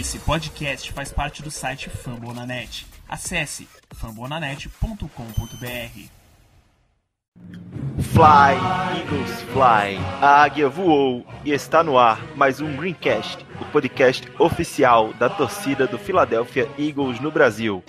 [0.00, 2.86] Esse podcast faz parte do site Fambonanet.
[3.06, 5.06] Acesse fambonanet.com.br.
[8.00, 9.98] Fly, Eagles Fly.
[10.22, 15.86] A águia voou e está no ar mais um Greencast, o podcast oficial da torcida
[15.86, 17.84] do Philadelphia Eagles no Brasil.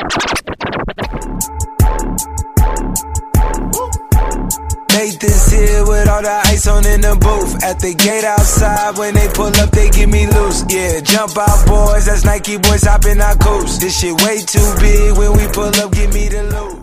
[5.54, 7.64] Here with all the ice on in the booth.
[7.64, 10.66] At the gate outside, when they pull up, they give me loose.
[10.70, 12.06] Yeah, jump out, boys.
[12.06, 13.78] That's Nike boys hopping our coops.
[13.78, 15.18] This shit way too big.
[15.18, 16.74] When we pull up, give me the loot.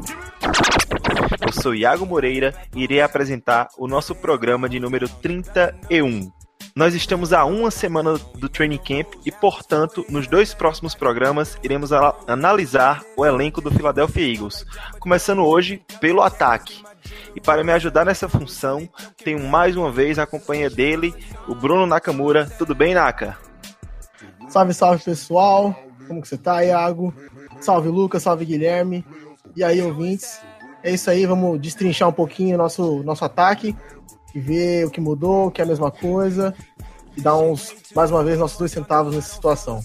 [1.47, 6.31] Eu sou Iago Moreira e irei apresentar o nosso programa de número 31.
[6.75, 11.91] Nós estamos a uma semana do Training Camp e, portanto, nos dois próximos programas iremos
[12.27, 14.65] analisar o elenco do Philadelphia Eagles,
[15.01, 16.83] começando hoje pelo ataque.
[17.35, 18.89] E para me ajudar nessa função,
[19.25, 21.13] tenho mais uma vez a companhia dele,
[21.49, 22.47] o Bruno Nakamura.
[22.57, 23.37] Tudo bem, Naka?
[24.49, 25.75] Salve, salve pessoal.
[26.07, 27.13] Como que você tá, Iago?
[27.61, 28.23] Salve, Lucas.
[28.23, 29.05] Salve, Guilherme.
[29.57, 30.41] E aí, ouvintes?
[30.83, 33.77] É isso aí, vamos destrinchar um pouquinho nosso, nosso ataque
[34.35, 36.55] e ver o que mudou, o que é a mesma coisa
[37.17, 39.83] e dar uns, mais uma vez, nossos dois centavos nessa situação.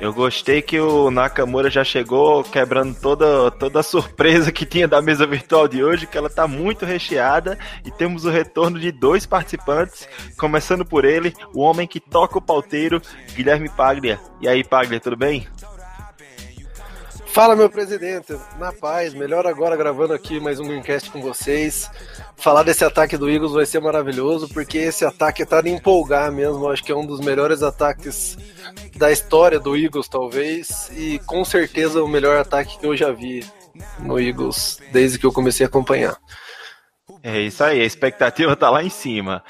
[0.00, 5.02] Eu gostei que o Nakamura já chegou quebrando toda, toda a surpresa que tinha da
[5.02, 9.26] mesa virtual de hoje, que ela está muito recheada e temos o retorno de dois
[9.26, 13.02] participantes, começando por ele, o homem que toca o pauteiro,
[13.34, 14.20] Guilherme Paglia.
[14.40, 15.48] E aí, Paglia, tudo bem?
[17.32, 21.88] Fala, meu presidente, na paz, melhor agora gravando aqui mais um Greencast com vocês.
[22.36, 26.68] Falar desse ataque do Eagles vai ser maravilhoso, porque esse ataque tá de empolgar mesmo.
[26.68, 28.36] Acho que é um dos melhores ataques
[28.96, 33.44] da história do Eagles, talvez, e com certeza o melhor ataque que eu já vi
[34.00, 36.16] no Eagles desde que eu comecei a acompanhar.
[37.22, 39.44] É isso aí, a expectativa tá lá em cima.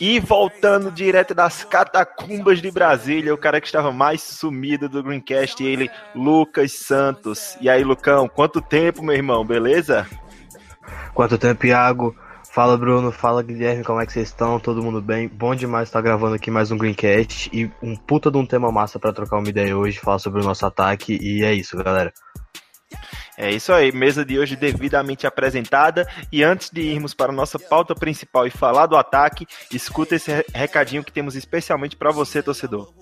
[0.00, 5.62] E voltando direto das catacumbas de Brasília, o cara que estava mais sumido do Greencast,
[5.62, 7.56] ele, Lucas Santos.
[7.60, 10.06] E aí, Lucão, quanto tempo, meu irmão, beleza?
[11.14, 12.16] Quanto tempo, Iago?
[12.52, 13.10] Fala, Bruno.
[13.10, 13.82] Fala, Guilherme.
[13.82, 14.60] Como é que vocês estão?
[14.60, 15.26] Todo mundo bem?
[15.26, 18.98] Bom demais estar gravando aqui mais um Greencast e um puta de um tema massa
[18.98, 21.18] para trocar uma ideia hoje, falar sobre o nosso ataque.
[21.18, 22.12] E é isso, galera.
[23.36, 26.06] É isso aí, mesa de hoje devidamente apresentada.
[26.30, 30.44] E antes de irmos para a nossa pauta principal e falar do ataque, escuta esse
[30.54, 32.92] recadinho que temos especialmente para você, torcedor.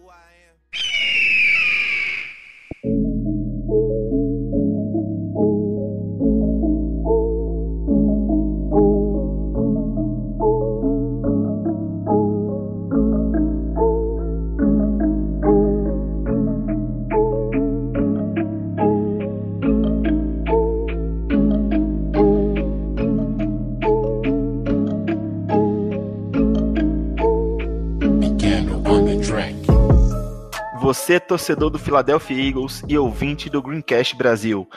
[30.91, 34.69] Você, torcedor do Philadelphia Eagles e ouvinte do Greencast Brasil,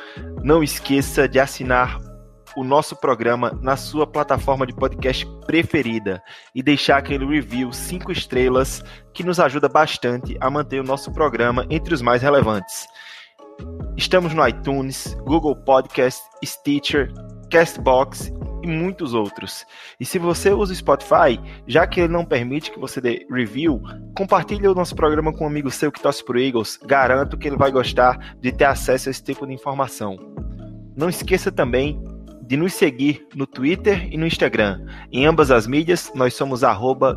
[0.43, 1.97] não esqueça de assinar
[2.55, 6.21] o nosso programa na sua plataforma de podcast preferida
[6.53, 11.65] e deixar aquele review 5 estrelas que nos ajuda bastante a manter o nosso programa
[11.67, 12.85] entre os mais relevantes.
[13.97, 17.11] Estamos no iTunes, Google Podcast, Stitcher,
[17.49, 18.31] Castbox
[18.63, 19.65] e muitos outros.
[19.99, 23.81] E se você usa o Spotify, já que ele não permite que você dê review,
[24.15, 26.79] compartilhe o nosso programa com um amigo seu que torce pro Eagles.
[26.85, 30.17] Garanto que ele vai gostar de ter acesso a esse tipo de informação.
[30.95, 32.01] Não esqueça também
[32.45, 34.85] de nos seguir no Twitter e no Instagram.
[35.11, 36.61] Em ambas as mídias, nós somos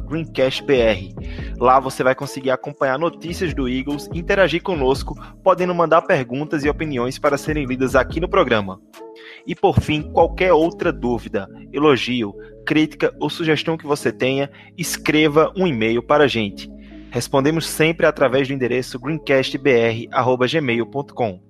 [0.07, 1.15] GreencastBR.
[1.59, 7.19] Lá você vai conseguir acompanhar notícias do Eagles, interagir conosco, podendo mandar perguntas e opiniões
[7.19, 8.81] para serem lidas aqui no programa.
[9.47, 12.35] E por fim, qualquer outra dúvida, elogio,
[12.67, 16.69] crítica ou sugestão que você tenha, escreva um e-mail para a gente.
[17.11, 21.41] Respondemos sempre através do endereço greencastbr@gmail.com.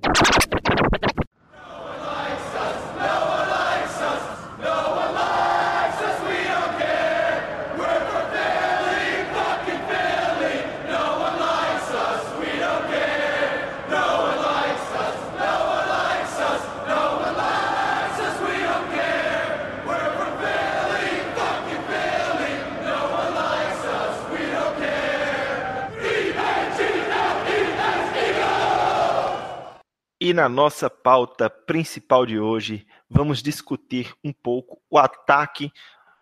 [30.36, 35.72] na nossa pauta principal de hoje, vamos discutir um pouco o ataque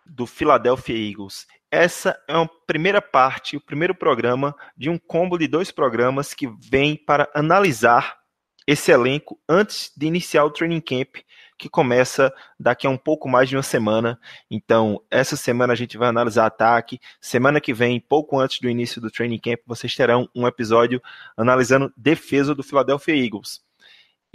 [0.05, 1.45] do Philadelphia Eagles.
[1.69, 6.47] Essa é a primeira parte, o primeiro programa de um combo de dois programas que
[6.47, 8.17] vem para analisar
[8.65, 11.17] esse elenco antes de iniciar o training camp,
[11.57, 14.17] que começa daqui a um pouco mais de uma semana.
[14.49, 17.01] Então, essa semana a gente vai analisar ataque.
[17.19, 21.01] Semana que vem, pouco antes do início do training camp, vocês terão um episódio
[21.35, 23.64] analisando defesa do Philadelphia Eagles.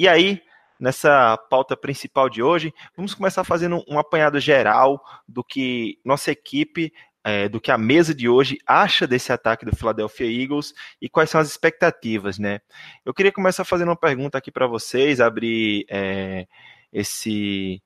[0.00, 0.42] E aí,
[0.80, 4.98] nessa pauta principal de hoje, vamos começar fazendo um apanhado geral
[5.28, 6.90] do que nossa equipe
[7.22, 11.28] é, do que a mesa de hoje acha desse ataque do Philadelphia Eagles e quais
[11.28, 12.60] são as expectativas, né?
[13.04, 16.46] Eu queria começar fazendo uma pergunta aqui para vocês, abrir é,
[16.90, 17.82] esse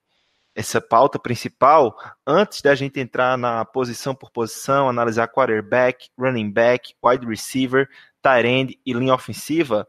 [0.54, 6.94] essa pauta principal antes da gente entrar na posição por posição, analisar quarterback, running back,
[7.04, 7.88] wide receiver,
[8.22, 9.84] tight end e linha ofensiva.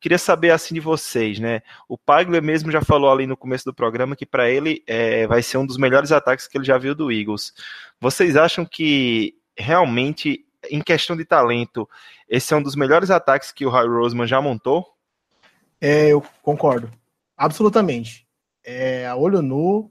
[0.00, 1.60] Queria saber assim de vocês, né?
[1.86, 5.42] O Pagler mesmo já falou ali no começo do programa que para ele é, vai
[5.42, 7.52] ser um dos melhores ataques que ele já viu do Eagles.
[8.00, 11.86] Vocês acham que realmente, em questão de talento,
[12.28, 14.86] esse é um dos melhores ataques que o Roy Roseman já montou?
[15.80, 16.90] É, eu concordo.
[17.36, 18.26] Absolutamente.
[18.64, 19.90] É, a olho nu,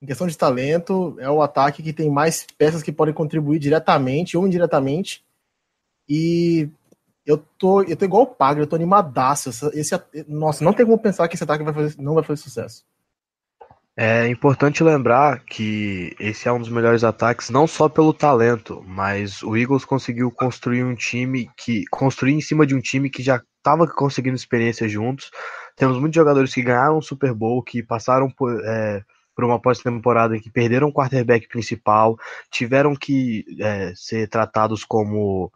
[0.00, 4.36] em questão de talento, é o ataque que tem mais peças que podem contribuir diretamente
[4.36, 5.24] ou indiretamente.
[6.08, 6.68] E
[7.28, 9.50] eu tô, eu tô igual o Pagre, eu tô animadaço.
[9.74, 9.94] Esse,
[10.26, 12.86] nossa, não tem como pensar que esse ataque vai fazer, não vai fazer sucesso.
[13.94, 19.42] É importante lembrar que esse é um dos melhores ataques, não só pelo talento, mas
[19.42, 21.84] o Eagles conseguiu construir um time que.
[21.90, 25.30] construir em cima de um time que já estava conseguindo experiência juntos.
[25.76, 28.58] Temos muitos jogadores que ganharam o Super Bowl, que passaram por.
[28.64, 29.02] É,
[29.38, 32.18] por uma pós-temporada em que perderam o quarterback principal,
[32.50, 35.52] tiveram que é, ser tratados como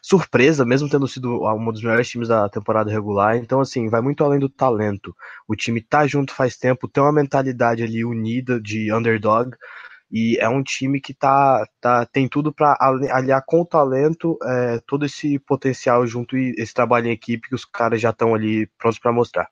[0.00, 3.36] surpresa, mesmo tendo sido um dos melhores times da temporada regular.
[3.36, 5.12] Então, assim, vai muito além do talento.
[5.48, 9.56] O time tá junto faz tempo, tem uma mentalidade ali unida de underdog.
[10.08, 12.78] E é um time que tá, tá, tem tudo para
[13.10, 17.56] aliar com o talento é, todo esse potencial junto e esse trabalho em equipe que
[17.56, 19.48] os caras já estão ali prontos para mostrar.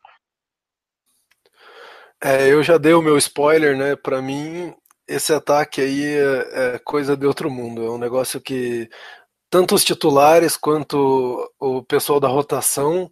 [2.26, 3.94] É, eu já dei o meu spoiler, né?
[3.96, 4.74] Para mim,
[5.06, 7.84] esse ataque aí é, é, coisa de outro mundo.
[7.84, 8.88] É um negócio que
[9.50, 13.10] tanto os titulares quanto o pessoal da rotação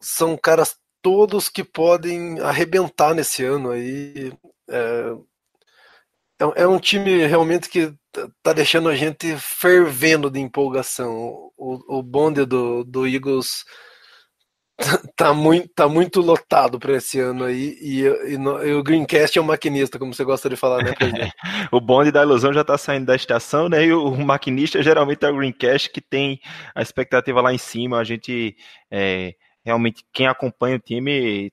[0.00, 4.32] são caras todos que podem arrebentar nesse ano aí.
[4.70, 5.16] É,
[6.40, 7.92] é, é um time realmente que
[8.42, 11.50] tá deixando a gente fervendo de empolgação.
[11.56, 13.64] O, o bonde do, do Eagles
[15.16, 17.76] tá muito, tá muito lotado para esse ano aí.
[17.80, 20.92] E, e, e, o Greencast é um maquinista, como você gosta de falar, né,
[21.70, 23.84] o bonde da ilusão já tá saindo da estação, né?
[23.84, 26.40] E o, o, maquinista geralmente é o Greencast que tem
[26.74, 27.98] a expectativa lá em cima.
[27.98, 28.56] A gente
[28.90, 29.34] é,
[29.64, 31.50] realmente, quem acompanha o time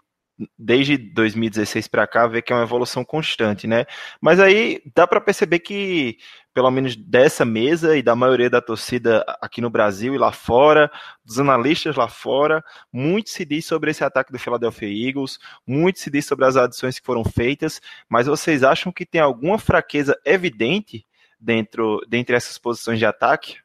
[0.58, 3.86] desde 2016 para cá, vê que é uma evolução constante, né?
[4.22, 6.18] Mas aí dá para perceber que,
[6.54, 10.92] pelo menos dessa mesa e da maioria da torcida aqui no Brasil e lá fora,
[11.24, 16.10] dos analistas lá fora, muito se diz sobre esse ataque do Philadelphia Eagles, muito se
[16.10, 17.80] diz sobre as adições que foram feitas,
[18.10, 21.06] mas vocês acham que tem alguma fraqueza evidente
[21.40, 23.58] dentro dentre essas posições de ataque?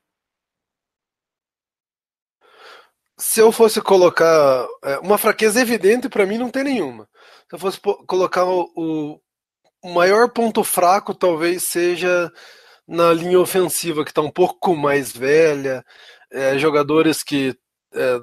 [3.17, 7.09] se eu fosse colocar é, uma fraqueza evidente, para mim não tem nenhuma.
[7.49, 9.21] Se eu fosse colocar o,
[9.83, 12.33] o maior ponto fraco, talvez seja
[12.87, 15.85] na linha ofensiva, que está um pouco mais velha,
[16.31, 17.57] é, jogadores que
[17.95, 18.21] é,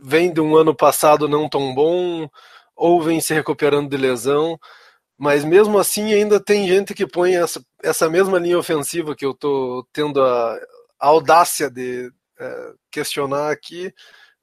[0.00, 2.28] vêm de um ano passado não tão bom,
[2.76, 4.58] ou vêm se recuperando de lesão,
[5.16, 9.30] mas mesmo assim ainda tem gente que põe essa, essa mesma linha ofensiva que eu
[9.32, 10.54] estou tendo a,
[10.98, 13.92] a audácia de, é, questionar aqui,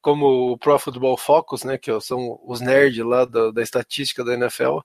[0.02, 4.34] como o Pro Football Focus, né, que são os nerds lá da, da estatística da
[4.34, 4.80] NFL,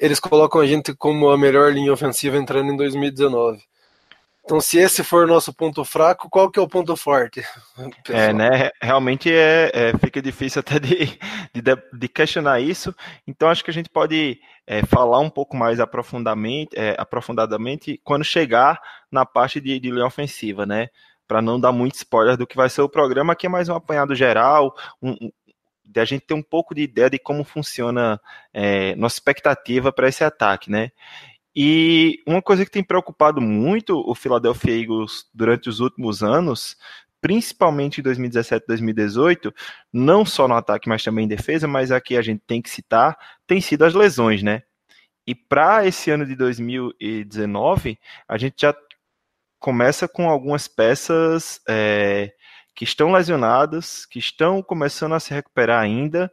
[0.00, 3.62] eles colocam a gente como a melhor linha ofensiva entrando em 2019.
[4.48, 7.42] Então, se esse for o nosso ponto fraco, qual que é o ponto forte?
[8.02, 8.18] Pessoal?
[8.18, 8.70] É, né?
[8.80, 11.18] Realmente é, é, fica difícil até de,
[11.52, 12.94] de, de, questionar isso.
[13.26, 18.24] Então, acho que a gente pode é, falar um pouco mais aprofundadamente, é, aprofundadamente quando
[18.24, 18.80] chegar
[19.12, 20.88] na parte de, de linha ofensiva, né?
[21.26, 23.74] para não dar muito spoiler do que vai ser o programa, aqui é mais um
[23.74, 25.30] apanhado geral, um, um,
[25.84, 28.18] de a gente ter um pouco de ideia de como funciona
[28.50, 30.90] é, nossa expectativa para esse ataque, né?
[31.60, 36.76] E uma coisa que tem preocupado muito o Philadelphia Eagles durante os últimos anos,
[37.20, 39.52] principalmente em 2017 e 2018,
[39.92, 43.18] não só no ataque, mas também em defesa, mas aqui a gente tem que citar,
[43.44, 44.62] tem sido as lesões, né?
[45.26, 47.98] E para esse ano de 2019,
[48.28, 48.72] a gente já
[49.58, 52.32] começa com algumas peças é,
[52.72, 56.30] que estão lesionadas, que estão começando a se recuperar ainda.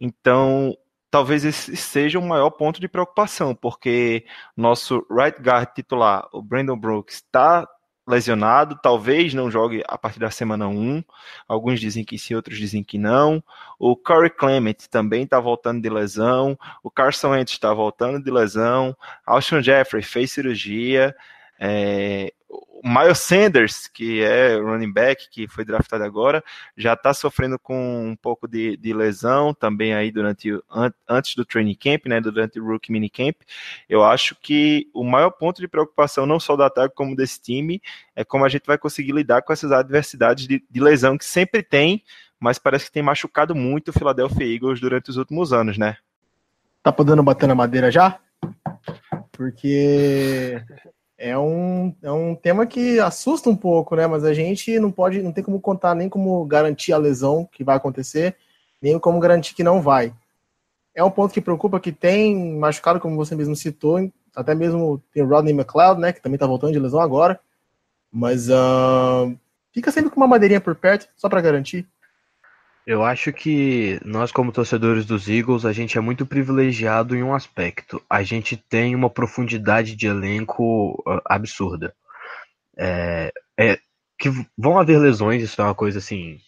[0.00, 0.72] Então,
[1.12, 4.24] talvez esse seja o maior ponto de preocupação, porque
[4.56, 7.68] nosso right guard titular, o Brandon Brooks, está
[8.08, 11.04] lesionado, talvez não jogue a partir da semana 1.
[11.46, 13.44] Alguns dizem que sim, outros dizem que não.
[13.78, 16.58] O Corey Clement também está voltando de lesão.
[16.82, 18.96] O Carson Wentz está voltando de lesão.
[19.26, 21.14] Alshon Jeffrey fez cirurgia.
[21.64, 26.42] É, o Miles Sanders, que é running back, que foi draftado agora,
[26.76, 30.50] já está sofrendo com um pouco de, de, lesão também aí durante
[31.08, 33.36] antes do training camp, né, durante o rookie minicamp.
[33.88, 37.80] Eu acho que o maior ponto de preocupação, não só do ataque como desse time,
[38.16, 41.62] é como a gente vai conseguir lidar com essas adversidades de, de lesão que sempre
[41.62, 42.02] tem,
[42.40, 45.96] mas parece que tem machucado muito o Philadelphia Eagles durante os últimos anos, né?
[46.82, 48.18] Tá podendo bater na madeira já?
[49.30, 50.60] Porque
[51.22, 54.08] é um, é um tema que assusta um pouco, né?
[54.08, 57.62] Mas a gente não pode, não tem como contar nem como garantir a lesão que
[57.62, 58.36] vai acontecer,
[58.82, 60.12] nem como garantir que não vai.
[60.92, 65.22] É um ponto que preocupa que tem machucado, como você mesmo citou, até mesmo tem
[65.22, 66.12] o Rodney McLeod, né?
[66.12, 67.38] Que também tá voltando de lesão agora.
[68.10, 69.32] Mas uh,
[69.72, 71.86] fica sempre com uma madeirinha por perto, só para garantir.
[72.86, 77.34] Eu acho que nós, como torcedores dos Eagles, a gente é muito privilegiado em um
[77.34, 78.02] aspecto.
[78.10, 81.94] A gente tem uma profundidade de elenco uh, absurda.
[82.76, 83.78] É, é,
[84.18, 86.38] que vão haver lesões, isso é uma coisa assim,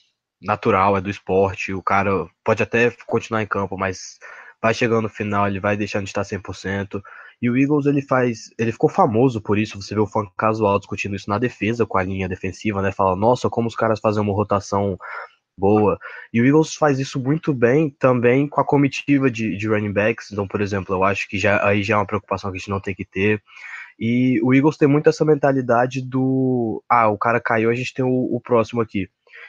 [0.43, 1.73] natural, é do esporte.
[1.73, 4.19] O cara pode até continuar em campo, mas
[4.61, 7.01] vai chegando no final, ele vai deixando de estar 100%.
[7.41, 8.51] E o Eagles, ele faz.
[8.59, 9.81] Ele ficou famoso por isso.
[9.81, 12.91] Você vê o fã casual discutindo isso na defesa, com a linha defensiva, né?
[12.91, 14.99] Fala, nossa, como os caras fazem uma rotação
[15.59, 15.99] boa.
[16.33, 20.31] E o Eagles faz isso muito bem também com a comitiva de, de running backs.
[20.33, 22.71] Então, por exemplo, eu acho que já, aí já é uma preocupação que a gente
[22.71, 23.43] não tem que ter.
[23.99, 28.05] E o Eagles tem muito essa mentalidade do ah, o cara caiu, a gente tem
[28.05, 29.09] o, o próximo aqui.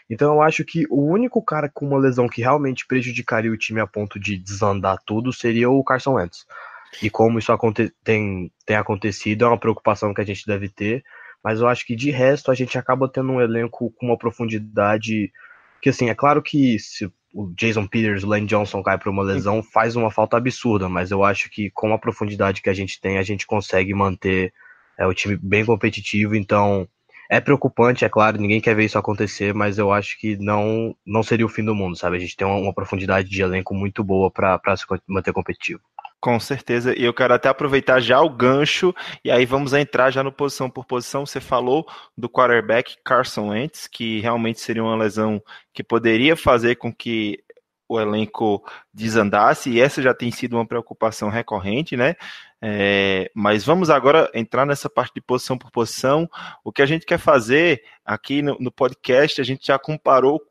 [0.09, 3.79] Então eu acho que o único cara com uma lesão que realmente prejudicaria o time
[3.79, 6.45] a ponto de desandar tudo seria o Carson Wentz.
[7.01, 7.51] E como isso
[8.03, 11.03] tem, tem acontecido, é uma preocupação que a gente deve ter.
[11.43, 15.31] Mas eu acho que de resto a gente acaba tendo um elenco com uma profundidade
[15.85, 19.21] que assim, é claro que se o Jason Peters, o Lane Johnson cai para uma
[19.21, 22.99] lesão, faz uma falta absurda, mas eu acho que com a profundidade que a gente
[22.99, 24.51] tem, a gente consegue manter
[24.97, 26.89] é, o time bem competitivo, então
[27.29, 31.21] é preocupante, é claro, ninguém quer ver isso acontecer, mas eu acho que não não
[31.21, 32.17] seria o fim do mundo, sabe?
[32.17, 35.81] A gente tem uma, uma profundidade de elenco muito boa para se manter competitivo.
[36.25, 40.23] Com certeza, e eu quero até aproveitar já o gancho, e aí vamos entrar já
[40.23, 41.23] no posição por posição.
[41.23, 41.85] Você falou
[42.17, 45.39] do quarterback Carson Wentz, que realmente seria uma lesão
[45.71, 47.43] que poderia fazer com que
[47.87, 52.15] o elenco desandasse, e essa já tem sido uma preocupação recorrente, né?
[52.59, 56.27] É, mas vamos agora entrar nessa parte de posição por posição.
[56.63, 60.41] O que a gente quer fazer aqui no, no podcast, a gente já comparou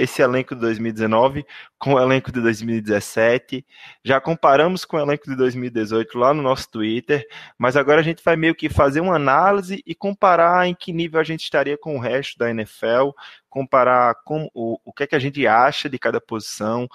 [0.00, 1.44] esse elenco de 2019
[1.78, 3.64] com o elenco de 2017.
[4.04, 7.26] Já comparamos com o elenco de 2018 lá no nosso Twitter,
[7.58, 11.20] mas agora a gente vai meio que fazer uma análise e comparar em que nível
[11.20, 13.10] a gente estaria com o resto da NFL,
[13.48, 16.88] comparar com o, o que é que a gente acha de cada posição,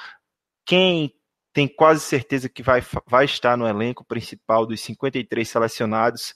[0.66, 1.14] quem
[1.56, 6.36] tem quase certeza que vai, vai estar no elenco principal dos 53 selecionados,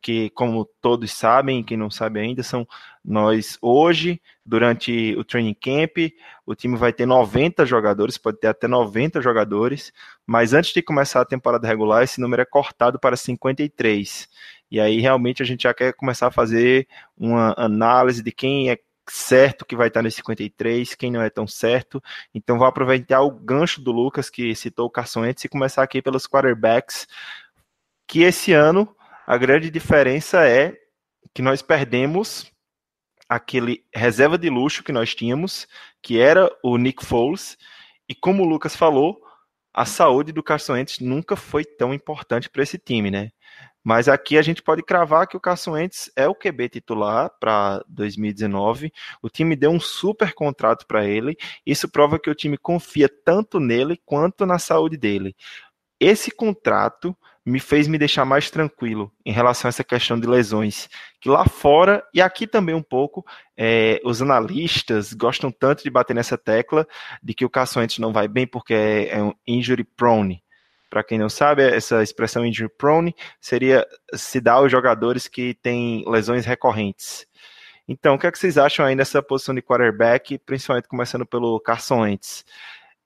[0.00, 2.64] que, como todos sabem, quem não sabe ainda, são
[3.04, 6.12] nós hoje, durante o training camp,
[6.44, 9.92] o time vai ter 90 jogadores, pode ter até 90 jogadores,
[10.26, 14.28] mas antes de começar a temporada regular, esse número é cortado para 53.
[14.70, 18.78] E aí realmente a gente já quer começar a fazer uma análise de quem é
[19.08, 22.02] certo que vai estar nesse 53, quem não é tão certo.
[22.34, 26.26] Então vou aproveitar o gancho do Lucas, que citou o Carson e começar aqui pelos
[26.26, 27.08] quarterbacks,
[28.06, 28.94] que esse ano
[29.26, 30.76] a grande diferença é
[31.34, 32.49] que nós perdemos
[33.30, 35.68] aquele reserva de luxo que nós tínhamos,
[36.02, 37.56] que era o Nick Foles,
[38.08, 39.22] e como o Lucas falou,
[39.72, 43.30] a saúde do Carson Wentz nunca foi tão importante para esse time, né?
[43.84, 47.82] Mas aqui a gente pode cravar que o Carson Wentz é o QB titular para
[47.88, 48.92] 2019.
[49.22, 51.36] O time deu um super contrato para ele.
[51.64, 55.36] Isso prova que o time confia tanto nele quanto na saúde dele.
[56.00, 60.88] Esse contrato me fez me deixar mais tranquilo em relação a essa questão de lesões.
[61.20, 63.24] Que lá fora, e aqui também um pouco,
[63.56, 66.86] é, os analistas gostam tanto de bater nessa tecla
[67.22, 70.42] de que o Wentz não vai bem porque é, é um injury prone.
[70.90, 76.04] Para quem não sabe, essa expressão injury prone seria se dar aos jogadores que têm
[76.06, 77.26] lesões recorrentes.
[77.86, 81.58] Então, o que, é que vocês acham aí nessa posição de quarterback, principalmente começando pelo
[81.60, 82.44] Carson Wentz?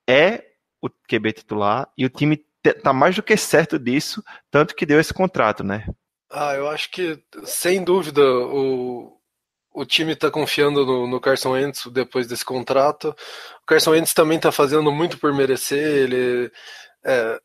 [0.09, 0.45] É
[0.81, 4.99] o QB titular e o time tá mais do que certo disso, tanto que deu
[4.99, 5.87] esse contrato, né?
[6.31, 9.17] Ah, eu acho que, sem dúvida, o,
[9.73, 13.15] o time está confiando no, no, Carson Wentz depois desse contrato.
[13.63, 15.79] O Carson Wentz também está fazendo muito por merecer.
[15.79, 16.51] Ele
[17.05, 17.41] é,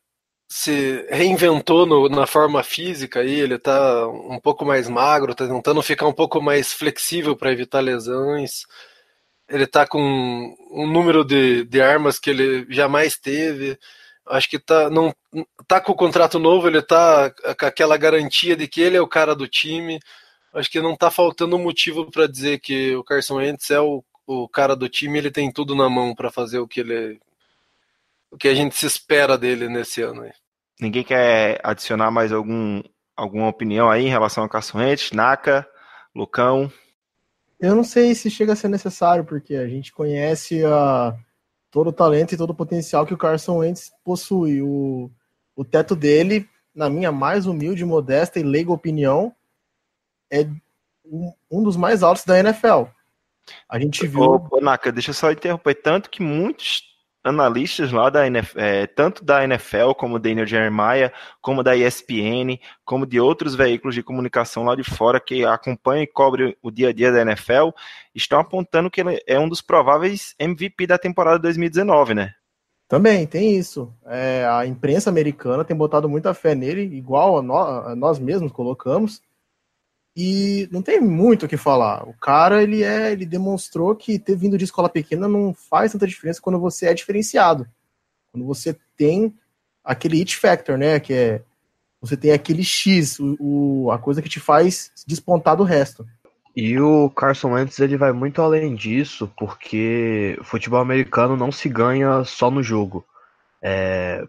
[0.48, 5.80] se reinventou no, na forma física aí, ele tá um pouco mais magro, tá tentando
[5.82, 8.66] ficar um pouco mais flexível para evitar lesões.
[9.48, 10.00] Ele tá com
[10.72, 13.78] um número de, de armas que ele jamais teve.
[14.30, 15.12] Acho que tá, não,
[15.66, 19.08] tá com o contrato novo, ele tá com aquela garantia de que ele é o
[19.08, 19.98] cara do time.
[20.54, 24.48] Acho que não tá faltando motivo para dizer que o Carson Wentz é o, o
[24.48, 27.20] cara do time, ele tem tudo na mão para fazer o que ele
[28.30, 30.22] o que a gente se espera dele nesse ano.
[30.22, 30.32] Aí.
[30.80, 32.80] Ninguém quer adicionar mais algum,
[33.16, 35.68] alguma opinião aí em relação ao Carson Wentz, Naka,
[36.14, 36.72] Lucão?
[37.58, 41.14] Eu não sei se chega a ser necessário, porque a gente conhece a
[41.70, 44.60] todo o talento e todo o potencial que o Carson Wentz possui.
[44.62, 45.10] O,
[45.54, 49.34] o teto dele, na minha mais humilde, modesta e leiga opinião,
[50.30, 50.46] é
[51.04, 52.84] um, um dos mais altos da NFL.
[53.68, 54.20] A gente viu.
[54.20, 55.74] Ô, ô, Naka, deixa eu só interromper.
[55.74, 56.89] Tanto que muitos
[57.22, 63.06] analistas lá da NFL, é, tanto da NFL como Daniel Jeremiah, como da ESPN, como
[63.06, 66.92] de outros veículos de comunicação lá de fora que acompanham e cobrem o dia a
[66.92, 67.70] dia da NFL,
[68.14, 72.34] estão apontando que ele é um dos prováveis MVP da temporada 2019, né?
[72.88, 73.94] Também tem isso.
[74.04, 79.22] É, a imprensa americana tem botado muita fé nele, igual a, a nós mesmos colocamos.
[80.16, 82.08] E não tem muito o que falar.
[82.08, 86.06] O cara, ele é, ele demonstrou que ter vindo de escola pequena não faz tanta
[86.06, 87.66] diferença quando você é diferenciado.
[88.32, 89.34] Quando você tem
[89.84, 91.42] aquele hit factor, né, que é
[92.00, 96.06] você tem aquele X, o, o, a coisa que te faz despontar do resto.
[96.56, 102.24] E o Carson Wentz ele vai muito além disso, porque futebol americano não se ganha
[102.24, 103.04] só no jogo.
[103.62, 104.26] É,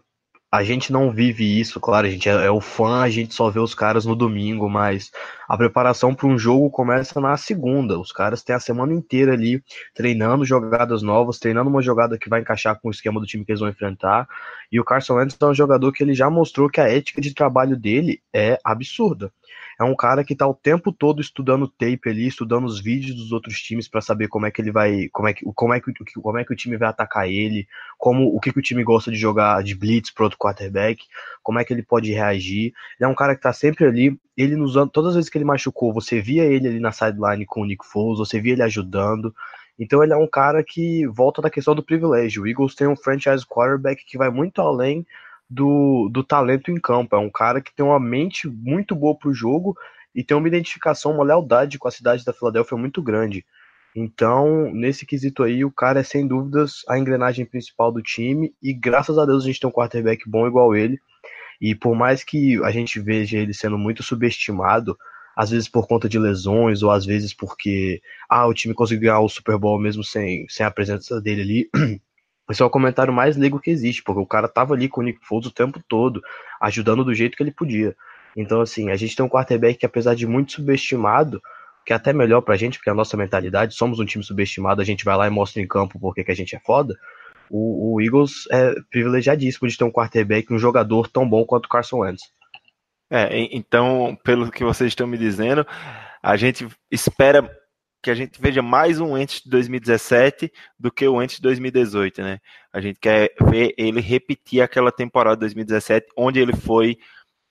[0.52, 3.48] a gente não vive isso, claro, a gente é, é, o fã, a gente só
[3.48, 5.10] vê os caras no domingo, mas
[5.48, 7.98] a preparação para um jogo começa na segunda.
[7.98, 12.42] Os caras têm a semana inteira ali treinando jogadas novas, treinando uma jogada que vai
[12.42, 14.28] encaixar com o esquema do time que eles vão enfrentar.
[14.70, 17.32] E o Carson Wentz é um jogador que ele já mostrou que a ética de
[17.32, 19.32] trabalho dele é absurda
[19.80, 23.32] é um cara que tá o tempo todo estudando tape ali, estudando os vídeos dos
[23.32, 25.92] outros times para saber como é que ele vai, como é que, como é que,
[26.20, 27.66] como é que o time vai atacar ele,
[27.98, 31.04] como o que, que o time gosta de jogar de blitz pro outro quarterback,
[31.42, 32.72] como é que ele pode reagir.
[32.98, 35.44] Ele é um cara que tá sempre ali, ele nos todas as vezes que ele
[35.44, 39.34] machucou, você via ele ali na sideline com o Nick Foles, você via ele ajudando.
[39.78, 42.42] Então ele é um cara que volta da questão do privilégio.
[42.42, 45.04] O Eagles tem um franchise quarterback que vai muito além
[45.52, 47.14] do, do talento em campo.
[47.14, 49.76] É um cara que tem uma mente muito boa pro jogo
[50.14, 53.44] e tem uma identificação, uma lealdade com a cidade da Filadélfia muito grande.
[53.94, 58.72] Então, nesse quesito aí, o cara é sem dúvidas a engrenagem principal do time e
[58.72, 60.98] graças a Deus a gente tem um quarterback bom igual ele.
[61.60, 64.96] E por mais que a gente veja ele sendo muito subestimado,
[65.36, 69.20] às vezes por conta de lesões ou às vezes porque ah, o time conseguiu ganhar
[69.20, 72.00] o Super Bowl mesmo sem, sem a presença dele ali,
[72.52, 75.04] Esse é o comentário mais leigo que existe, porque o cara tava ali com o
[75.04, 76.20] Nick Foles o tempo todo,
[76.60, 77.96] ajudando do jeito que ele podia.
[78.36, 81.40] Então, assim, a gente tem um quarterback que, apesar de muito subestimado,
[81.86, 84.82] que é até melhor pra gente, porque é a nossa mentalidade, somos um time subestimado,
[84.82, 86.94] a gente vai lá e mostra em campo porque que a gente é foda.
[87.48, 91.68] O, o, Eagles é privilegiadíssimo de ter um quarterback, um jogador tão bom quanto o
[91.70, 92.22] Carson Wentz.
[93.10, 95.66] É, então, pelo que vocês estão me dizendo,
[96.22, 97.50] a gente espera
[98.02, 102.20] que a gente veja mais um Entes de 2017 do que o Entes de 2018,
[102.20, 102.40] né?
[102.72, 106.98] A gente quer ver ele repetir aquela temporada de 2017, onde ele foi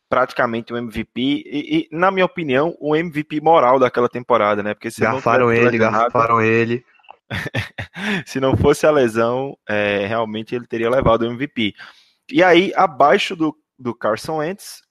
[0.10, 4.74] praticamente o MVP e, e, na minha opinião, o MVP moral daquela temporada, né?
[4.74, 6.84] Porque se garfaram não ele, garfaram ele.
[8.28, 11.74] se não fosse a lesão, é, realmente ele teria levado o MVP.
[12.30, 14.82] E aí, abaixo do, do Carson Wentz,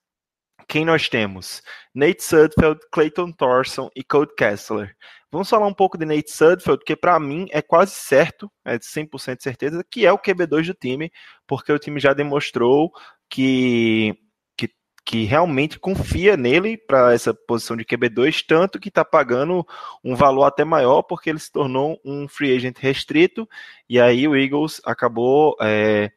[0.66, 1.62] quem nós temos?
[1.94, 4.96] Nate Sudfeld, Clayton Thorson e Cody Kessler.
[5.33, 8.85] Vamos falar um pouco de Nate Sudfeld, que para mim é quase certo, é de
[8.85, 11.12] 100% certeza, que é o QB2 do time,
[11.47, 12.90] porque o time já demonstrou
[13.29, 14.19] que,
[14.57, 14.69] que,
[15.05, 19.64] que realmente confia nele para essa posição de QB2, tanto que está pagando
[20.03, 23.49] um valor até maior, porque ele se tornou um free agent restrito,
[23.88, 25.57] e aí o Eagles acabou.
[25.61, 26.11] É,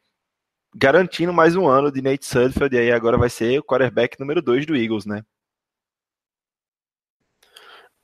[0.76, 4.42] garantindo mais um ano de Nate Sudfeld, e aí agora vai ser o quarterback número
[4.42, 5.24] 2 do Eagles, né?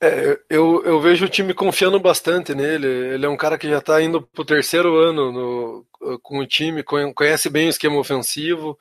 [0.03, 2.87] É, eu, eu vejo o time confiando bastante nele.
[2.87, 6.47] Ele é um cara que já está indo para o terceiro ano no, com o
[6.47, 8.77] time, conhece bem o esquema ofensivo.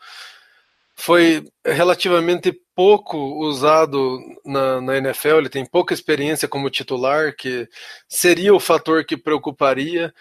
[0.94, 7.68] Foi relativamente pouco usado na, na NFL, ele tem pouca experiência como titular, que
[8.08, 10.14] seria o fator que preocuparia.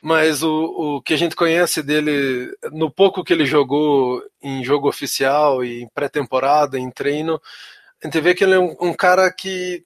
[0.00, 4.88] Mas o, o que a gente conhece dele, no pouco que ele jogou em jogo
[4.88, 7.40] oficial e em pré-temporada, em treino,
[8.02, 9.84] a gente vê que ele é um, um cara que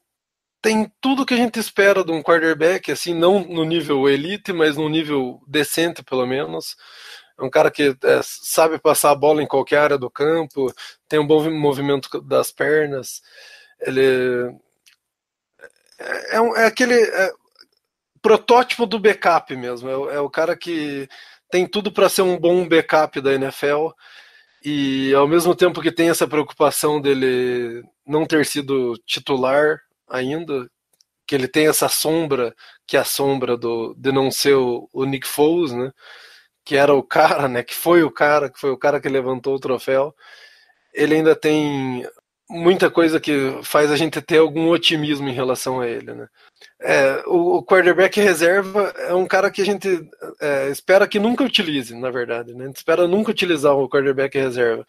[0.62, 4.77] tem tudo que a gente espera de um quarterback, assim, não no nível elite, mas
[4.77, 6.77] no nível decente, pelo menos.
[7.38, 10.72] É um cara que é, sabe passar a bola em qualquer área do campo,
[11.09, 13.20] tem um bom movimento das pernas.
[13.81, 14.55] Ele
[15.98, 17.33] é, é, é aquele é,
[18.22, 19.88] protótipo do backup mesmo.
[19.88, 21.09] É, é o cara que
[21.51, 23.88] tem tudo para ser um bom backup da NFL.
[24.64, 29.81] E ao mesmo tempo que tem essa preocupação dele não ter sido titular
[30.12, 30.68] ainda,
[31.27, 32.55] que ele tem essa sombra,
[32.87, 35.92] que é a sombra do, de não ser o, o Nick Foles, né?
[36.64, 37.62] Que era o cara, né?
[37.62, 40.14] Que foi o cara, que foi o cara que levantou o troféu.
[40.94, 42.07] Ele ainda tem
[42.51, 46.29] muita coisa que faz a gente ter algum otimismo em relação a ele, né?
[46.81, 49.88] É, o, o quarterback reserva é um cara que a gente
[50.40, 52.64] é, espera que nunca utilize, na verdade, né?
[52.64, 54.87] A gente espera nunca utilizar o quarterback reserva.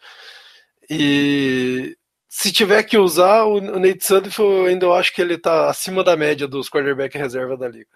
[0.90, 1.96] E
[2.36, 4.12] se tiver que usar, o Nate
[4.68, 7.86] ainda eu acho que ele está acima da média dos quarterback reserva da liga.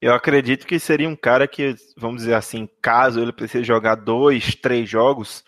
[0.00, 4.56] Eu acredito que seria um cara que, vamos dizer assim, caso ele precise jogar dois,
[4.56, 5.44] três jogos,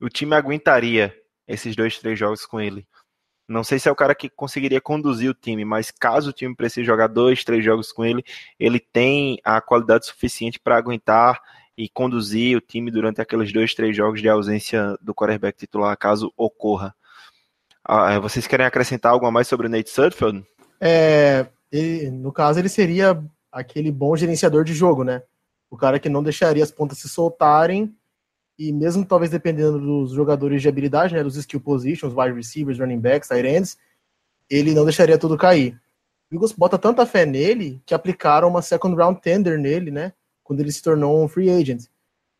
[0.00, 1.12] o time aguentaria
[1.48, 2.86] esses dois, três jogos com ele.
[3.48, 6.54] Não sei se é o cara que conseguiria conduzir o time, mas caso o time
[6.54, 8.24] precise jogar dois, três jogos com ele,
[8.56, 11.40] ele tem a qualidade suficiente para aguentar
[11.76, 16.32] e conduzir o time durante aqueles dois, três jogos de ausência do quarterback titular, caso
[16.36, 16.94] ocorra.
[17.92, 20.46] Ah, é, vocês querem acrescentar algo a mais sobre o Nate Sudfeld?
[20.80, 25.24] É, ele, no caso, ele seria aquele bom gerenciador de jogo, né?
[25.68, 27.92] O cara que não deixaria as pontas se soltarem
[28.56, 33.00] e mesmo talvez dependendo dos jogadores de habilidade, né, dos skill positions, wide receivers, running
[33.00, 33.76] backs, tight ends,
[34.48, 35.76] ele não deixaria tudo cair.
[36.30, 40.12] O Eagles bota tanta fé nele que aplicaram uma second round tender nele, né,
[40.44, 41.86] quando ele se tornou um free agent.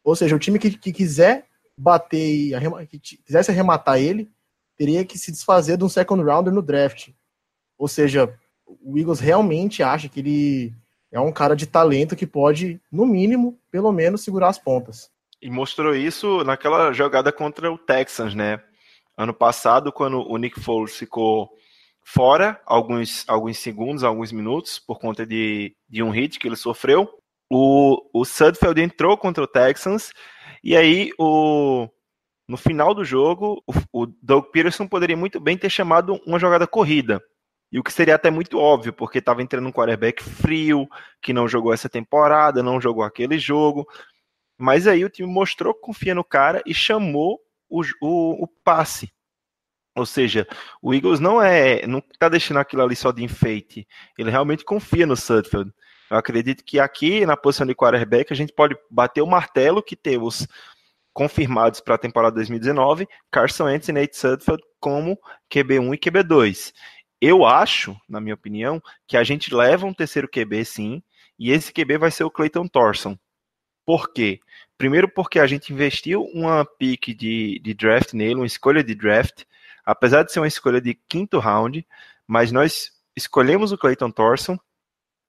[0.05, 4.31] Ou seja, o time que, que quiser bater e que quisesse arrematar ele,
[4.81, 7.11] teria que se desfazer de um second rounder no draft.
[7.77, 8.35] Ou seja,
[8.83, 10.75] o Eagles realmente acha que ele
[11.13, 15.11] é um cara de talento que pode, no mínimo, pelo menos, segurar as pontas.
[15.43, 18.59] E mostrou isso naquela jogada contra o Texans, né?
[19.19, 21.51] Ano passado, quando o Nick Foles ficou
[22.03, 27.07] fora alguns, alguns segundos, alguns minutos, por conta de, de um hit que ele sofreu,
[27.51, 30.11] o, o Sudfeld entrou contra o Texans,
[30.65, 31.87] e aí o,
[32.51, 37.23] no final do jogo, o, Doug Peterson poderia muito bem ter chamado uma jogada corrida.
[37.71, 40.89] E o que seria até muito óbvio, porque estava entrando um quarterback frio,
[41.23, 43.87] que não jogou essa temporada, não jogou aquele jogo.
[44.59, 49.13] Mas aí o time mostrou que confia no cara e chamou o, o, o passe.
[49.95, 50.45] Ou seja,
[50.83, 53.87] o Eagles não é, não está deixando aquilo ali só de enfeite.
[54.19, 55.73] Ele realmente confia no Sudfeld.
[56.11, 59.95] Eu acredito que aqui na posição de quarterback a gente pode bater o martelo que
[59.95, 60.49] temos
[61.13, 65.19] confirmados para a temporada 2019, Carson Wentz e Nate Sudfeld como
[65.53, 66.73] QB1 e QB2.
[67.21, 71.03] Eu acho, na minha opinião, que a gente leva um terceiro QB sim,
[71.39, 73.19] e esse QB vai ser o Clayton Thorson.
[73.85, 74.41] Por quê?
[74.79, 79.45] Primeiro porque a gente investiu uma pick de, de draft nele, uma escolha de draft,
[79.85, 81.87] apesar de ser uma escolha de quinto round,
[82.27, 84.59] mas nós escolhemos o Clayton Thorson,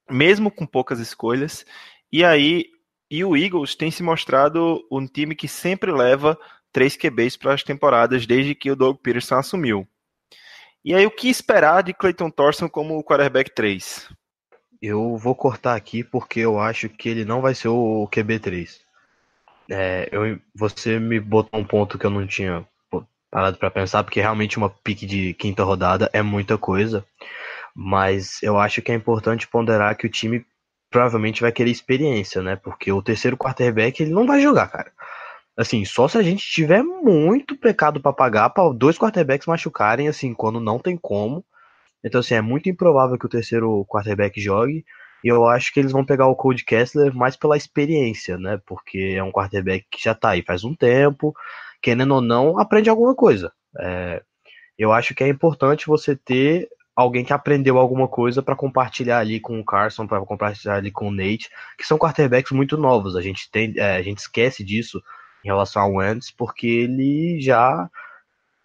[0.10, 1.66] mesmo com poucas escolhas,
[2.12, 2.66] e aí
[3.12, 6.40] e o Eagles tem se mostrado um time que sempre leva
[6.72, 9.86] três QBs para as temporadas desde que o Doug Peterson assumiu.
[10.84, 14.10] E aí, o que esperar de Clayton Thorson como quarterback 3?
[14.82, 18.80] Eu vou cortar aqui porque eu acho que ele não vai ser o QB3.
[19.70, 22.66] É, eu, você me botou um ponto que eu não tinha
[23.30, 27.06] parado para pensar, porque realmente uma pique de quinta rodada é muita coisa.
[27.76, 30.46] Mas eu acho que é importante ponderar que o time
[30.92, 32.58] provavelmente vai querer experiência, né?
[32.58, 34.92] Porque o terceiro quarterback ele não vai jogar, cara.
[35.58, 40.34] Assim, só se a gente tiver muito pecado para pagar para dois quarterbacks machucarem, assim,
[40.34, 41.44] quando não tem como.
[42.04, 44.86] Então, assim, é muito improvável que o terceiro quarterback jogue.
[45.24, 48.60] E eu acho que eles vão pegar o Code Kessler mais pela experiência, né?
[48.66, 51.34] Porque é um quarterback que já tá aí faz um tempo,
[51.82, 53.52] querendo ou não, aprende alguma coisa.
[53.80, 54.22] É,
[54.78, 59.40] eu acho que é importante você ter alguém que aprendeu alguma coisa para compartilhar ali
[59.40, 63.16] com o Carson, para compartilhar ali com o Nate, que são quarterbacks muito novos.
[63.16, 65.02] A gente tem, é, a gente esquece disso
[65.44, 67.90] em relação ao Wentz, porque ele já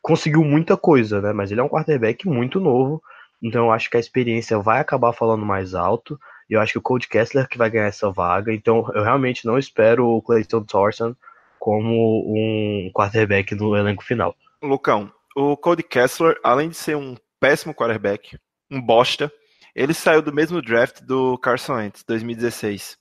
[0.02, 1.32] conseguiu muita coisa, né?
[1.32, 3.02] Mas ele é um quarterback muito novo,
[3.42, 6.18] então eu acho que a experiência vai acabar falando mais alto.
[6.48, 8.52] E eu acho que o Cold Kessler que vai ganhar essa vaga.
[8.52, 11.14] Então eu realmente não espero o Clayton Thorson
[11.58, 14.36] como um quarterback no elenco final.
[14.62, 18.36] Lucão, o Cody Kessler, além de ser um péssimo quarterback,
[18.68, 19.32] um bosta.
[19.72, 22.98] Ele saiu do mesmo draft do Carson Wentz, 2016.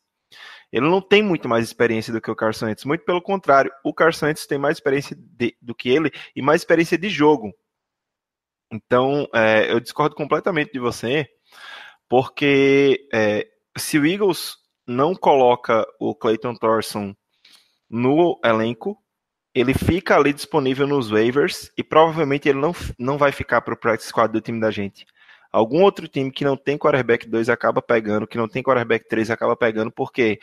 [0.72, 3.92] Ele não tem muito mais experiência do que o Carson Wentz, muito pelo contrário, o
[3.92, 7.52] Carson Wentz tem mais experiência de, do que ele e mais experiência de jogo.
[8.72, 11.28] Então, é, eu discordo completamente de você,
[12.08, 17.16] porque é, se o Eagles não coloca o Clayton Thorson
[17.90, 18.96] no elenco,
[19.56, 23.78] ele fica ali disponível nos waivers e provavelmente ele não, não vai ficar para o
[23.78, 25.06] practice squad do time da gente.
[25.50, 29.32] Algum outro time que não tem quarterback 2 acaba pegando, que não tem quarterback 3
[29.32, 30.38] acaba pegando, porque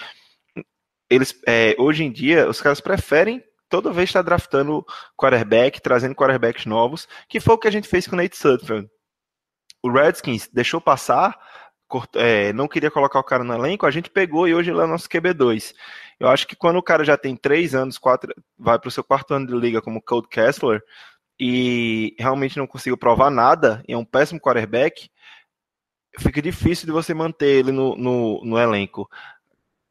[1.11, 4.83] eles é, hoje em dia os caras preferem toda vez estar draftando
[5.15, 8.89] quarterback, trazendo quarterbacks novos, que foi o que a gente fez com o Nate Sudfeld.
[9.83, 11.39] O Redskins deixou passar,
[12.15, 14.87] é, não queria colocar o cara no elenco, a gente pegou e hoje ele é
[14.87, 15.75] nosso QB2.
[16.21, 19.03] Eu acho que quando o cara já tem três anos, quatro, vai para o seu
[19.03, 20.83] quarto ano de liga como Cold Kessler
[21.39, 25.11] e realmente não conseguiu provar nada, e é um péssimo quarterback,
[26.19, 29.09] fica difícil de você manter ele no, no, no elenco.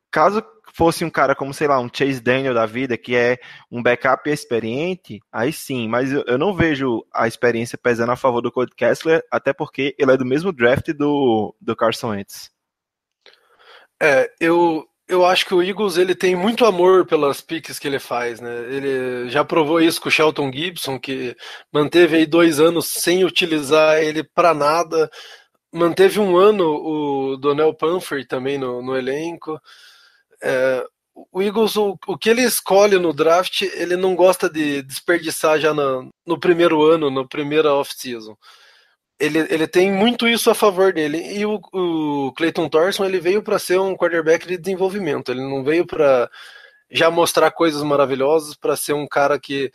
[0.10, 3.38] Caso fosse um cara como, sei lá, um Chase Daniel da vida, que é
[3.70, 8.42] um backup experiente, aí sim, mas eu, eu não vejo a experiência pesando a favor
[8.42, 12.52] do Cody Kessler, até porque ele é do mesmo draft do, do Carson Wentz.
[14.02, 18.00] É, eu, eu acho que o Eagles ele tem muito amor pelas piques que ele
[18.00, 18.50] faz, né?
[18.70, 21.36] Ele já provou isso com o Shelton Gibson, que
[21.72, 25.12] manteve aí dois anos sem utilizar ele para nada.
[25.72, 29.60] Manteve um ano o Donnell Pumphrey também no, no elenco.
[30.42, 30.86] É,
[31.32, 35.74] o Eagles, o, o, que ele escolhe no draft, ele não gosta de desperdiçar já
[35.74, 38.36] no, no primeiro ano, na primeira off-season.
[39.20, 41.18] Ele, ele tem muito isso a favor dele.
[41.38, 45.32] E o, o Clayton Thorson ele veio para ser um quarterback de desenvolvimento.
[45.32, 46.30] Ele não veio para
[46.90, 49.72] já mostrar coisas maravilhosas, para ser um cara que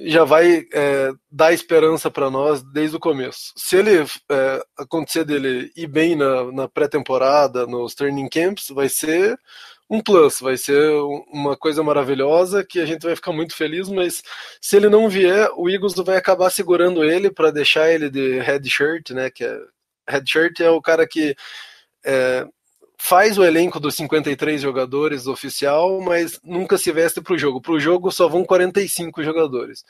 [0.00, 3.52] já vai é, dar esperança para nós desde o começo.
[3.56, 9.36] Se ele é, acontecer dele ir bem na, na pré-temporada, nos training camps, vai ser
[9.90, 10.90] um plus, vai ser
[11.32, 14.22] uma coisa maravilhosa que a gente vai ficar muito feliz, mas
[14.60, 19.10] se ele não vier, o Eagles vai acabar segurando ele para deixar ele de shirt,
[19.10, 19.30] né?
[19.30, 21.34] Que é, shirt é o cara que
[22.04, 22.46] é,
[22.98, 27.60] faz o elenco dos 53 jogadores oficial, mas nunca se veste para o jogo.
[27.60, 29.84] Para o jogo só vão 45 jogadores.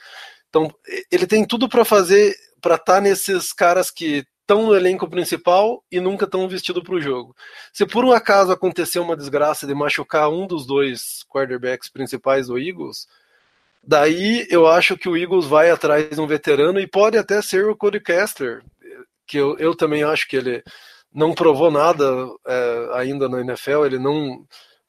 [0.49, 0.73] Então
[1.11, 5.85] ele tem tudo para fazer, para estar tá nesses caras que estão no elenco principal
[5.93, 7.37] e nunca estão vestidos para o jogo.
[7.71, 12.59] Se por um acaso acontecer uma desgraça de machucar um dos dois quarterbacks principais do
[12.59, 13.07] Eagles,
[13.85, 17.67] daí eu acho que o Eagles vai atrás de um veterano e pode até ser
[17.67, 18.63] o Cody Kessler,
[19.27, 20.65] que eu, eu também acho que ele
[21.13, 22.05] não provou nada
[22.47, 24.47] é, ainda na NFL, ele não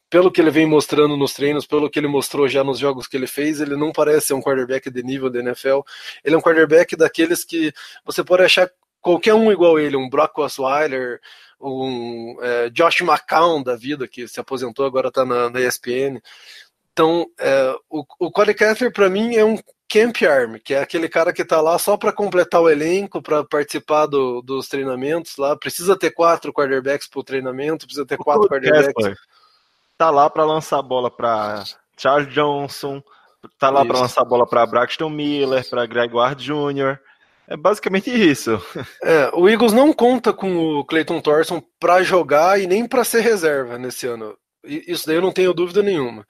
[0.09, 3.15] pelo que ele vem mostrando nos treinos, pelo que ele mostrou já nos jogos que
[3.15, 5.81] ele fez, ele não parece ser um quarterback de nível da NFL.
[6.23, 7.71] Ele é um quarterback daqueles que
[8.03, 8.67] você pode achar
[9.09, 11.19] qualquer um igual ele, um Brock Osweiler,
[11.59, 16.21] um é, Josh McCown da vida, que se aposentou, agora está na, na, ESPN.
[16.93, 19.57] Então, é, o, o Cody Kessler, para mim, é um
[19.91, 23.43] camp arm, que é aquele cara que está lá só para completar o elenco, para
[23.43, 25.57] participar do, dos treinamentos lá.
[25.57, 28.93] Precisa ter quatro quarterbacks para o treinamento, precisa ter quatro o quarterbacks.
[28.93, 29.17] Kessler
[29.97, 31.63] tá lá para lançar a bola para
[31.97, 33.01] Charles Johnson,
[33.57, 36.99] tá lá para lançar a bola para Braxton Miller, para Greg Ward Jr.,
[37.49, 38.61] é basicamente isso.
[39.03, 43.21] É, o Eagles não conta com o Clayton Thorson para jogar e nem para ser
[43.21, 44.37] reserva nesse ano.
[44.63, 46.27] Isso daí eu não tenho dúvida nenhuma.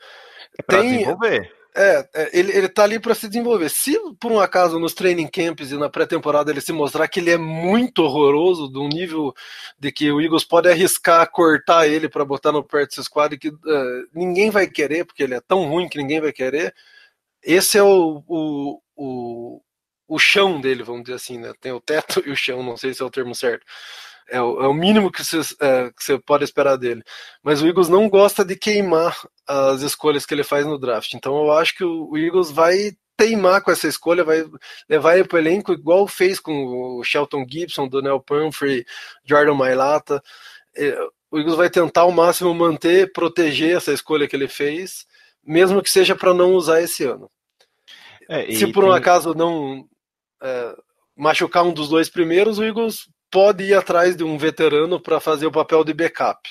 [0.58, 1.52] É pra Tem, desenvolver.
[1.76, 3.70] É, é ele, ele tá ali para se desenvolver.
[3.70, 7.32] Se por um acaso nos training camps e na pré-temporada ele se mostrar que ele
[7.32, 9.34] é muito horroroso, de um nível
[9.78, 14.08] de que o Eagles pode arriscar cortar ele para botar no practice squad que uh,
[14.14, 16.74] ninguém vai querer, porque ele é tão ruim que ninguém vai querer,
[17.44, 19.62] esse é o, o, o
[20.10, 21.54] o chão dele, vamos dizer assim, né?
[21.62, 23.66] Tem o teto e o chão, não sei se é o termo certo.
[24.28, 27.04] É o, é o mínimo que você, é, que você pode esperar dele.
[27.42, 29.16] Mas o Eagles não gosta de queimar
[29.48, 31.14] as escolhas que ele faz no draft.
[31.14, 34.46] Então eu acho que o, o Eagles vai teimar com essa escolha, vai
[34.88, 38.86] levar ele para o elenco igual fez com o Shelton Gibson, Donnell Pumphrey,
[39.26, 40.24] Jordan Mailata.
[40.76, 40.98] É,
[41.30, 45.06] o Eagles vai tentar ao máximo manter, proteger essa escolha que ele fez,
[45.44, 47.30] mesmo que seja para não usar esse ano.
[48.30, 48.98] É, Se por um tem...
[48.98, 49.88] acaso não
[50.42, 50.76] é,
[51.16, 55.46] machucar um dos dois primeiros, o Eagles pode ir atrás de um veterano para fazer
[55.46, 56.50] o papel de backup.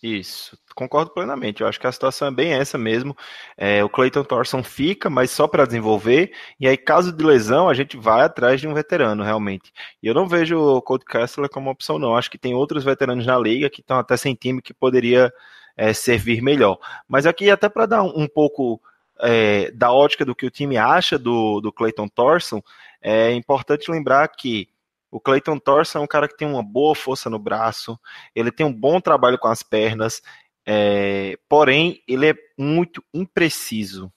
[0.00, 1.60] Isso, concordo plenamente.
[1.60, 3.16] Eu acho que a situação é bem essa mesmo.
[3.56, 6.32] É, o Clayton Thorson fica, mas só para desenvolver.
[6.60, 9.72] E aí, caso de lesão, a gente vai atrás de um veterano, realmente.
[10.00, 12.16] E eu não vejo o Colt Kessler como opção, não.
[12.16, 15.32] Acho que tem outros veteranos na liga que estão até sem time que poderia
[15.76, 16.78] é, servir melhor.
[17.08, 18.80] Mas aqui, até para dar um, um pouco
[19.20, 22.62] é, da ótica do que o time acha do, do Clayton Thorson,
[23.00, 24.68] é importante lembrar que
[25.10, 27.98] o Clayton Thorson é um cara que tem uma boa força no braço,
[28.34, 30.22] ele tem um bom trabalho com as pernas,
[30.66, 34.12] é, porém ele é muito impreciso.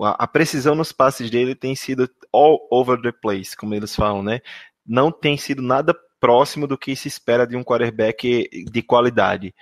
[0.00, 4.22] A, a precisão nos passes dele tem sido all over the place, como eles falam,
[4.22, 4.40] né?
[4.84, 9.54] Não tem sido nada próximo do que se espera de um quarterback de qualidade.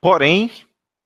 [0.00, 0.50] Porém,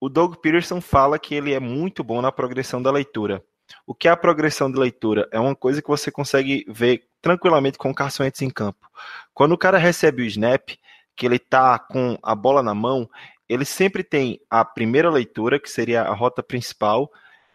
[0.01, 3.45] o Doug Peterson fala que ele é muito bom na progressão da leitura.
[3.87, 5.29] O que é a progressão de leitura?
[5.31, 8.89] É uma coisa que você consegue ver tranquilamente com o Carson em campo.
[9.35, 10.71] Quando o cara recebe o snap,
[11.15, 13.09] que ele tá com a bola na mão,
[13.49, 17.11] ele sempre tem a primeira leitura, que seria a rota principal,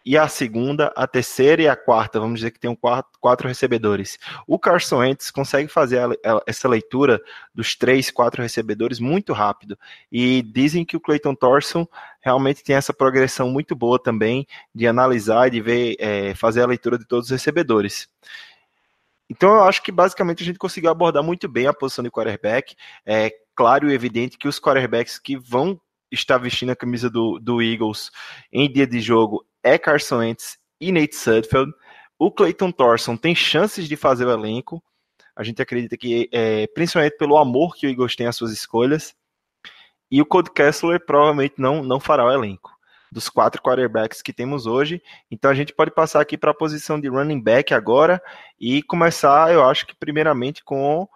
[0.06, 3.48] e a segunda, a terceira e a quarta, vamos dizer que tem um quatro, quatro
[3.48, 4.16] recebedores.
[4.46, 7.20] O Carson Wentz consegue fazer a, a, essa leitura
[7.52, 9.76] dos três, quatro recebedores muito rápido.
[10.12, 11.88] E dizem que o Clayton Thorson
[12.20, 16.66] realmente tem essa progressão muito boa também de analisar e de ver, é, fazer a
[16.66, 18.08] leitura de todos os recebedores.
[19.28, 22.76] Então eu acho que basicamente a gente conseguiu abordar muito bem a posição de quarterback.
[23.04, 25.80] É claro e evidente que os quarterbacks que vão
[26.12, 28.12] estar vestindo a camisa do, do Eagles
[28.52, 31.72] em dia de jogo é Carson Wentz e Nate Sudfeld.
[32.18, 34.82] O Clayton Thorson tem chances de fazer o elenco.
[35.34, 39.14] A gente acredita que, é, principalmente pelo amor que o Eagles tem às suas escolhas.
[40.10, 42.74] E o Cody Kessler provavelmente não, não fará o elenco
[43.10, 45.02] dos quatro quarterbacks que temos hoje.
[45.30, 48.22] Então a gente pode passar aqui para a posição de running back agora
[48.58, 51.08] e começar, eu acho que primeiramente com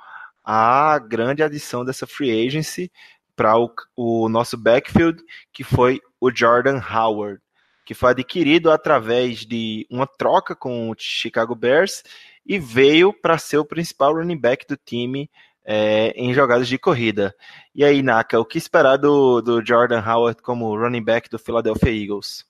[0.45, 2.91] a grande adição dessa free agency
[3.37, 7.41] para o, o nosso backfield, que foi o Jordan Howard
[7.91, 12.05] que foi adquirido através de uma troca com o Chicago Bears
[12.47, 15.29] e veio para ser o principal running back do time
[15.65, 17.35] é, em jogadas de corrida.
[17.75, 21.91] E aí, Naka, o que esperar do, do Jordan Howard como running back do Philadelphia
[21.91, 22.45] Eagles?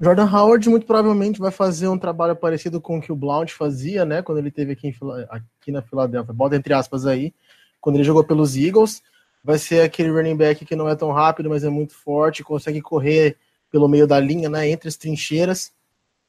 [0.00, 4.04] Jordan Howard muito provavelmente vai fazer um trabalho parecido com o que o Blount fazia,
[4.04, 4.94] né, quando ele teve aqui, em,
[5.28, 7.34] aqui na Filadélfia, bota entre aspas aí,
[7.80, 9.02] quando ele jogou pelos Eagles,
[9.42, 12.80] vai ser aquele running back que não é tão rápido, mas é muito forte, consegue
[12.80, 13.36] correr
[13.70, 15.72] pelo meio da linha, né, entre as trincheiras.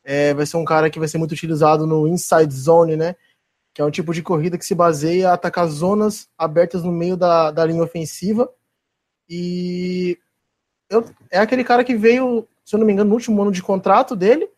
[0.04, 3.16] É, vai ser um cara que vai ser muito utilizado no inside zone, né,
[3.74, 7.16] que é um tipo de corrida que se baseia em atacar zonas abertas no meio
[7.16, 8.50] da, da linha ofensiva.
[9.30, 10.18] E
[10.90, 13.64] eu, é aquele cara que veio, se eu não me engano, no último ano de
[13.64, 14.50] contrato dele.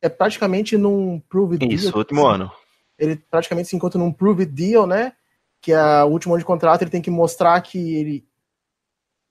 [0.00, 1.72] É praticamente num prove deal.
[1.72, 2.50] Isso, último ano.
[2.98, 5.14] Ele praticamente se encontra num prove deal, né?
[5.60, 8.24] Que é o último ano de contrato, ele tem que mostrar que ele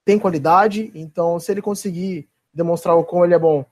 [0.03, 0.91] tem qualidade.
[0.93, 3.65] Então, se ele conseguir demonstrar o quão ele é bom,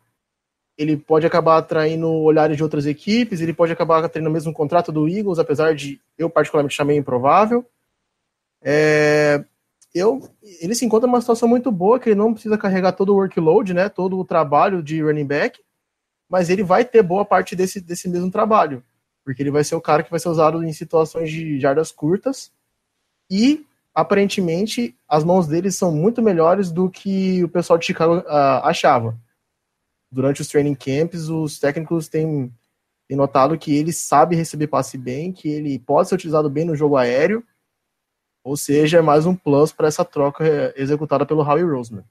[0.78, 4.92] ele pode acabar atraindo olhares de outras equipes, ele pode acabar tendo o mesmo contrato
[4.92, 7.66] do Eagles, apesar de eu particularmente chamei improvável.
[8.62, 9.44] É,
[9.94, 10.28] eu,
[10.60, 13.74] ele se encontra numa situação muito boa, que ele não precisa carregar todo o workload,
[13.74, 15.60] né, todo o trabalho de running back,
[16.30, 18.84] mas ele vai ter boa parte desse, desse mesmo trabalho,
[19.24, 22.52] porque ele vai ser o cara que vai ser usado em situações de jardas curtas,
[23.30, 28.64] e aparentemente as mãos dele são muito melhores do que o pessoal de Chicago uh,
[28.64, 29.18] achava.
[30.12, 32.54] Durante os training camps, os técnicos têm,
[33.08, 36.76] têm, notado que ele sabe receber passe bem, que ele pode ser utilizado bem no
[36.76, 37.44] jogo aéreo,
[38.44, 42.04] ou seja, é mais um plus para essa troca eh, executada pelo Howie Roseman.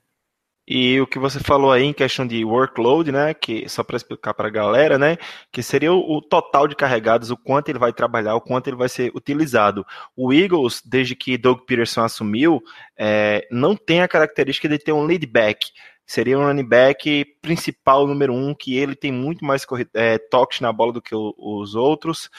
[0.72, 4.32] E o que você falou aí em questão de workload, né, que só para explicar
[4.32, 5.18] para a galera, né,
[5.50, 8.76] que seria o, o, total de carregados, o quanto ele vai trabalhar, o quanto ele
[8.76, 9.84] vai ser utilizado.
[10.16, 12.62] O Eagles, desde que Doug Peterson assumiu,
[12.96, 15.58] é, não tem a característica de ter um lead back.
[16.06, 20.72] Seria um running back principal número um, que ele tem muito mais é, toques na
[20.72, 22.30] bola do que o, os outros.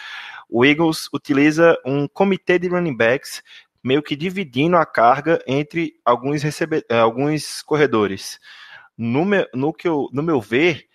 [0.50, 3.44] O Eagles utiliza um comitê de running backs
[3.84, 6.86] meio que dividindo a carga entre alguns, recebe...
[6.90, 8.40] Eh, alguns corredores.
[8.98, 10.88] No meu, no, que eu, no meu ver,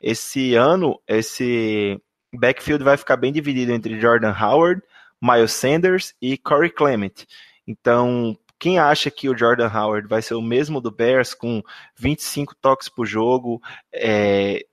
[0.00, 2.00] esse ano, esse
[2.32, 4.82] backfield vai ficar bem dividido entre Jordan Howard,
[5.20, 7.26] Miles Sanders e Corey Clement.
[7.66, 11.62] Então, quem acha que o Jordan Howard vai ser o mesmo do Bears, com
[11.96, 13.60] 25 toques por jogo,
[13.92, 14.64] é,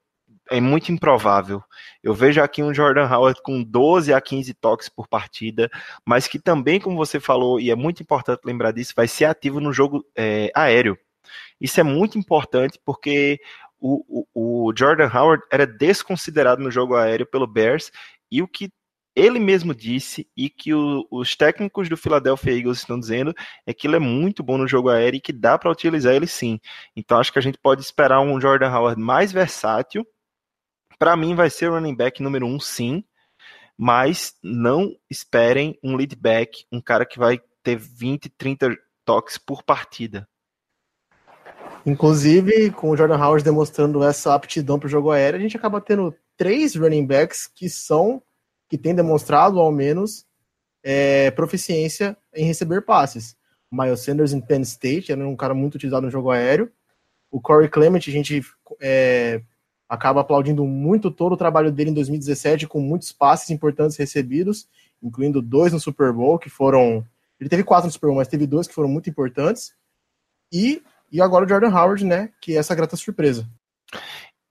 [0.50, 1.64] é muito improvável.
[2.04, 5.70] Eu vejo aqui um Jordan Howard com 12 a 15 toques por partida,
[6.06, 9.60] mas que também, como você falou, e é muito importante lembrar disso, vai ser ativo
[9.60, 10.98] no jogo é, aéreo.
[11.60, 13.40] Isso é muito importante porque
[13.80, 17.92] o, o, o, Jordan Howard era desconsiderado no jogo aéreo pelo Bears
[18.32, 18.72] e o que
[19.16, 23.34] ele mesmo disse e que o, os técnicos do Philadelphia Eagles estão dizendo
[23.66, 26.28] é que ele é muito bom no jogo aéreo e que dá para utilizar ele
[26.28, 26.60] sim.
[26.96, 30.06] Então acho que a gente pode esperar um Jordan Howard mais versátil
[30.98, 33.04] para mim vai ser o running back número um, sim,
[33.78, 39.64] mas não esperem um lead back, um cara que vai ter 20, 30 toques por
[39.64, 40.28] partida.
[41.86, 45.80] Inclusive, com o Jordan Howard demonstrando essa aptidão para o jogo aéreo, a gente acaba
[45.80, 48.22] tendo três running backs que são,
[48.68, 50.26] que têm demonstrado ao menos,
[50.84, 53.38] é, proficiência em receber passes.
[53.72, 56.72] O Miles Sanders em Penn State, era um cara muito utilizado no jogo aéreo.
[57.30, 58.42] O Corey Clement, a gente
[58.82, 59.42] é,
[59.88, 64.68] acaba aplaudindo muito todo o trabalho dele em 2017, com muitos passes importantes recebidos,
[65.02, 67.06] incluindo dois no Super Bowl, que foram.
[67.40, 69.76] Ele teve quatro no Super Bowl, mas teve dois que foram muito importantes.
[70.52, 70.82] E
[71.12, 73.48] e agora o Jordan Howard, né, que é essa grata surpresa.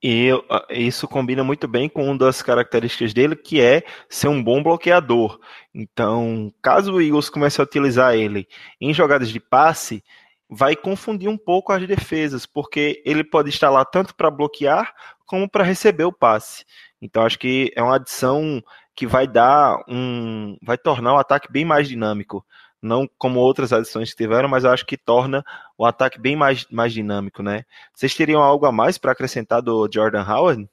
[0.02, 0.28] E
[0.70, 5.40] isso combina muito bem com uma das características dele, que é ser um bom bloqueador.
[5.74, 8.46] Então, caso o Eagles comece a utilizar ele
[8.80, 10.02] em jogadas de passe,
[10.48, 14.94] vai confundir um pouco as defesas, porque ele pode estar lá tanto para bloquear
[15.26, 16.64] como para receber o passe.
[17.02, 18.62] Então, acho que é uma adição
[18.94, 20.56] que vai dar um.
[20.62, 22.44] vai tornar o ataque bem mais dinâmico
[22.86, 25.44] não como outras adições que tiveram, mas acho que torna
[25.76, 27.64] o ataque bem mais, mais dinâmico, né?
[27.94, 30.68] Vocês teriam algo a mais para acrescentar do Jordan Howard?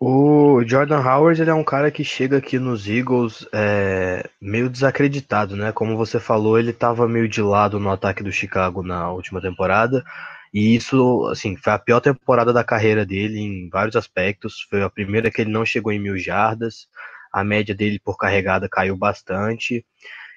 [0.00, 5.56] O Jordan Howard ele é um cara que chega aqui nos Eagles é, meio desacreditado,
[5.56, 5.72] né?
[5.72, 10.04] Como você falou, ele estava meio de lado no ataque do Chicago na última temporada.
[10.52, 14.66] E isso, assim, foi a pior temporada da carreira dele em vários aspectos.
[14.70, 16.88] Foi a primeira que ele não chegou em mil jardas.
[17.32, 19.84] A média dele por carregada caiu bastante.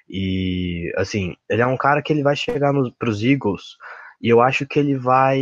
[0.08, 3.76] E, assim, ele é um cara que ele vai chegar para os Eagles
[4.22, 5.40] e eu acho que ele vai.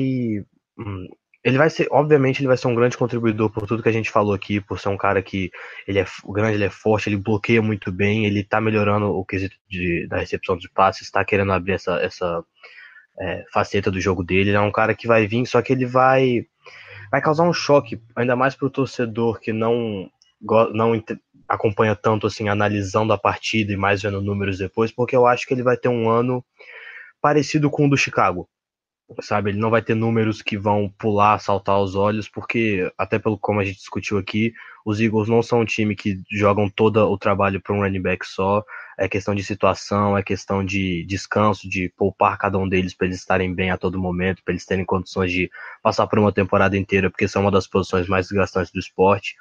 [0.78, 1.08] Hum,
[1.44, 4.10] ele vai ser, obviamente, ele vai ser um grande contribuidor por tudo que a gente
[4.10, 5.50] falou aqui, por ser um cara que
[5.86, 9.56] ele é grande, ele é forte, ele bloqueia muito bem, ele tá melhorando o quesito
[9.68, 12.44] de, da recepção de passes, está querendo abrir essa, essa
[13.18, 14.50] é, faceta do jogo dele.
[14.50, 16.46] Ele é um cara que vai vir, só que ele vai
[17.10, 20.08] vai causar um choque, ainda mais para o torcedor que não
[20.72, 20.92] não
[21.48, 25.52] acompanha tanto assim, analisando a partida e mais vendo números depois, porque eu acho que
[25.52, 26.44] ele vai ter um ano
[27.20, 28.48] parecido com o do Chicago.
[29.20, 33.36] Sabe, ele não vai ter números que vão pular, saltar aos olhos, porque, até pelo
[33.36, 34.54] como a gente discutiu aqui,
[34.84, 38.26] os Eagles não são um time que jogam todo o trabalho para um running back
[38.26, 38.64] só.
[38.98, 43.18] É questão de situação, é questão de descanso, de poupar cada um deles para eles
[43.18, 45.50] estarem bem a todo momento, para eles terem condições de
[45.82, 49.34] passar por uma temporada inteira, porque são uma das posições mais desgastantes do esporte.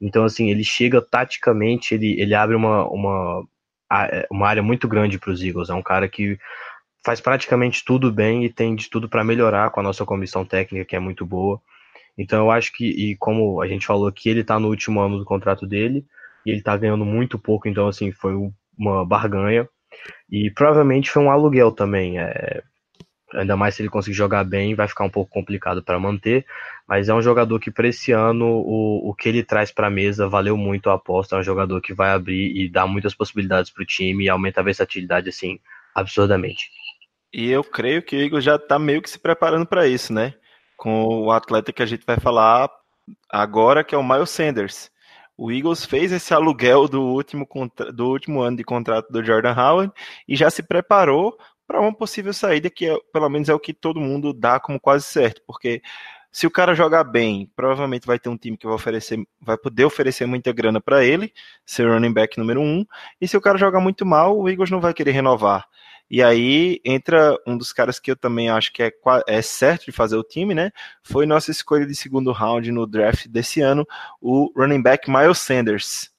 [0.00, 3.46] Então, assim, ele chega taticamente, ele, ele abre uma, uma,
[3.92, 5.70] é, uma área muito grande para os Eagles.
[5.70, 6.38] É um cara que
[7.04, 10.84] faz praticamente tudo bem e tem de tudo para melhorar com a nossa comissão técnica,
[10.84, 11.60] que é muito boa.
[12.16, 15.18] Então, eu acho que, e como a gente falou aqui, ele está no último ano
[15.18, 16.04] do contrato dele
[16.44, 18.34] e ele está ganhando muito pouco, então, assim, foi
[18.76, 19.68] uma barganha.
[20.30, 22.18] E provavelmente foi um aluguel também.
[22.18, 22.62] É,
[23.34, 26.44] Ainda mais se ele conseguir jogar bem, vai ficar um pouco complicado para manter.
[26.86, 29.90] Mas é um jogador que, para esse ano, o, o que ele traz para a
[29.90, 31.36] mesa valeu muito a aposta.
[31.36, 34.60] É um jogador que vai abrir e dar muitas possibilidades para o time e aumenta
[34.60, 35.58] a versatilidade, assim,
[35.94, 36.70] absurdamente.
[37.32, 40.34] E eu creio que o Igor já está meio que se preparando para isso, né?
[40.82, 42.68] Com o atleta que a gente vai falar
[43.30, 44.90] agora, que é o Miles Sanders.
[45.36, 47.46] O Eagles fez esse aluguel do último,
[47.94, 49.92] do último ano de contrato do Jordan Howard
[50.26, 53.72] e já se preparou para uma possível saída que é, pelo menos é o que
[53.72, 55.80] todo mundo dá como quase certo, porque
[56.32, 59.84] se o cara jogar bem, provavelmente vai ter um time que vai oferecer, vai poder
[59.84, 61.32] oferecer muita grana para ele,
[61.64, 62.84] ser running back número um.
[63.20, 65.64] E se o cara jogar muito mal, o Eagles não vai querer renovar.
[66.12, 68.92] E aí entra um dos caras que eu também acho que é,
[69.26, 70.70] é certo de fazer o time, né?
[71.02, 73.86] Foi nossa escolha de segundo round no draft desse ano,
[74.20, 76.10] o running back Miles Sanders.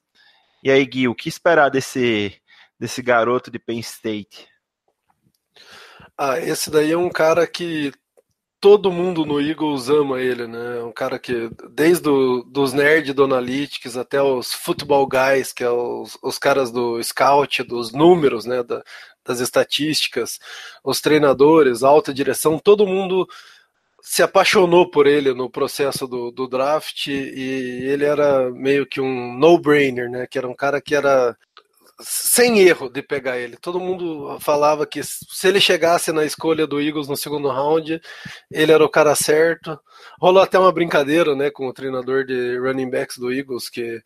[0.63, 2.35] E aí, Gui, o que esperar desse,
[2.79, 4.47] desse garoto de Penn State?
[6.17, 7.91] Ah, esse daí é um cara que
[8.63, 10.81] todo mundo no Eagles ama ele, né?
[10.81, 15.69] Um cara que, desde do, dos nerds do Analytics até os football guys, que é
[15.69, 18.63] os, os caras do scout, dos números, né?
[18.63, 18.81] Da,
[19.26, 20.39] das estatísticas,
[20.84, 23.28] os treinadores, alta direção, todo mundo
[24.01, 29.38] se apaixonou por ele no processo do, do draft e ele era meio que um
[29.38, 30.28] no-brainer, né?
[30.30, 31.38] Que era um cara que era
[32.01, 33.55] sem erro de pegar ele.
[33.55, 38.01] Todo mundo falava que se ele chegasse na escolha do Eagles no segundo round,
[38.51, 39.80] ele era o cara certo.
[40.19, 44.01] Rolou até uma brincadeira, né, com o treinador de running backs do Eagles, que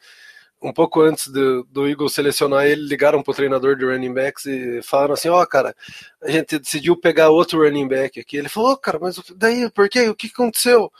[0.62, 5.14] um pouco antes do, Eagles selecionar ele, ligaram pro treinador de running backs e falaram
[5.14, 5.76] assim, ó, oh, cara,
[6.22, 8.38] a gente decidiu pegar outro running back aqui.
[8.38, 10.10] Ele falou, oh, cara, mas daí, por quê?
[10.10, 10.91] O que aconteceu?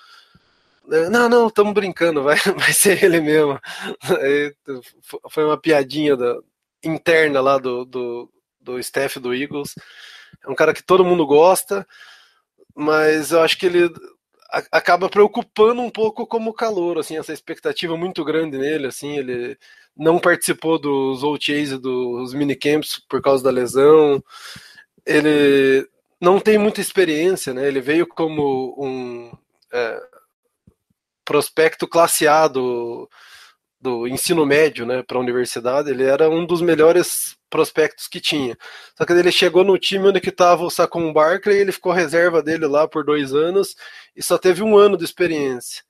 [1.12, 3.60] Não, não, estamos brincando, vai, vai ser ele mesmo.
[5.30, 6.38] foi uma piadinha da,
[6.84, 8.30] interna lá do, do,
[8.62, 9.76] do staff do Eagles.
[10.46, 11.86] É um cara que todo mundo gosta,
[12.76, 13.92] mas eu acho que ele
[14.72, 19.58] acaba preocupando um pouco como calor, assim, essa expectativa muito grande nele, assim, ele
[19.96, 24.24] não participou dos OTAs e dos minicamps por causa da lesão,
[25.06, 25.88] ele
[26.20, 29.32] não tem muita experiência, né, ele veio como um
[29.74, 30.02] é,
[31.26, 32.48] prospecto classe A
[33.80, 38.58] do, ensino médio né, para a universidade, ele era um dos melhores prospectos que tinha.
[38.98, 42.68] Só que ele chegou no time onde estava o Saquon Barkley, ele ficou reserva dele
[42.68, 43.76] lá por dois anos
[44.16, 45.88] e só teve um ano de experiência.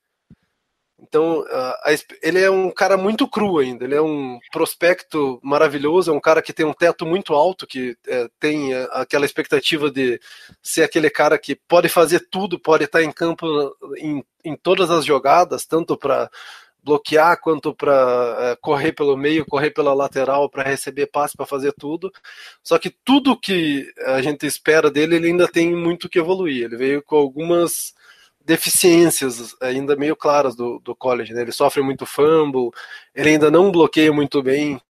[0.99, 3.85] Então, a, a, ele é um cara muito cru ainda.
[3.85, 7.95] Ele é um prospecto maravilhoso, é um cara que tem um teto muito alto, que
[8.07, 10.19] é, tem é, aquela expectativa de
[10.61, 13.45] ser aquele cara que pode fazer tudo, pode estar em campo
[13.97, 16.29] em, em todas as jogadas, tanto para
[16.87, 21.73] bloquear quanto para é, correr pelo meio, correr pela lateral, para receber passe, para fazer
[21.73, 22.09] tudo.
[22.63, 26.63] Só que tudo que a gente espera dele, ele ainda tem muito que evoluir.
[26.63, 27.93] Ele veio com algumas
[28.45, 31.33] deficiências ainda meio claras do, do college.
[31.33, 31.41] Né?
[31.41, 32.71] Ele sofre muito fumble,
[33.13, 34.81] ele ainda não bloqueia muito bem,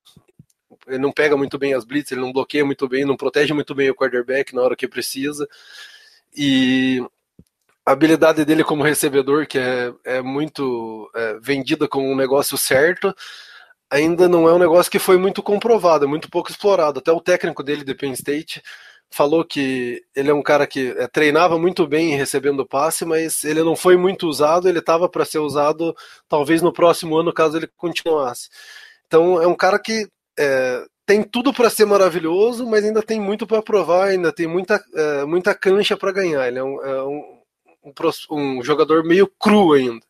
[0.86, 3.74] ele não pega muito bem as blitz, ele não bloqueia muito bem, não protege muito
[3.74, 5.49] bem o quarterback na hora que precisa.
[6.36, 7.03] E
[7.87, 13.14] a habilidade dele como recebedor, que é, é muito é, vendida como um negócio certo,
[13.89, 16.99] ainda não é um negócio que foi muito comprovado, é muito pouco explorado.
[16.99, 18.61] Até o técnico dele de Penn State
[19.09, 23.62] falou que ele é um cara que é, treinava muito bem recebendo passe, mas ele
[23.62, 25.95] não foi muito usado, ele estava para ser usado
[26.28, 28.49] talvez no próximo ano, caso ele continuasse.
[29.07, 30.09] Então é um cara que
[30.39, 34.82] é, tem tudo para ser maravilhoso, mas ainda tem muito para provar, ainda tem muita,
[34.95, 36.49] é, muita cancha para ganhar.
[36.49, 37.36] Ele é, um, é um,
[38.30, 40.05] um, um, jogador meio cru ainda.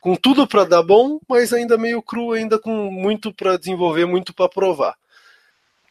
[0.00, 4.34] Com tudo para dar bom, mas ainda meio cru, ainda com muito para desenvolver, muito
[4.34, 4.94] para provar.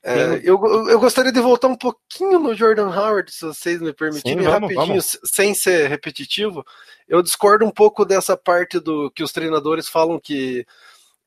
[0.06, 0.60] É, eu,
[0.90, 4.62] eu gostaria de voltar um pouquinho no Jordan Howard, se vocês me permitirem, Sim, vamos,
[4.62, 5.18] rapidinho, vamos.
[5.24, 6.66] sem ser repetitivo.
[7.08, 10.66] Eu discordo um pouco dessa parte do que os treinadores falam que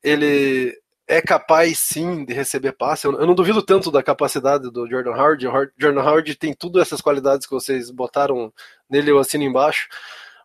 [0.03, 3.07] ele é capaz sim de receber passe.
[3.07, 5.47] Eu, eu não duvido tanto da capacidade do Jordan Howard.
[5.47, 8.53] O Jordan Howard tem tudo essas qualidades que vocês botaram
[8.89, 9.87] nele, eu assino embaixo.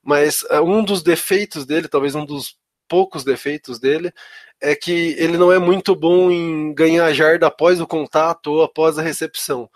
[0.02, 2.56] Mas uh, um dos defeitos dele, talvez um dos
[2.88, 4.12] poucos defeitos dele,
[4.60, 8.98] é que ele não é muito bom em ganhar jarda após o contato ou após
[8.98, 9.68] a recepção.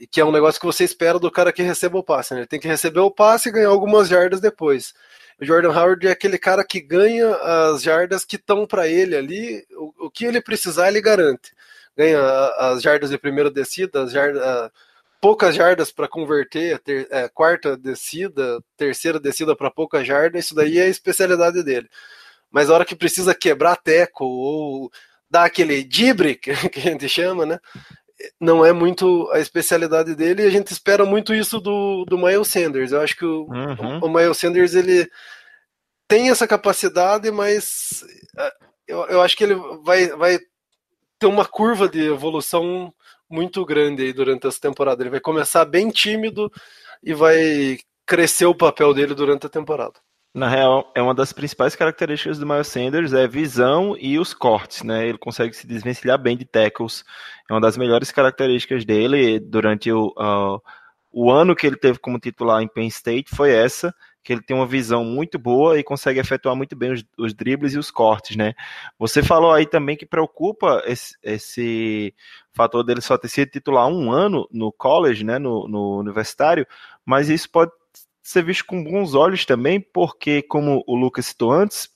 [0.00, 2.32] E que é um negócio que você espera do cara que receba o passe.
[2.32, 2.40] Né?
[2.40, 4.94] Ele tem que receber o passe e ganhar algumas jardas depois.
[5.42, 9.66] O Jordan Howard é aquele cara que ganha as jardas que estão para ele ali.
[9.72, 11.52] O, o, que ele precisar, ele garante.
[11.96, 12.20] Ganha
[12.58, 14.70] as jardas de primeira descida, as jardas,
[15.20, 20.44] poucas jardas para converter, ter, é, quarta descida, terceira descida para poucas jardas.
[20.44, 21.90] Isso daí é a especialidade dele
[22.52, 24.92] mas a hora que precisa quebrar teco ou
[25.28, 27.58] dar aquele dibre que a gente chama, né?
[28.40, 32.48] Não é muito a especialidade dele e a gente espera muito isso do, do Miles
[32.48, 32.92] Sanders.
[32.92, 34.00] Eu acho que o, uhum.
[34.00, 35.10] o Miles Sanders ele
[36.06, 38.04] tem essa capacidade, mas
[38.38, 38.52] é,
[38.86, 40.38] eu, eu acho que ele vai, vai
[41.18, 42.92] ter uma curva de evolução
[43.30, 45.02] muito grande aí durante essa temporada.
[45.02, 46.52] Ele vai começar bem tímido
[47.02, 49.94] e vai crescer o papel dele durante a temporada.
[50.34, 54.82] Na real, é uma das principais características do Miles Sanders é visão e os cortes,
[54.82, 55.06] né?
[55.06, 57.04] Ele consegue se desvencilhar bem de tackles.
[57.50, 60.58] É uma das melhores características dele durante o, uh,
[61.12, 64.56] o ano que ele teve como titular em Penn State foi essa, que ele tem
[64.56, 68.34] uma visão muito boa e consegue efetuar muito bem os, os dribles e os cortes,
[68.34, 68.54] né?
[68.98, 72.14] Você falou aí também que preocupa esse, esse
[72.54, 76.66] fator dele só ter sido titular um ano no college, né, no, no universitário,
[77.04, 77.70] mas isso pode
[78.22, 81.90] ser visto com bons olhos também, porque, como o Lucas citou antes,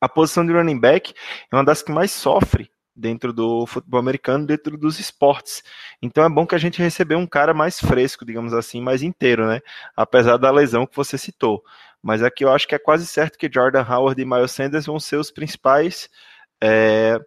[0.00, 1.14] a posição de running back
[1.50, 5.62] é uma das que mais sofre dentro do futebol americano, dentro dos esportes.
[6.02, 9.46] Então é bom que a gente recebeu um cara mais fresco, digamos assim, mais inteiro,
[9.46, 9.60] né?
[9.96, 11.62] Apesar da lesão que você citou.
[12.02, 14.98] Mas aqui eu acho que é quase certo que Jordan Howard e Miles Sanders vão
[14.98, 16.08] ser os principais
[16.60, 17.20] é,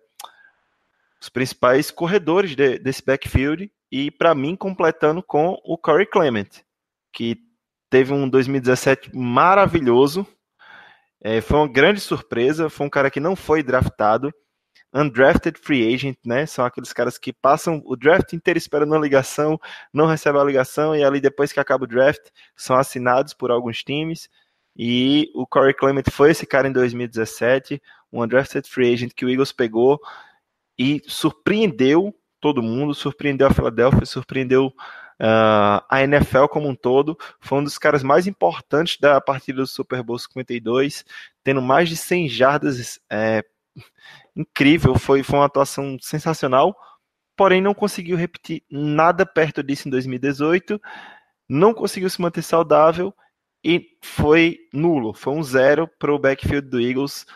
[1.22, 6.50] os principais corredores de, desse backfield e para mim completando com o Corey Clement,
[7.14, 7.38] que
[7.92, 10.26] teve um 2017 maravilhoso.
[11.22, 12.70] É, foi uma grande surpresa.
[12.70, 14.34] Foi um cara que não foi draftado.
[14.94, 16.46] Undrafted free agent, né?
[16.46, 19.60] São aqueles caras que passam o draft inteiro esperando uma ligação,
[19.94, 22.22] não recebem a ligação e ali depois que acaba o draft
[22.58, 24.28] são assinados por alguns times.
[24.76, 27.82] E o Corey Clement foi esse cara em 2017,
[28.12, 30.00] um undrafted free agent que o Eagles pegou
[30.78, 34.74] e surpreendeu todo mundo, surpreendeu a Philadelphia, surpreendeu
[35.22, 39.68] Uh, a NFL como um todo foi um dos caras mais importantes da partida do
[39.68, 41.06] Super Bowl 52,
[41.44, 43.00] tendo mais de 100 jardas.
[43.08, 43.44] É,
[44.36, 46.76] incrível, foi, foi uma atuação sensacional,
[47.36, 50.82] porém não conseguiu repetir nada perto disso em 2018,
[51.48, 53.14] não conseguiu se manter saudável
[53.64, 57.28] e foi nulo, foi um zero para o backfield do Eagles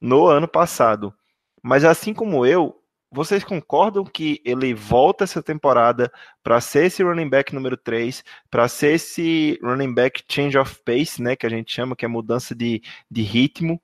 [0.00, 1.14] no ano passado.
[1.62, 2.77] Mas assim como eu,
[3.10, 8.68] vocês concordam que ele volta essa temporada para ser esse running back número 3, para
[8.68, 12.54] ser esse running back change of pace, né, que a gente chama, que é mudança
[12.54, 13.80] de, de ritmo?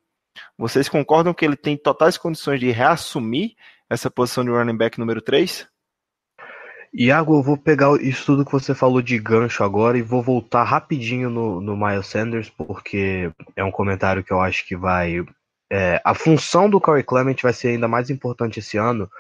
[0.59, 3.55] Vocês concordam que ele tem totais condições de reassumir
[3.89, 5.69] essa posição de running back número 3?
[6.97, 10.63] Iago, eu vou pegar isso tudo que você falou de gancho agora e vou voltar
[10.63, 15.25] rapidinho no, no Miles Sanders, porque é um comentário que eu acho que vai
[15.75, 19.11] é, a função do Corey Clement vai ser ainda mais importante esse ano,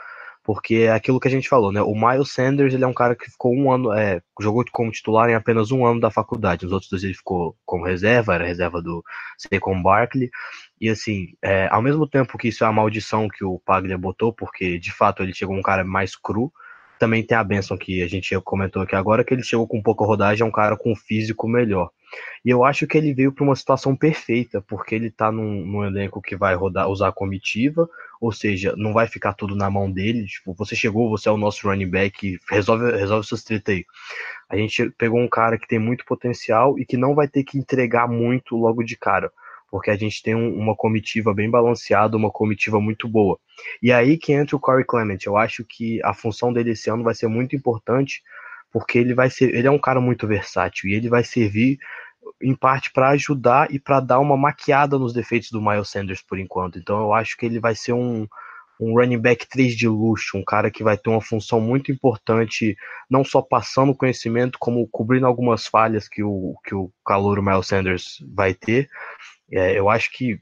[0.44, 1.82] porque é aquilo que a gente falou, né?
[1.82, 5.28] O Miles Sanders ele é um cara que ficou um ano, é, jogou como titular
[5.28, 6.64] em apenas um ano da faculdade.
[6.64, 9.02] Os outros dois ele ficou como reserva, era reserva do
[9.36, 10.30] Saquon Barkley.
[10.80, 14.32] E assim, é, ao mesmo tempo que isso é a maldição que o Paglia botou,
[14.32, 16.52] porque de fato ele chegou um cara mais cru,
[17.00, 20.05] também tem a benção que a gente comentou aqui agora, que ele chegou com pouca
[20.05, 21.90] rodagem, é um cara com físico melhor.
[22.44, 25.84] E eu acho que ele veio para uma situação perfeita, porque ele está num, num,
[25.84, 27.88] elenco que vai rodar, usar comitiva,
[28.20, 30.26] ou seja, não vai ficar tudo na mão dele.
[30.26, 33.86] Tipo, você chegou, você é o nosso running back, resolve, resolve suas treta aí.
[34.48, 37.58] A gente pegou um cara que tem muito potencial e que não vai ter que
[37.58, 39.32] entregar muito logo de cara,
[39.70, 43.38] porque a gente tem um, uma comitiva bem balanceada, uma comitiva muito boa.
[43.82, 45.18] E aí que entra o Corey Clement.
[45.24, 48.22] Eu acho que a função dele esse ano vai ser muito importante,
[48.70, 51.78] porque ele vai ser, ele é um cara muito versátil e ele vai servir
[52.43, 56.39] em parte para ajudar e para dar uma maquiada nos defeitos do Miles Sanders por
[56.39, 56.79] enquanto.
[56.79, 58.27] Então eu acho que ele vai ser um,
[58.81, 62.77] um running back 3 de luxo, um cara que vai ter uma função muito importante,
[63.09, 68.18] não só passando conhecimento, como cobrindo algumas falhas que o, que o calor Miles Sanders
[68.35, 68.89] vai ter.
[69.53, 70.41] É, eu acho que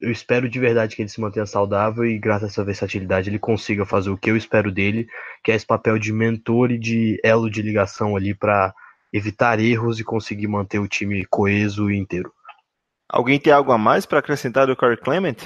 [0.00, 3.38] eu espero de verdade que ele se mantenha saudável e graças a essa versatilidade ele
[3.38, 5.08] consiga fazer o que eu espero dele,
[5.42, 8.74] que é esse papel de mentor e de elo de ligação ali para
[9.16, 12.32] evitar erros e conseguir manter o time coeso e inteiro.
[13.08, 15.36] Alguém tem algo a mais para acrescentar do Corey Clement?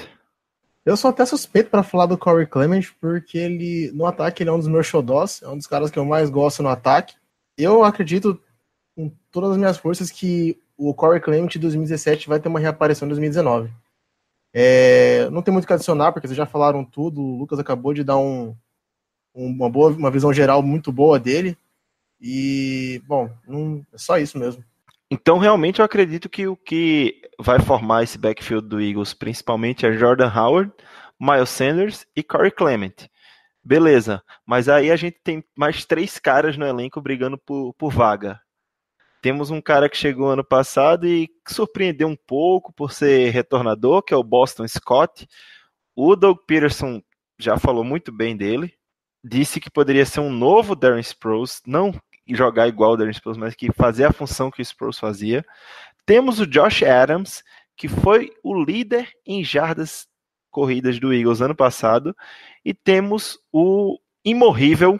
[0.83, 4.53] Eu sou até suspeito para falar do Corey Clement, porque ele no ataque ele é
[4.53, 7.15] um dos meus xodós, é um dos caras que eu mais gosto no ataque.
[7.57, 8.41] Eu acredito
[8.95, 13.05] com todas as minhas forças que o Corey Clement de 2017 vai ter uma reaparição
[13.05, 13.71] em 2019.
[14.53, 17.21] É, não tem muito o que adicionar, porque vocês já falaram tudo.
[17.21, 18.55] O Lucas acabou de dar um,
[19.33, 21.57] uma, boa, uma visão geral muito boa dele.
[22.21, 24.63] E, bom, não, é só isso mesmo.
[25.09, 29.91] Então, realmente, eu acredito que o que vai formar esse backfield do Eagles, principalmente, é
[29.91, 30.71] Jordan Howard,
[31.19, 33.09] Miles Sanders e Corey Clement.
[33.63, 38.39] Beleza, mas aí a gente tem mais três caras no elenco brigando por, por vaga.
[39.21, 44.13] Temos um cara que chegou ano passado e surpreendeu um pouco por ser retornador, que
[44.13, 45.27] é o Boston Scott.
[45.95, 47.01] O Doug Peterson
[47.37, 48.73] já falou muito bem dele.
[49.23, 51.93] Disse que poderia ser um novo Darren Sproles, não
[52.27, 55.45] jogar igual o Darren Sproles, mas que fazer a função que o Sproles fazia.
[56.05, 57.43] Temos o Josh Adams,
[57.75, 60.07] que foi o líder em jardas
[60.49, 62.15] corridas do Eagles ano passado.
[62.63, 64.99] E temos o imorrível,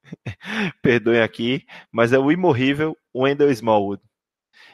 [0.82, 4.02] perdoem aqui, mas é o imorrível Wendell Smallwood.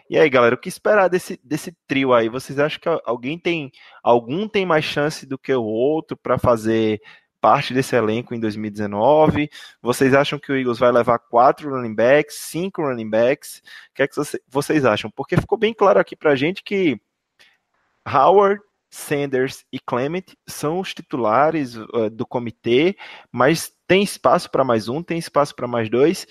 [0.08, 2.28] E aí, galera, o que esperar desse, desse trio aí?
[2.28, 3.70] Vocês acham que alguém tem
[4.02, 7.00] algum tem mais chance do que o outro para fazer
[7.40, 9.50] parte desse elenco em 2019?
[9.80, 13.62] Vocês acham que o Eagles vai levar quatro running backs, cinco running backs?
[13.90, 14.14] O que é que
[14.48, 15.10] vocês acham?
[15.10, 17.00] Porque ficou bem claro aqui pra gente que
[18.06, 18.60] Howard,
[18.90, 22.96] Sanders e Clement são os titulares uh, do comitê,
[23.30, 26.26] mas tem espaço para mais um, tem espaço para mais dois.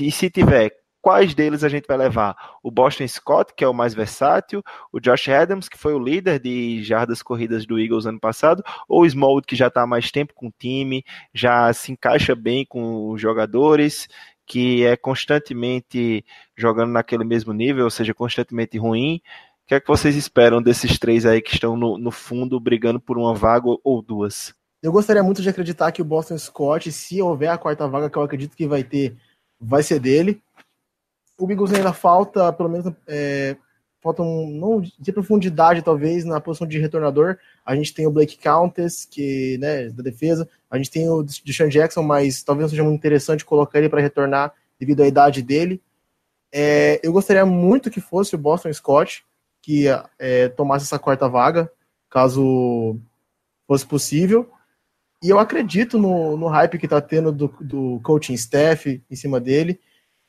[0.00, 0.72] E se tiver
[1.04, 2.34] quais deles a gente vai levar?
[2.62, 6.40] O Boston Scott, que é o mais versátil, o Josh Adams, que foi o líder
[6.40, 10.10] de jardas corridas do Eagles ano passado, ou o Smallwood, que já está há mais
[10.10, 14.08] tempo com o time, já se encaixa bem com os jogadores,
[14.46, 16.24] que é constantemente
[16.56, 19.20] jogando naquele mesmo nível, ou seja, constantemente ruim.
[19.64, 22.98] O que é que vocês esperam desses três aí que estão no, no fundo brigando
[22.98, 24.54] por uma vaga ou duas?
[24.82, 28.16] Eu gostaria muito de acreditar que o Boston Scott, se houver a quarta vaga, que
[28.16, 29.14] eu acredito que vai ter,
[29.60, 30.42] vai ser dele
[31.38, 33.56] o Eagles ainda falta, pelo menos, é,
[34.00, 37.38] falta um, não de profundidade, talvez, na posição de retornador.
[37.64, 40.48] A gente tem o Blake Countess, que, né, da defesa.
[40.70, 44.00] A gente tem o Deshaun Jackson, mas talvez não seja muito interessante colocar ele para
[44.00, 45.82] retornar devido à idade dele.
[46.52, 49.24] É, eu gostaria muito que fosse o Boston Scott
[49.64, 49.86] que
[50.18, 51.72] é, tomasse essa quarta vaga,
[52.10, 53.00] caso
[53.66, 54.50] fosse possível.
[55.22, 59.40] E eu acredito no, no hype que está tendo do, do coaching staff em cima
[59.40, 59.80] dele.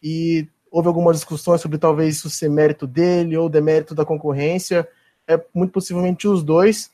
[0.02, 4.86] E houve algumas discussões sobre talvez isso ser mérito dele ou demérito da concorrência.
[5.26, 6.92] É muito possivelmente os dois,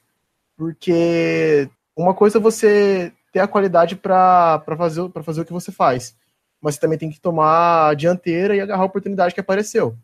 [0.55, 6.15] porque uma coisa é você ter a qualidade para fazer, fazer o que você faz,
[6.61, 9.97] mas você também tem que tomar a dianteira e agarrar a oportunidade que apareceu.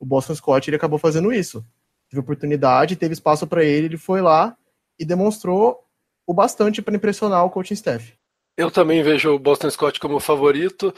[0.00, 1.64] O Boston Scott ele acabou fazendo isso.
[2.08, 4.56] Teve oportunidade, teve espaço para ele, ele foi lá
[4.98, 5.84] e demonstrou
[6.26, 8.12] o bastante para impressionar o coaching staff.
[8.56, 10.92] Eu também vejo o Boston Scott como favorito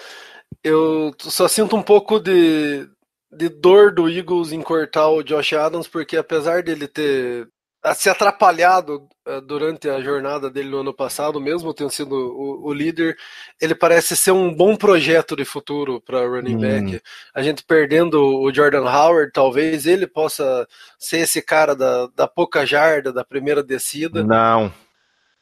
[0.62, 2.88] eu só sinto um pouco de,
[3.30, 7.48] de dor do Eagles em cortar o Josh Adams, porque apesar dele ter
[7.96, 12.72] se atrapalhado uh, durante a jornada dele no ano passado, mesmo tendo sido o, o
[12.72, 13.16] líder,
[13.61, 16.61] ele parece ser um bom projeto de futuro para running hum.
[16.61, 17.03] back.
[17.34, 22.64] A gente perdendo o Jordan Howard, talvez ele possa ser esse cara da, da pouca
[22.64, 24.22] jarda, da primeira descida.
[24.22, 24.72] Não.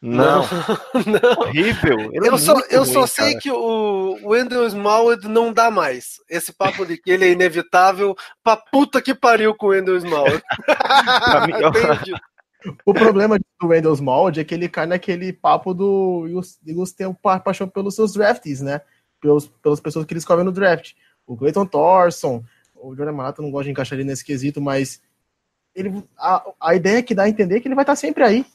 [0.03, 0.43] Não.
[1.07, 1.41] não.
[1.41, 2.11] Horrível.
[2.13, 6.17] Ele eu é só, eu ruim, só sei que o Wendell Smallwood não dá mais.
[6.29, 10.43] Esse papo de que ele é inevitável, pra puta que pariu com o Wendell Smallwood.
[12.85, 16.27] o problema do Wendell Smallwood é que ele cai naquele papo do
[16.67, 17.13] Eagles tem
[17.45, 18.81] paixão pelos seus drafts, né?
[19.21, 20.93] Pelos, pelas pessoas que eles escolhem no draft.
[21.27, 22.43] O Clayton Thorson,
[22.75, 25.03] o Jordan Malata não gosta de encaixar ele nesse quesito, mas
[25.75, 28.47] ele, a, a ideia que dá a entender é que ele vai estar sempre aí.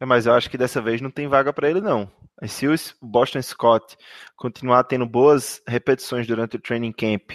[0.00, 2.10] É, mas eu acho que dessa vez não tem vaga para ele, não.
[2.46, 3.96] Se o Boston Scott
[4.36, 7.32] continuar tendo boas repetições durante o training camp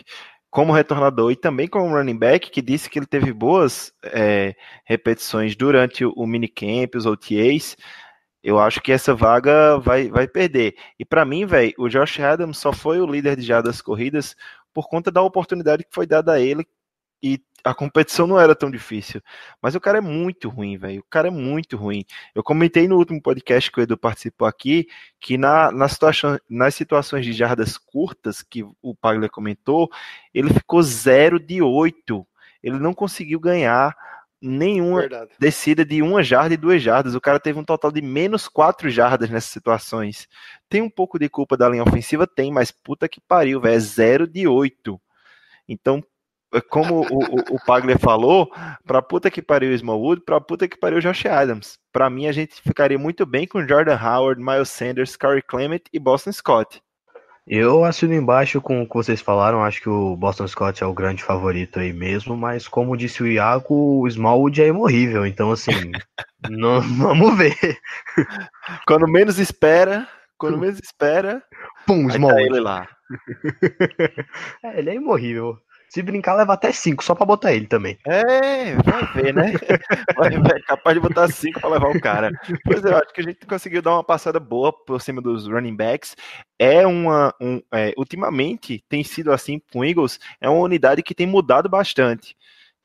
[0.50, 4.56] como retornador e também como running back, que disse que ele teve boas é,
[4.86, 7.76] repetições durante o, minicamp, os OTAs,
[8.44, 10.76] eu acho que essa vaga vai, vai perder.
[11.00, 14.36] E para mim, velho, o Josh Adams só foi o líder de jardas corridas
[14.74, 16.66] por conta da oportunidade que foi dada a ele
[17.24, 19.22] e a competição não era tão difícil.
[19.62, 21.00] Mas o cara é muito ruim, velho.
[21.00, 22.04] O cara é muito ruim.
[22.36, 24.86] Eu comentei no último podcast que o Edu participou aqui
[25.20, 29.90] que na, na situação, nas situações de jardas curtas que o Pagler comentou,
[30.34, 32.28] ele ficou 0 de 8.
[32.62, 33.96] Ele não conseguiu ganhar
[34.42, 35.32] nenhuma Verdade.
[35.40, 37.16] descida de uma jarda e duas jardas.
[37.16, 40.28] O cara teve um total de menos quatro jardas nessas situações.
[40.68, 42.28] Tem um pouco de culpa da linha ofensiva?
[42.28, 43.76] Tem, mas puta que pariu, velho.
[43.76, 45.00] É 0 de 8.
[45.66, 46.04] Então,
[46.62, 48.52] como o, o, o Pagler falou,
[48.86, 51.78] pra puta que pariu o Smallwood, pra puta que pariu o Josh Adams.
[51.92, 56.00] Pra mim, a gente ficaria muito bem com Jordan Howard, Miles Sanders, Corey Clement e
[56.00, 56.82] Boston Scott.
[57.46, 60.94] Eu assino embaixo com o que vocês falaram, acho que o Boston Scott é o
[60.94, 65.72] grande favorito aí mesmo, mas como disse o Iago, o Smallwood é imorrível, então assim,
[66.50, 67.58] não, vamos ver.
[68.88, 71.44] Quando menos espera, quando menos espera,
[71.86, 72.50] pum, Smallwood.
[72.50, 72.88] Tá ele lá.
[74.64, 75.58] é, ele é imorrível.
[75.94, 78.00] Se brincar, leva até 5, só pra botar ele também.
[78.08, 79.54] É, vai ver, né?
[80.18, 82.32] Vai, vai, capaz de botar 5 pra levar o cara.
[82.66, 85.48] Pois é, eu acho que a gente conseguiu dar uma passada boa por cima dos
[85.48, 86.16] running backs.
[86.58, 87.32] É uma.
[87.40, 91.70] Um, é, ultimamente tem sido assim com o Eagles, é uma unidade que tem mudado
[91.70, 92.36] bastante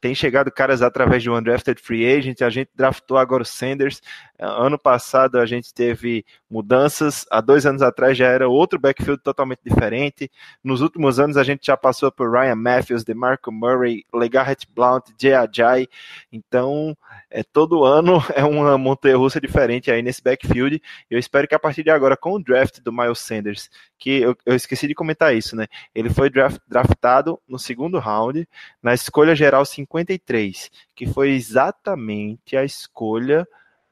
[0.01, 4.01] tem chegado caras através um undrafted free agent, a gente draftou agora o Sanders,
[4.39, 9.61] ano passado a gente teve mudanças, há dois anos atrás já era outro backfield totalmente
[9.63, 10.31] diferente,
[10.65, 15.35] nos últimos anos a gente já passou por Ryan Matthews, DeMarco Murray, Legarrette Blount, Jay
[15.35, 15.87] Ajay,
[16.33, 16.97] então
[17.31, 21.83] é, todo ano é uma montanha-russa diferente aí nesse backfield, eu espero que a partir
[21.83, 25.55] de agora, com o draft do Miles Sanders, que eu, eu esqueci de comentar isso,
[25.55, 28.49] né, ele foi draft, draftado no segundo round,
[28.83, 33.47] na escolha geral 50 53, que foi exatamente a escolha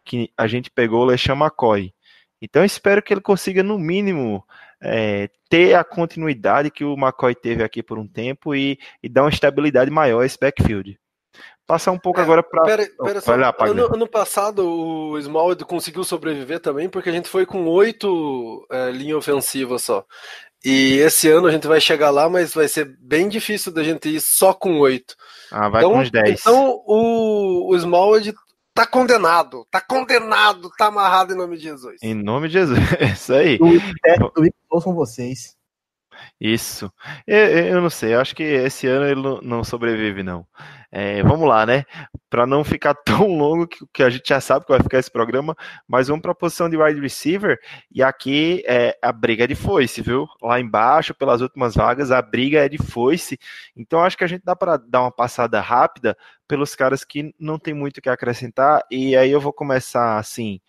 [0.04, 1.92] que a gente pegou o LeSean McCoy.
[2.40, 4.44] Então espero que ele consiga, no mínimo,
[4.82, 9.22] é, ter a continuidade que o McCoy teve aqui por um tempo e, e dar
[9.22, 10.98] uma estabilidade maior a esse backfield.
[11.66, 12.62] Passar um pouco é, agora para.
[12.62, 17.28] Pera, pera oh, lá, ano, ano, passado o Smallwood conseguiu sobreviver também, porque a gente
[17.28, 20.04] foi com oito é, linhas ofensivas só.
[20.64, 24.08] E esse ano a gente vai chegar lá, mas vai ser bem difícil da gente
[24.08, 25.16] ir só com oito.
[25.50, 26.40] Ah, vai então, com os dez.
[26.40, 28.32] Então o, o Smallwood
[28.76, 31.96] tá condenado, tá condenado, tá amarrado em nome de Jesus.
[32.02, 32.78] Em nome de Jesus,
[33.14, 33.58] isso aí.
[34.68, 35.55] Ouçam vocês.
[36.40, 36.92] Isso.
[37.26, 40.46] Eu, eu, não sei, eu acho que esse ano ele não, sobrevive, não.
[40.90, 41.84] É, vamos lá, né?
[42.30, 45.10] Para não ficar tão longo que, que, a gente já sabe que vai ficar esse
[45.10, 45.56] programa,
[45.86, 47.58] mas vamos para a posição de wide receiver.
[47.90, 50.28] E aqui é a briga é de foice, viu?
[50.42, 53.38] Lá embaixo, pelas últimas vagas, a briga é de foice.
[53.76, 57.58] Então acho que a gente dá para dar uma passada rápida pelos caras que não
[57.58, 58.82] tem muito o que acrescentar.
[58.90, 60.60] E aí eu vou começar assim,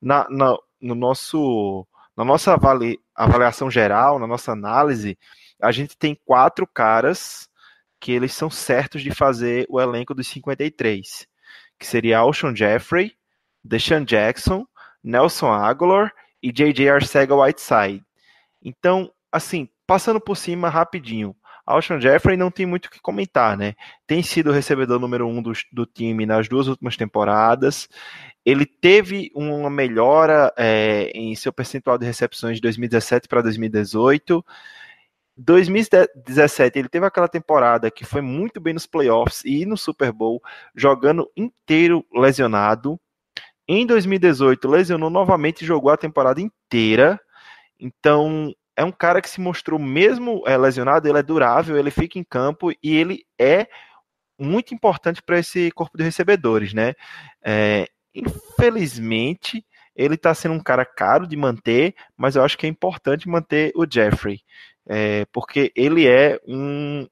[0.00, 1.86] na, na no nosso
[2.16, 5.18] na nossa avali avaliação geral, na nossa análise,
[5.60, 7.48] a gente tem quatro caras
[8.00, 11.26] que eles são certos de fazer o elenco dos 53,
[11.78, 13.16] que seria Alshon Jeffrey,
[13.62, 14.66] Deshaun Jackson,
[15.02, 16.12] Nelson Aguilar
[16.42, 16.90] e J.J.
[16.90, 18.04] Arcega-Whiteside.
[18.62, 21.34] Então, assim, passando por cima rapidinho,
[21.66, 23.74] Alshon Jeffrey não tem muito o que comentar, né?
[24.06, 27.88] Tem sido o recebedor número um do, do time nas duas últimas temporadas.
[28.44, 34.44] Ele teve uma melhora é, em seu percentual de recepções de 2017 para 2018.
[35.36, 40.42] 2017 ele teve aquela temporada que foi muito bem nos playoffs e no Super Bowl,
[40.74, 43.00] jogando inteiro lesionado.
[43.66, 47.18] Em 2018 lesionou novamente e jogou a temporada inteira.
[47.80, 52.18] Então é um cara que se mostrou mesmo é, lesionado, ele é durável, ele fica
[52.18, 53.68] em campo e ele é
[54.38, 56.94] muito importante para esse corpo de recebedores, né?
[57.44, 59.64] É, infelizmente,
[59.94, 63.72] ele está sendo um cara caro de manter, mas eu acho que é importante manter
[63.76, 64.40] o Jeffrey,
[64.86, 67.06] é, porque ele é um,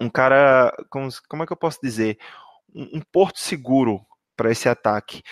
[0.00, 2.18] um cara, como, como é que eu posso dizer?
[2.72, 4.00] Um, um porto seguro
[4.36, 5.22] para esse ataque.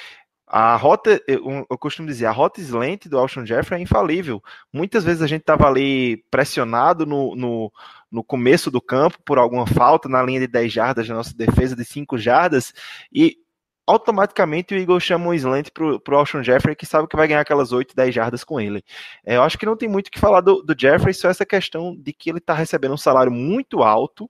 [0.46, 4.40] A rota, eu, eu, costumo dizer, a rota slant do Alshon Jeffrey é infalível.
[4.72, 7.72] Muitas vezes a gente estava ali pressionado no, no,
[8.10, 11.74] no, começo do campo por alguma falta na linha de 10 jardas da nossa defesa
[11.74, 12.72] de 5 jardas
[13.12, 13.38] e
[13.86, 17.40] automaticamente o Eagle chama um slant pro, pro Alshon Jeffrey, que sabe que vai ganhar
[17.40, 18.84] aquelas 8, 10 jardas com ele.
[19.24, 21.46] É, eu acho que não tem muito o que falar do, do Jeffrey, só essa
[21.46, 24.28] questão de que ele está recebendo um salário muito alto,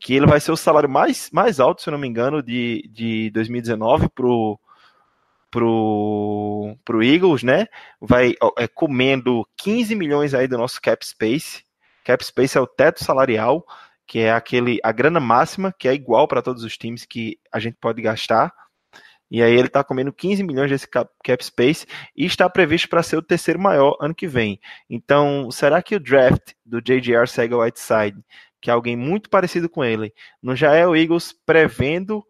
[0.00, 2.88] que ele vai ser o salário mais, mais alto, se eu não me engano, de,
[2.92, 4.58] de 2019 pro,
[5.54, 7.68] pro, pro Eagles, né?
[8.00, 11.62] Vai é, comendo 15 milhões aí do nosso cap space.
[12.04, 13.64] Cap space é o teto salarial,
[14.04, 17.60] que é aquele a grana máxima, que é igual para todos os times que a
[17.60, 18.52] gente pode gastar.
[19.30, 21.08] E aí ele está comendo 15 milhões desse cap,
[21.44, 21.86] space
[22.16, 24.58] e está previsto para ser o terceiro maior ano que vem.
[24.90, 28.20] Então, será que o draft do JGR Sega Whiteside,
[28.60, 32.24] que é alguém muito parecido com ele, não já é o Eagles prevendo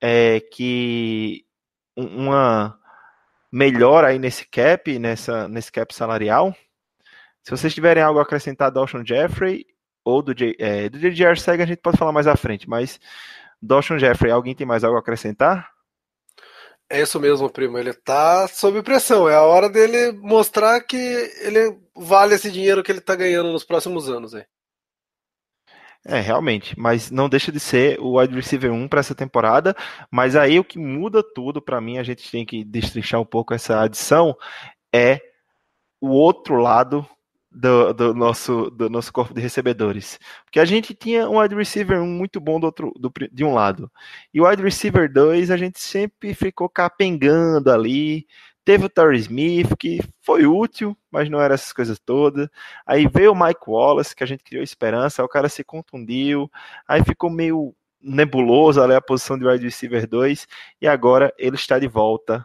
[0.00, 1.44] é, que
[2.06, 2.78] uma
[3.52, 6.54] melhora aí nesse cap, nessa, nesse cap salarial?
[7.42, 9.66] Se vocês tiverem algo a acrescentar do Ocean Jeffrey
[10.04, 13.00] ou do, J, é, do JGR Sega, a gente pode falar mais à frente, mas
[13.60, 15.70] do Jeffrey, alguém tem mais algo a acrescentar?
[16.88, 17.78] É isso mesmo, primo.
[17.78, 19.28] Ele tá sob pressão.
[19.28, 23.64] É a hora dele mostrar que ele vale esse dinheiro que ele tá ganhando nos
[23.64, 24.34] próximos anos.
[24.34, 24.44] Aí.
[26.04, 26.78] É, realmente.
[26.78, 29.74] Mas não deixa de ser o wide receiver 1 para essa temporada.
[30.10, 33.52] Mas aí o que muda tudo para mim, a gente tem que destrinchar um pouco
[33.54, 34.36] essa adição,
[34.92, 35.20] é
[36.00, 37.06] o outro lado
[37.50, 40.18] do, do, nosso, do nosso corpo de recebedores.
[40.44, 43.90] Porque a gente tinha um wide receiver muito bom do outro, do, de um lado.
[44.32, 48.26] E o wide receiver 2 a gente sempre ficou capengando ali.
[48.64, 52.48] Teve o Terry Smith, que foi útil, mas não era essas coisas todas.
[52.86, 56.50] Aí veio o Mike Wallace, que a gente criou esperança, o cara se contundiu.
[56.86, 60.46] Aí ficou meio nebuloso ali a posição de wide receiver 2.
[60.80, 62.44] E agora ele está de volta.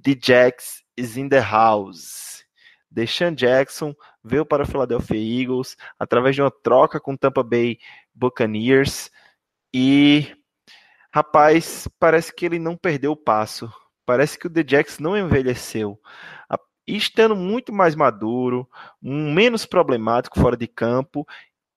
[0.00, 2.44] The Jax is in the house.
[2.94, 7.78] Deshaun Jackson veio para o Philadelphia Eagles através de uma troca com Tampa Bay
[8.14, 9.10] Buccaneers
[9.72, 10.32] e
[11.12, 13.68] rapaz, parece que ele não perdeu o passo.
[14.06, 15.98] Parece que o The Jax não envelheceu.
[16.86, 18.68] Estando muito mais maduro,
[19.00, 21.26] menos problemático fora de campo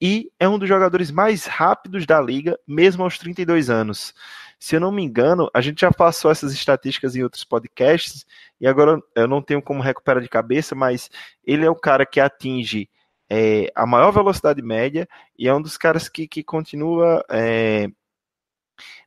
[0.01, 4.13] e é um dos jogadores mais rápidos da liga, mesmo aos 32 anos.
[4.59, 8.25] Se eu não me engano, a gente já passou essas estatísticas em outros podcasts,
[8.59, 11.09] e agora eu não tenho como recuperar de cabeça, mas
[11.43, 12.89] ele é o cara que atinge
[13.29, 15.07] é, a maior velocidade média
[15.37, 17.89] e é um dos caras que, que continua é,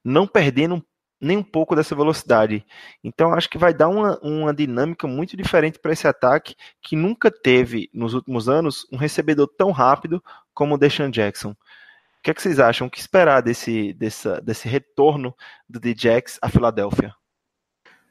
[0.05, 0.85] não perdendo
[1.21, 2.65] nem um pouco dessa velocidade.
[3.05, 7.31] Então acho que vai dar uma, uma dinâmica muito diferente para esse ataque que nunca
[7.31, 10.23] teve nos últimos anos um recebedor tão rápido
[10.55, 11.51] como o Deshaun Jackson.
[11.51, 12.87] O que, é que vocês acham?
[12.87, 15.35] O que esperar desse, desse, retorno
[15.69, 17.15] do Djax à Filadélfia?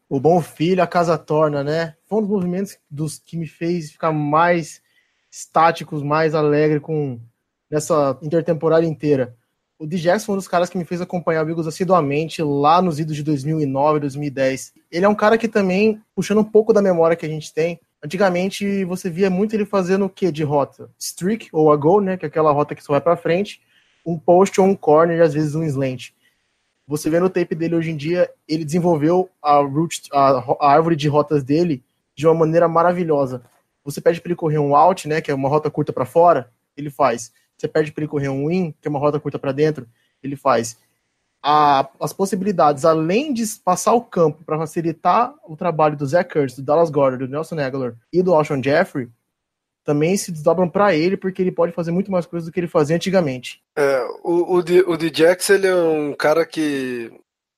[0.10, 1.95] O bom filho, a casa torna, né?
[2.07, 4.82] Foi um dos movimentos dos que me fez ficar mais
[5.32, 7.22] estáticos, mais alegre com
[7.70, 9.38] nessa intertemporada inteira.
[9.80, 13.16] O Djax foi um dos caras que me fez acompanhar Eagles assiduamente lá nos idos
[13.16, 14.74] de 2009, 2010.
[14.92, 17.80] Ele é um cara que também, puxando um pouco da memória que a gente tem,
[18.04, 20.92] antigamente você via muito ele fazendo o que de rota?
[21.00, 22.18] Streak ou a go, né?
[22.18, 23.62] Que é aquela rota que só vai para frente
[24.06, 26.10] um post ou um corner e às vezes um slant.
[26.88, 30.96] Você vê no tape dele hoje em dia, ele desenvolveu a, root, a, a árvore
[30.96, 31.84] de rotas dele
[32.16, 33.44] de uma maneira maravilhosa.
[33.84, 36.52] Você pede para ele correr um out, né, que é uma rota curta para fora,
[36.76, 37.32] ele faz.
[37.60, 39.86] Você pede para ele correr um in, que é uma rota curta para dentro,
[40.24, 40.78] ele faz.
[41.43, 46.55] A, as possibilidades, além de passar o campo para facilitar o trabalho do Zach Ertz,
[46.55, 49.10] do Dallas Goddard, do Nelson Aguilar e do Alshon Jeffrey,
[49.84, 52.68] também se desdobram para ele, porque ele pode fazer muito mais coisas do que ele
[52.68, 53.62] fazia antigamente.
[53.76, 57.12] É, o, o, D, o ele é um cara que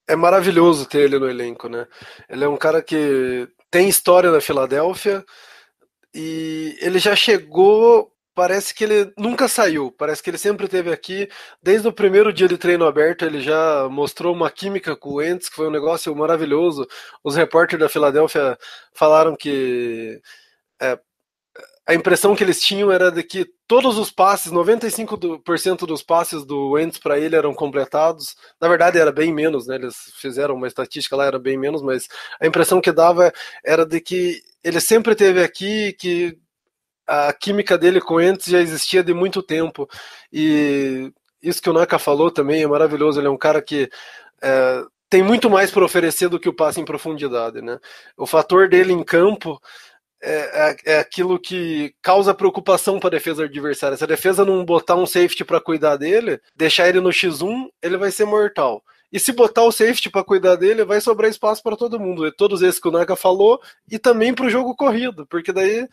[0.08, 1.88] é maravilhoso ter ele no elenco, né?
[2.30, 5.26] Ele é um cara que tem história na Filadélfia
[6.14, 11.30] e ele já chegou parece que ele nunca saiu, parece que ele sempre esteve aqui.
[11.62, 15.50] Desde o primeiro dia de treino aberto, ele já mostrou uma química com o Ents,
[15.50, 16.88] que foi um negócio maravilhoso.
[17.24, 18.58] Os repórteres da Filadélfia
[18.94, 20.22] falaram que
[20.82, 21.00] é,
[21.88, 26.72] a impressão que eles tinham era de que todos os passes, 95% dos passes do
[26.72, 28.36] Wentz para ele eram completados.
[28.62, 29.76] Na verdade, era bem menos, né?
[29.76, 32.08] Eles fizeram uma estatística lá, era bem menos, mas
[32.40, 33.32] a impressão que dava
[33.66, 36.38] era de que ele sempre teve aqui, que
[37.12, 39.86] a química dele com o Wentz já existia de muito tempo.
[40.32, 41.12] E
[41.44, 43.20] isso que o Naka falou também é maravilhoso.
[43.20, 43.90] Ele é um cara que
[44.42, 47.80] é, tem muito mais para oferecer do que o passe em profundidade, né?
[48.16, 49.62] O fator dele em campo
[50.24, 53.98] é, é, é aquilo que causa preocupação para a defesa adversária.
[53.98, 57.98] Se a defesa não botar um safety para cuidar dele, deixar ele no X1, ele
[57.98, 58.82] vai ser mortal.
[59.12, 62.32] E se botar o safety para cuidar dele, vai sobrar espaço para todo mundo.
[62.32, 63.60] todos esses que o Naka falou,
[63.90, 65.86] e também para o jogo corrido, porque daí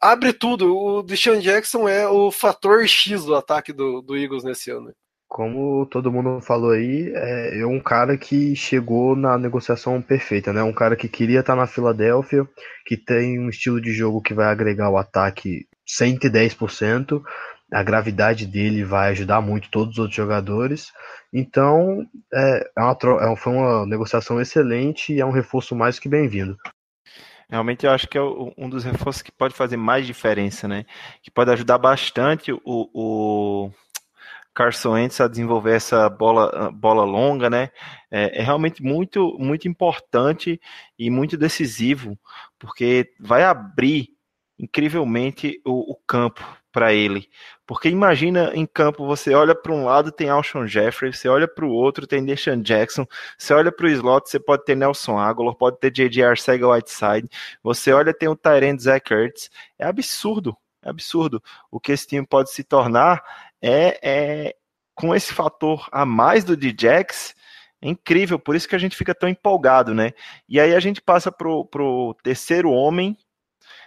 [0.00, 0.76] abre tudo.
[0.76, 4.92] O Deshaun Jackson é o fator X do ataque do, do Eagles nesse ano.
[5.28, 10.60] Como todo mundo falou aí, é, é um cara que chegou na negociação perfeita, né?
[10.60, 12.48] Um cara que queria estar na Filadélfia,
[12.84, 17.22] que tem um estilo de jogo que vai agregar o ataque 110%,
[17.72, 20.90] a gravidade dele vai ajudar muito todos os outros jogadores.
[21.32, 22.98] Então, é, é uma,
[23.32, 26.56] é, foi uma negociação excelente e é um reforço mais que bem-vindo.
[27.50, 30.84] Realmente eu acho que é um dos reforços que pode fazer mais diferença, né?
[31.22, 33.70] Que pode ajudar bastante o, o
[34.54, 37.70] Carson Wentz a desenvolver essa bola, bola longa, né?
[38.10, 40.60] É, é, realmente muito, muito importante
[40.98, 42.18] e muito decisivo,
[42.58, 44.10] porque vai abrir
[44.60, 47.28] incrivelmente o, o campo para ele.
[47.66, 51.64] Porque imagina em campo, você olha para um lado tem Alshon Jeffrey, você olha para
[51.64, 53.06] o outro tem Deshaun Jackson,
[53.36, 56.22] você olha para o slot, você pode ter Nelson Aguilar, pode ter J.J.
[56.22, 57.28] Arcega Whiteside,
[57.62, 62.26] você olha tem o Tyrant Zach Ertz, é absurdo, é absurdo o que esse time
[62.26, 63.22] pode se tornar
[63.60, 64.56] é, é
[64.94, 67.34] com esse fator a mais do Djax,
[67.82, 70.12] é incrível, por isso que a gente fica tão empolgado, né?
[70.46, 73.16] E aí a gente passa pro, pro terceiro homem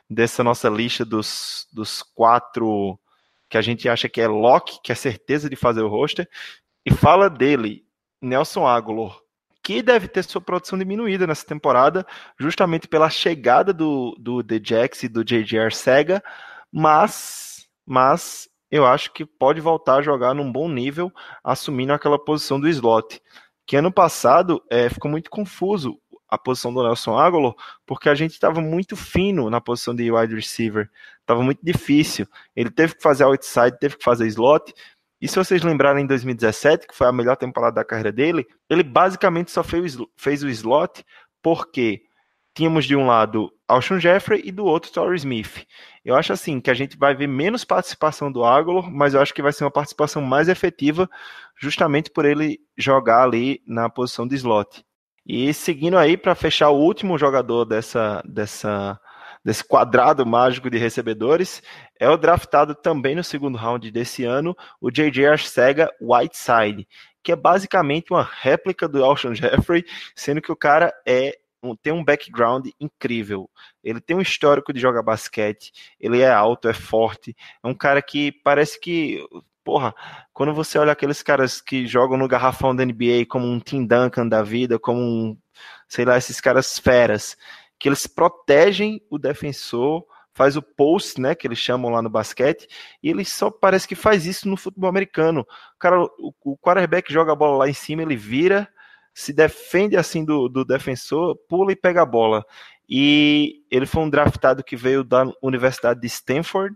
[0.09, 2.99] dessa nossa lista dos, dos quatro
[3.49, 6.27] que a gente acha que é lock, que é certeza de fazer o roster,
[6.85, 7.85] e fala dele,
[8.21, 9.15] Nelson Aguilar,
[9.63, 12.05] que deve ter sua produção diminuída nessa temporada,
[12.37, 15.71] justamente pela chegada do, do The Jax e do J.J.
[15.71, 16.23] Sega,
[16.71, 21.11] mas, mas eu acho que pode voltar a jogar num bom nível,
[21.43, 23.21] assumindo aquela posição do slot.
[23.65, 25.97] Que ano passado é, ficou muito confuso
[26.33, 27.53] a posição do Nelson Aguilar,
[27.85, 30.89] porque a gente estava muito fino na posição de wide receiver.
[31.21, 32.25] Estava muito difícil.
[32.55, 34.73] Ele teve que fazer outside, teve que fazer slot.
[35.21, 38.81] E se vocês lembrarem em 2017, que foi a melhor temporada da carreira dele, ele
[38.81, 41.05] basicamente só fez, o slot
[41.41, 42.01] porque
[42.55, 45.67] tínhamos de um lado Alshon Jeffrey e do outro Torrey Smith.
[46.03, 49.33] Eu acho assim que a gente vai ver menos participação do Aguilar, mas eu acho
[49.35, 51.07] que vai ser uma participação mais efetiva,
[51.59, 54.83] justamente por ele jogar ali na posição de slot.
[55.25, 58.99] E seguindo aí para fechar o último jogador dessa, dessa
[59.43, 61.61] desse quadrado mágico de recebedores,
[61.99, 65.27] é o draftado também no segundo round desse ano, o J.J.
[65.27, 66.87] Arcega Whiteside,
[67.21, 69.83] que é basicamente uma réplica do Alshon Jeffrey,
[70.15, 71.37] sendo que o cara é
[71.81, 73.49] tem um background incrível.
[73.81, 78.01] Ele tem um histórico de jogar basquete, ele é alto, é forte, é um cara
[78.01, 79.25] que parece que
[79.63, 79.93] porra,
[80.33, 84.27] quando você olha aqueles caras que jogam no garrafão da NBA, como um Tim Duncan
[84.27, 85.37] da vida, como um,
[85.87, 87.37] sei lá, esses caras feras,
[87.79, 92.67] que eles protegem o defensor, faz o post, né, que eles chamam lá no basquete,
[93.01, 95.41] e ele só parece que faz isso no futebol americano.
[95.41, 98.67] O cara, o, o quarterback joga a bola lá em cima, ele vira,
[99.13, 102.43] se defende assim do, do defensor, pula e pega a bola.
[102.89, 106.75] E ele foi um draftado que veio da Universidade de Stanford.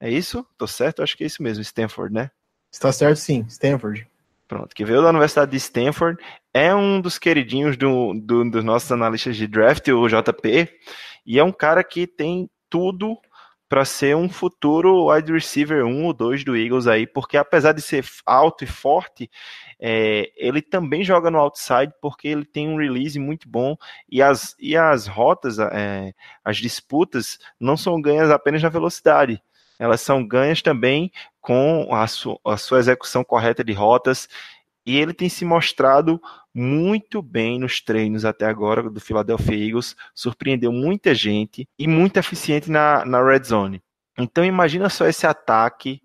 [0.00, 0.46] É isso?
[0.58, 1.02] Tô certo?
[1.02, 2.30] Acho que é isso mesmo, Stanford, né?
[2.70, 4.06] Está certo, sim, Stanford.
[4.46, 6.22] Pronto, que veio da Universidade de Stanford.
[6.52, 10.68] É um dos queridinhos do, do, dos nossos analistas de draft, o JP.
[11.24, 13.16] E é um cara que tem tudo
[13.68, 17.80] para ser um futuro wide receiver 1 ou 2 do Eagles aí, porque apesar de
[17.80, 19.30] ser alto e forte,
[19.80, 23.76] é, ele também joga no outside porque ele tem um release muito bom
[24.08, 26.12] e as, e as rotas, é,
[26.44, 29.42] as disputas, não são ganhas apenas na velocidade,
[29.78, 31.10] elas são ganhas também
[31.40, 34.28] com a, su, a sua execução correta de rotas
[34.86, 36.20] e ele tem se mostrado
[36.54, 42.70] muito bem nos treinos até agora do Philadelphia Eagles, surpreendeu muita gente e muito eficiente
[42.70, 43.82] na, na red zone.
[44.16, 46.00] Então imagina só esse ataque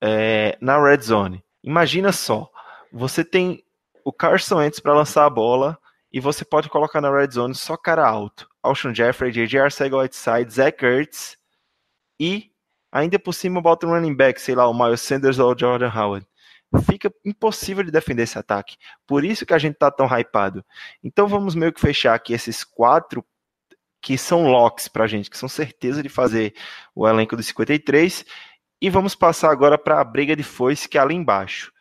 [0.00, 1.42] é, na red zone.
[1.64, 2.48] Imagina só,
[2.92, 3.64] você tem
[4.04, 5.78] o Carson Wentz para lançar a bola
[6.12, 8.48] e você pode colocar na red zone só cara alto.
[8.62, 9.58] Alshon Jeffrey, J.J.
[9.58, 11.36] Arcega-Whiteside, Zach Ertz
[12.20, 12.47] e
[12.90, 15.90] ainda por cima bota um running back, sei lá, o Miles Sanders ou o Jordan
[15.90, 16.26] Howard.
[16.84, 18.76] Fica impossível de defender esse ataque.
[19.06, 20.64] Por isso que a gente tá tão hypado.
[21.02, 23.24] Então vamos meio que fechar aqui esses quatro
[24.00, 26.54] que são locks pra gente, que são certeza de fazer
[26.94, 28.24] o elenco dos 53.
[28.80, 31.72] E vamos passar agora para a briga de foice, que é ali embaixo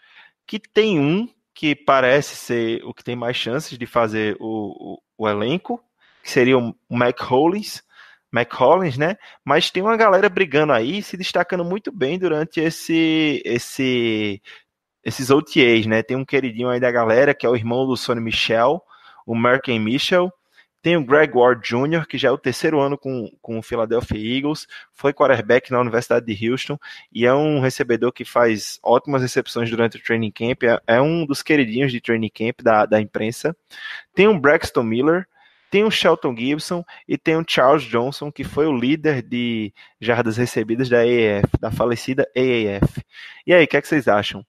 [0.48, 5.02] que tem um que parece ser o que tem mais chances de fazer o, o,
[5.18, 5.84] o elenco,
[6.24, 7.84] que seria o Mac Hollins,
[8.32, 9.18] Mac Hollins, né?
[9.44, 14.42] Mas tem uma galera brigando aí, se destacando muito bem durante esse esse
[15.04, 16.04] esses OTAs, né?
[16.04, 18.82] Tem um queridinho aí da galera, que é o irmão do Sonny Michel,
[19.26, 20.32] o Merken Michel.
[20.82, 24.18] Tem o Greg Ward Jr., que já é o terceiro ano com, com o Philadelphia
[24.18, 26.78] Eagles, foi quarterback na Universidade de Houston
[27.12, 31.26] e é um recebedor que faz ótimas recepções durante o training camp, é, é um
[31.26, 33.56] dos queridinhos de training camp da, da imprensa.
[34.14, 35.28] Tem o Braxton Miller,
[35.70, 40.38] tem o Shelton Gibson e tem o Charles Johnson, que foi o líder de jardas
[40.38, 43.04] recebidas da AAF, da falecida AAF.
[43.46, 44.46] E aí, o que, é que vocês acham?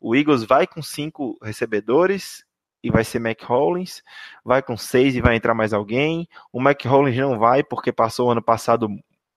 [0.00, 2.44] O Eagles vai com cinco recebedores
[2.82, 4.02] e vai ser Mac Hollins,
[4.44, 6.26] vai com seis e vai entrar mais alguém.
[6.52, 8.88] O Mac Hollins não vai porque passou o ano passado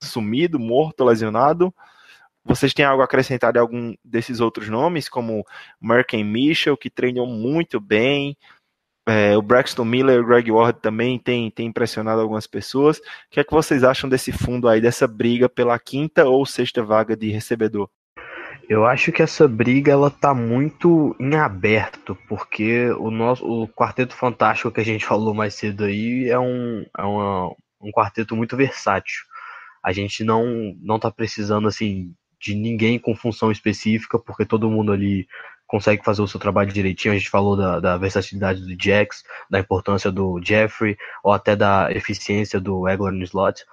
[0.01, 1.73] sumido, morto, lesionado.
[2.45, 5.45] Vocês têm algo a acrescentar de algum desses outros nomes, como
[5.79, 8.37] Merken Mitchell, que treinou muito bem,
[9.05, 12.97] é, o Braxton Miller o Greg Ward também tem, tem impressionado algumas pessoas.
[12.97, 13.01] O
[13.31, 17.15] que é que vocês acham desse fundo aí, dessa briga pela quinta ou sexta vaga
[17.15, 17.89] de recebedor?
[18.69, 24.15] Eu acho que essa briga ela tá muito em aberto, porque o nosso o quarteto
[24.15, 27.49] fantástico que a gente falou mais cedo aí é um, é uma,
[27.81, 29.21] um quarteto muito versátil.
[29.83, 34.91] A gente não não tá precisando assim de ninguém com função específica, porque todo mundo
[34.91, 35.27] ali
[35.73, 37.15] consegue fazer o seu trabalho direitinho.
[37.15, 41.91] A gente falou da, da versatilidade do Jax, da importância do Jeffrey, ou até da
[41.91, 43.65] eficiência do Egler no slot.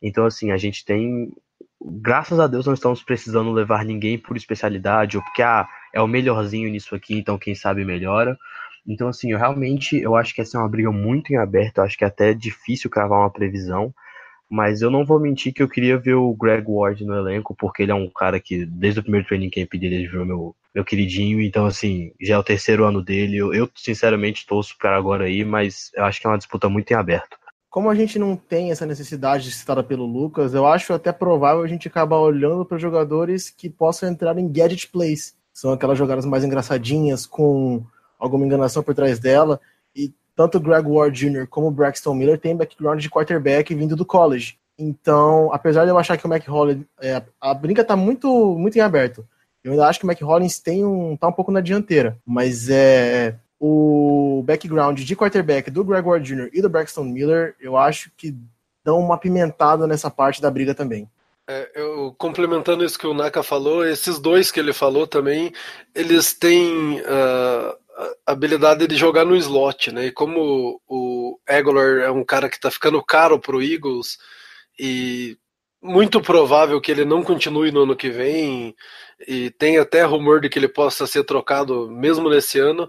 [0.00, 1.30] Então, assim, a gente tem.
[1.78, 6.06] Graças a Deus não estamos precisando levar ninguém por especialidade, ou porque ah, é o
[6.06, 8.38] melhorzinho nisso aqui, então quem sabe melhora.
[8.86, 11.84] Então, assim, eu realmente eu acho que essa é uma briga muito em aberto, eu
[11.84, 13.94] acho que é até difícil cravar uma previsão.
[14.52, 17.82] Mas eu não vou mentir que eu queria ver o Greg Ward no elenco, porque
[17.82, 20.84] ele é um cara que, desde o primeiro training camp dele, ele virou meu, meu
[20.84, 21.40] queridinho.
[21.40, 23.38] Então, assim, já é o terceiro ano dele.
[23.38, 26.90] Eu, eu sinceramente, torço para agora aí, mas eu acho que é uma disputa muito
[26.90, 27.38] em aberto.
[27.70, 31.66] Como a gente não tem essa necessidade citada pelo Lucas, eu acho até provável a
[31.66, 35.34] gente acabar olhando para jogadores que possam entrar em gadget plays.
[35.50, 37.82] São aquelas jogadas mais engraçadinhas, com
[38.18, 39.58] alguma enganação por trás dela.
[39.96, 41.46] E tanto Greg Ward Jr.
[41.46, 44.58] como Braxton Miller têm background de quarterback vindo do college.
[44.78, 48.76] Então, apesar de eu achar que o Mac Hollins, é, a brinca está muito, muito
[48.76, 49.26] em aberto.
[49.62, 52.68] Eu ainda acho que o Mac Hollins tem um, tá um pouco na dianteira, mas
[52.68, 56.50] é o background de quarterback do Greg Ward Jr.
[56.52, 58.36] e do Braxton Miller, eu acho que
[58.84, 61.08] dão uma pimentada nessa parte da briga também.
[61.48, 65.52] É, eu, complementando isso que o Naka falou, esses dois que ele falou também,
[65.94, 67.76] eles têm uh,
[68.26, 70.06] habilidade de jogar no slot, né?
[70.06, 74.18] E como o Aguilar é um cara que tá ficando caro pro Eagles
[74.78, 75.36] e
[75.82, 78.74] muito provável que ele não continue no ano que vem
[79.26, 82.88] e tem até rumor de que ele possa ser trocado mesmo nesse ano,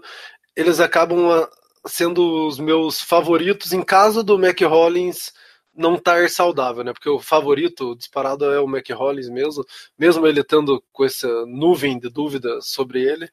[0.56, 1.48] eles acabam ah,
[1.86, 5.32] sendo os meus favoritos em caso do Mac Hollins
[5.76, 6.92] não estar saudável, né?
[6.92, 9.64] Porque o favorito disparado é o Mac Hollins mesmo,
[9.98, 13.28] mesmo ele estando com essa nuvem de dúvida sobre ele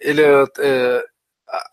[0.00, 1.04] ele é, é,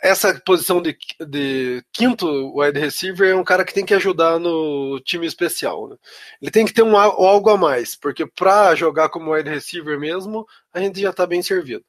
[0.01, 0.97] essa posição de,
[1.27, 5.87] de, quinto wide receiver é um cara que tem que ajudar no time especial.
[5.87, 5.95] Né?
[6.41, 10.45] Ele tem que ter um, algo a mais, porque para jogar como wide receiver mesmo,
[10.73, 11.83] a gente já está bem servido.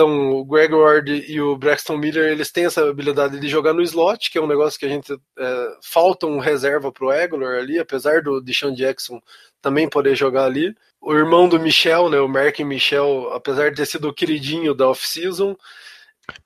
[0.00, 3.82] Então, o Greg Ward e o Braxton Miller, eles têm essa habilidade de jogar no
[3.82, 7.58] slot, que é um negócio que a gente é, falta um reserva para o Aguilar
[7.58, 9.20] ali, apesar do Deshaun Jackson
[9.60, 10.74] também poder jogar ali.
[11.02, 14.88] O irmão do Michel, né, o Mark Michel, apesar de ter sido o queridinho da
[14.88, 15.54] off-season.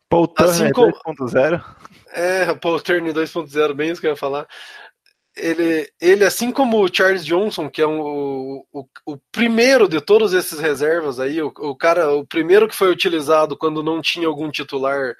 [0.09, 0.93] Paul Turner assim como...
[0.93, 1.65] 2.0.
[2.13, 4.49] É, Paul Turner 2.0, bem isso que eu ia falar.
[5.37, 10.01] Ele, ele, assim como o Charles Johnson, que é um, o, o, o primeiro de
[10.01, 14.29] todos esses reservas aí, o, o, cara, o primeiro que foi utilizado quando não tinha
[14.29, 15.17] algum titular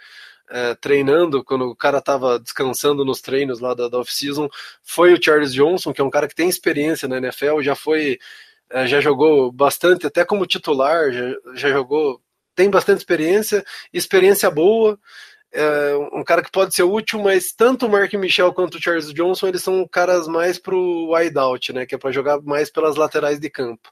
[0.51, 4.49] é, treinando, quando o cara estava descansando nos treinos lá da, da off-season,
[4.83, 8.19] foi o Charles Johnson, que é um cara que tem experiência na NFL, já foi,
[8.71, 12.21] é, já jogou bastante, até como titular, já, já jogou,
[12.55, 14.99] tem bastante experiência, experiência boa,
[15.55, 19.13] é um cara que pode ser útil, mas tanto o Mark Michel quanto o Charles
[19.15, 22.97] Johnson, eles são caras mais pro wide out, né, que é para jogar mais pelas
[22.97, 23.89] laterais de campo.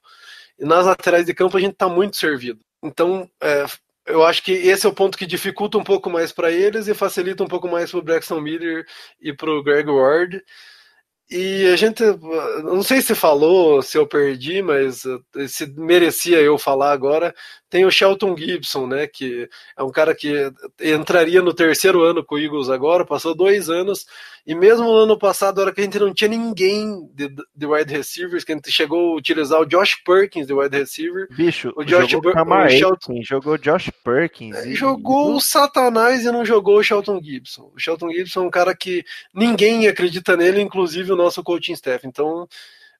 [0.58, 2.60] E nas laterais de campo a gente está muito servido.
[2.82, 3.64] Então, é,
[4.06, 6.94] eu acho que esse é o ponto que dificulta um pouco mais para eles e
[6.94, 8.84] facilita um pouco mais para o Braxton Miller
[9.20, 10.42] e para o Greg Ward.
[11.30, 12.02] E a gente,
[12.62, 17.34] não sei se falou, se eu perdi, mas eh, se merecia eu falar agora,
[17.72, 22.34] tem o Shelton Gibson, né, que é um cara que entraria no terceiro ano com
[22.34, 24.04] o Eagles agora, passou dois anos,
[24.46, 27.66] e mesmo no ano passado, na hora que a gente não tinha ninguém de, de
[27.66, 31.26] wide receivers, que a gente chegou a utilizar o Josh Perkins de wide receiver.
[31.30, 34.66] Bicho, o Josh jogou o Shelton, jogou Josh Perkins.
[34.66, 34.74] E...
[34.74, 37.72] Jogou o Satanás e não jogou o Shelton Gibson.
[37.74, 42.06] O Shelton Gibson é um cara que ninguém acredita nele, inclusive o nosso coaching staff.
[42.06, 42.46] Então,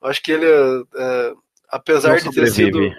[0.01, 1.33] acho que ele é, é
[1.69, 2.91] apesar não de ter sido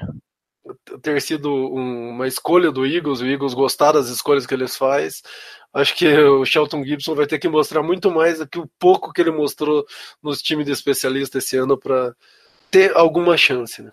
[1.02, 5.22] ter sido um, uma escolha do Eagles, o Eagles gostar das escolhas que eles faz.
[5.74, 9.12] Acho que o Shelton Gibson vai ter que mostrar muito mais do que o pouco
[9.12, 9.86] que ele mostrou
[10.22, 12.14] nos times de especialista esse ano para
[12.70, 13.92] ter alguma chance, né?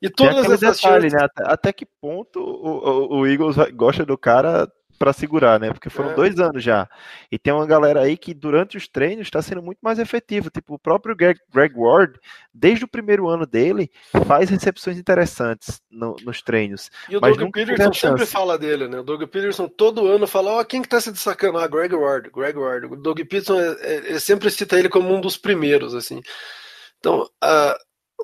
[0.00, 1.12] E todas essas detalhe, chances...
[1.12, 1.24] né?
[1.24, 4.70] Até, até, que ponto o, o, o Eagles gosta do cara
[5.02, 5.72] para segurar, né?
[5.72, 6.14] Porque foram é.
[6.14, 6.88] dois anos já.
[7.28, 10.48] E tem uma galera aí que durante os treinos está sendo muito mais efetivo.
[10.48, 12.16] Tipo, o próprio Greg, Greg Ward,
[12.54, 13.90] desde o primeiro ano dele,
[14.28, 16.88] faz recepções interessantes no, nos treinos.
[17.08, 19.00] E o Doug Peterson sempre fala dele, né?
[19.00, 21.58] O Doug Peterson todo ano fala: Ó, oh, quem que tá se destacando?
[21.58, 22.86] Ah, Greg Ward, Greg Ward.
[22.86, 26.20] O Doug Peterson é, é, sempre cita ele como um dos primeiros, assim.
[27.00, 27.74] Então, uh,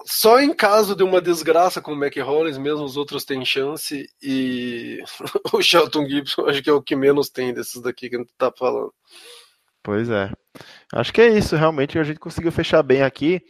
[0.05, 4.09] só em caso de uma desgraça com o Mac Hollins, mesmo os outros têm chance,
[4.23, 5.03] e
[5.53, 8.33] o Shelton Gibson acho que é o que menos tem desses daqui que a gente
[8.37, 8.93] tá falando.
[9.83, 10.31] Pois é.
[10.93, 13.41] Acho que é isso, realmente a gente conseguiu fechar bem aqui.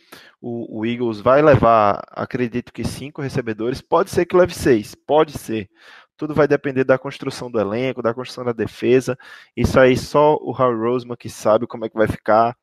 [0.41, 5.33] O, o, Eagles vai levar, acredito que cinco recebedores, pode ser que leve seis, pode
[5.37, 5.69] ser.
[6.17, 9.19] Tudo vai depender da construção do elenco, da construção da defesa.
[9.57, 12.57] Isso aí só o Harry Roseman que sabe como é que vai ficar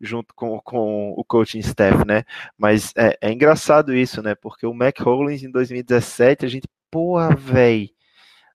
[0.00, 2.24] junto com, com o coaching staff, né?
[2.56, 4.34] Mas é, é engraçado isso, né?
[4.34, 7.88] Porque o Mac Hollins em 2017, a gente, porra, velho,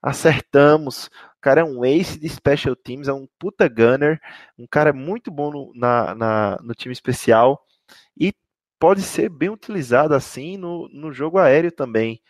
[0.02, 1.08] acertamos.
[1.38, 4.20] O cara é um ace de special teams, é um puta gunner,
[4.58, 7.66] um cara muito bom no, na, na, no time especial
[8.20, 8.34] e
[8.80, 12.22] pode ser bem utilizado assim no, no jogo aéreo também.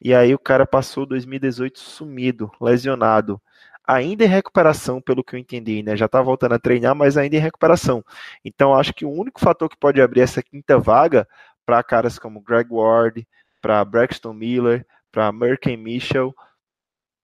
[0.00, 3.40] E aí o cara passou 2018 sumido, lesionado
[3.86, 5.96] ainda em recuperação, pelo que eu entendi, né?
[5.96, 8.04] Já está voltando a treinar, mas ainda em recuperação.
[8.44, 11.28] Então, acho que o único fator que pode abrir essa quinta vaga
[11.64, 13.26] para caras como Greg Ward,
[13.60, 16.34] para Braxton Miller, para Merkin Mitchell,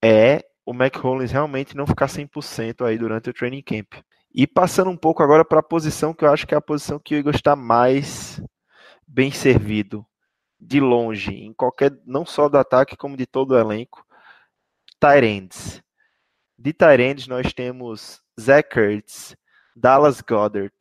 [0.03, 3.93] é o Mac Hollins realmente não ficar 100% aí durante o training camp.
[4.33, 6.99] E passando um pouco agora para a posição que eu acho que é a posição
[6.99, 8.41] que o Igor está mais
[9.05, 10.05] bem servido,
[10.59, 14.05] de longe, em qualquer, não só do ataque, como de todo o elenco,
[14.99, 15.81] Tyrands.
[16.61, 19.35] De Tyrands, nós temos Zach Ertz,
[19.75, 20.71] Dallas Goddard,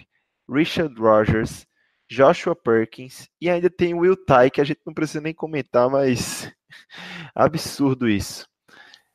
[0.47, 1.67] Richard Rogers,
[2.07, 6.53] Joshua Perkins e ainda tem Will Ty, que a gente não precisa nem comentar, mas
[7.35, 8.47] absurdo isso.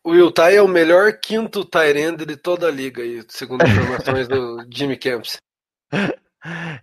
[0.04, 4.66] O Will Ty é o melhor quinto Tyrande de toda a liga, segundo informações do
[4.74, 5.38] Jimmy Camps.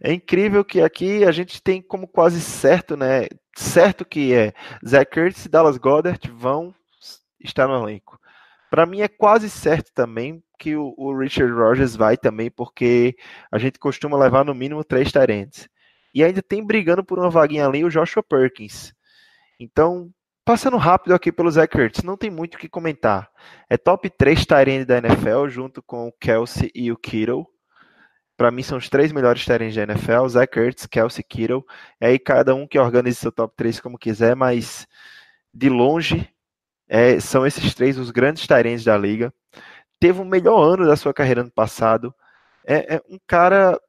[0.01, 3.27] É incrível que aqui a gente tem como quase certo, né?
[3.57, 4.53] Certo que é
[4.87, 6.73] Zach Ertz e Dallas Goddard vão
[7.41, 8.22] estar no elenco.
[8.73, 13.15] Para mim é quase certo também que o, o, Richard Rogers vai também, porque
[13.53, 15.69] a gente costuma levar no mínimo três tarentes.
[16.15, 18.95] E ainda tem brigando por uma vaguinha ali o Joshua Perkins.
[19.61, 20.11] Então,
[20.43, 23.29] passando rápido aqui pelo Zach Ertz, não tem muito o que comentar.
[23.69, 27.47] É top 3 tarentes da NFL, junto com o Kelsey e o Kittle.
[28.39, 31.63] Para mim são os três melhores tarentes da NFL, Zach Ertz, Kelsey Kittle.
[32.01, 34.87] É aí cada um que organize seu top 3 como quiser, mas
[35.53, 36.32] de longe
[36.95, 39.33] é, são esses três os grandes tarentos da liga.
[39.99, 42.15] Teve o melhor ano da sua carreira ano passado.
[42.67, 43.81] É, é, um cara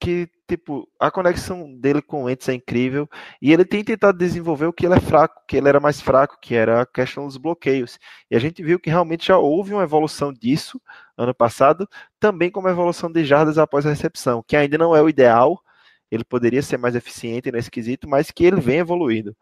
[0.00, 3.08] que, tipo, a conexão dele com o Ents é incrível.
[3.42, 6.38] E ele tem tentado desenvolver o que ele é fraco, que ele era mais fraco,
[6.40, 7.98] que era a questão dos bloqueios.
[8.30, 10.80] E a gente viu que realmente já houve uma evolução disso
[11.16, 11.88] ano passado,
[12.20, 15.60] também como evolução de jardas após a recepção, que ainda não é o ideal.
[16.08, 19.36] Ele poderia ser mais eficiente nesse quesito, mas que ele vem evoluindo.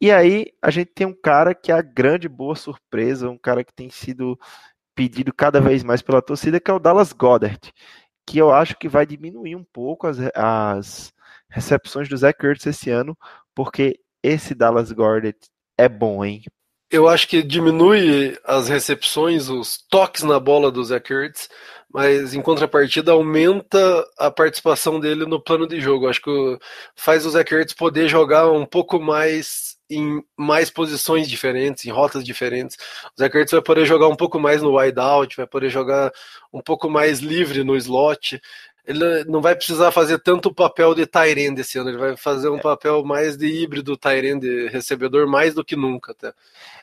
[0.00, 3.62] E aí a gente tem um cara que é a grande boa surpresa, um cara
[3.62, 4.38] que tem sido
[4.94, 7.72] pedido cada vez mais pela torcida, que é o Dallas Goddard,
[8.26, 11.12] que eu acho que vai diminuir um pouco as, as
[11.50, 13.16] recepções do Zach Ertz esse ano,
[13.54, 15.36] porque esse Dallas Goddard
[15.76, 16.42] é bom, hein?
[16.90, 21.48] Eu acho que diminui as recepções, os toques na bola do Zach Ertz,
[21.92, 26.08] mas em contrapartida aumenta a participação dele no plano de jogo.
[26.08, 26.58] Acho que
[26.96, 32.24] faz o Zach Ertz poder jogar um pouco mais em mais posições diferentes, em rotas
[32.24, 32.76] diferentes.
[33.16, 36.12] O Zé Curtis vai poder jogar um pouco mais no wide out, vai poder jogar
[36.52, 38.40] um pouco mais livre no slot.
[38.86, 42.48] Ele não vai precisar fazer tanto o papel de Tyrande esse ano, ele vai fazer
[42.48, 42.60] um é.
[42.60, 46.32] papel mais de híbrido Tyrande recebedor mais do que nunca até.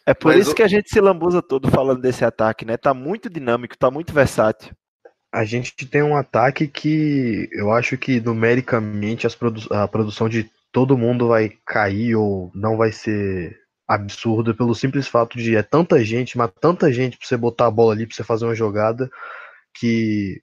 [0.06, 0.56] É por Mas isso o...
[0.56, 2.78] que a gente se lambuza todo falando desse ataque, né?
[2.78, 4.74] Tá muito dinâmico, tá muito versátil.
[5.34, 10.98] A gente tem um ataque que eu acho que numericamente produ a produção de todo
[10.98, 13.58] mundo vai cair ou não vai ser
[13.88, 17.72] absurdo pelo simples fato de é tanta gente, mas tanta gente para você botar a
[17.72, 19.10] bola ali, para você fazer uma jogada
[19.74, 20.42] que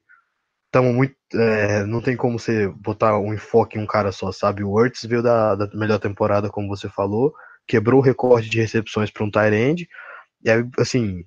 [0.70, 4.64] tamo muito, é, não tem como você botar um enfoque em um cara só, sabe?
[4.64, 7.32] O Wurtz veio da, da melhor temporada, como você falou,
[7.66, 9.88] quebrou o recorde de recepções para um tight end,
[10.42, 11.24] e aí, assim,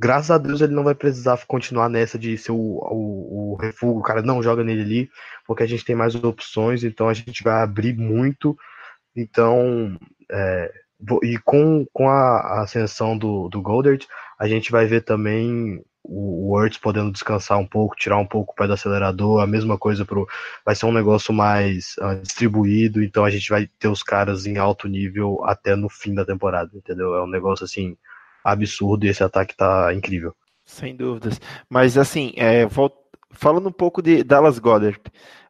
[0.00, 3.98] graças a Deus ele não vai precisar continuar nessa de ser o, o, o refúgio,
[3.98, 5.10] o cara não joga nele ali,
[5.46, 8.56] porque a gente tem mais opções, então a gente vai abrir muito.
[9.14, 9.98] Então,
[10.30, 10.72] é,
[11.22, 14.06] e com, com a ascensão do, do Goldert,
[14.38, 18.54] a gente vai ver também o, o podendo descansar um pouco, tirar um pouco o
[18.54, 20.26] pé do acelerador, a mesma coisa pro.
[20.64, 24.56] Vai ser um negócio mais uh, distribuído, então a gente vai ter os caras em
[24.56, 27.14] alto nível até no fim da temporada, entendeu?
[27.14, 27.98] É um negócio assim
[28.44, 30.34] absurdo e esse ataque tá incrível.
[30.64, 31.40] Sem dúvidas.
[31.68, 32.66] Mas assim, é,
[33.32, 35.00] falando um pouco de Dallas Goddard,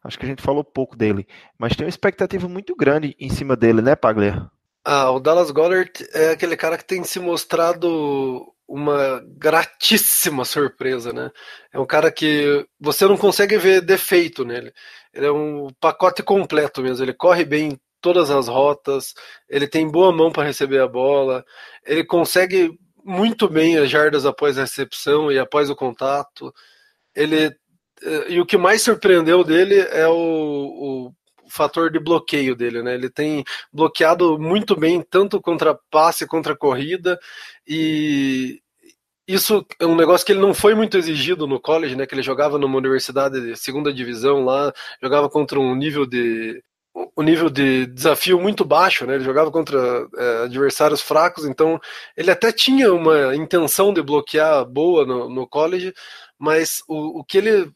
[0.03, 1.27] acho que a gente falou pouco dele,
[1.59, 4.51] mas tem uma expectativa muito grande em cima dele, né, Paglia?
[4.85, 11.31] Ah, o Dallas Goddard é aquele cara que tem se mostrado uma gratíssima surpresa, né?
[11.73, 14.73] É um cara que você não consegue ver defeito nele.
[15.13, 17.05] Ele é um pacote completo mesmo.
[17.05, 19.15] Ele corre bem todas as rotas,
[19.49, 21.45] ele tem boa mão para receber a bola,
[21.85, 26.53] ele consegue muito bem as jardas após a recepção e após o contato.
[27.15, 27.47] Ele
[28.03, 31.13] eh, e o que mais surpreendeu dele é o, o
[31.51, 32.95] fator de bloqueio dele, né?
[32.95, 37.19] Ele tem bloqueado muito bem tanto contra passe contra corrida
[37.67, 38.61] e
[39.27, 42.07] isso é um negócio que ele não foi muito exigido no college, né?
[42.07, 44.73] Que ele jogava numa universidade de segunda divisão lá,
[45.03, 46.63] jogava contra um nível de
[47.17, 49.15] um nível de desafio muito baixo, né?
[49.15, 51.81] Ele jogava contra é, adversários fracos, então
[52.17, 55.93] ele até tinha uma intenção de bloquear boa no, no college,
[56.39, 57.71] mas o, o que ele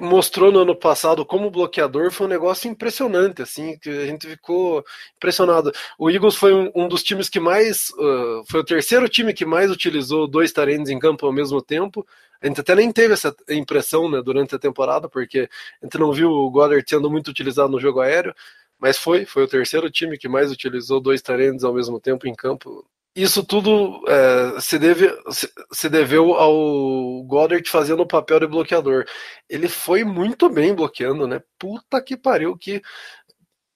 [0.00, 4.84] mostrou no ano passado como bloqueador foi um negócio impressionante, assim, que a gente ficou
[5.16, 5.72] impressionado.
[5.98, 9.44] O Eagles foi um, um dos times que mais, uh, foi o terceiro time que
[9.44, 12.06] mais utilizou dois tarendes em campo ao mesmo tempo.
[12.40, 15.48] A gente até nem teve essa impressão né, durante a temporada, porque
[15.82, 18.34] a gente não viu o Goddard sendo muito utilizado no jogo aéreo,
[18.78, 22.34] mas foi, foi o terceiro time que mais utilizou dois tarendes ao mesmo tempo em
[22.34, 28.46] campo isso tudo é, se, deve, se, se, deveu ao Goddard fazendo o papel de
[28.46, 29.04] bloqueador.
[29.48, 31.40] Ele foi muito bem bloqueando, né?
[31.56, 32.82] Puta que pariu, que,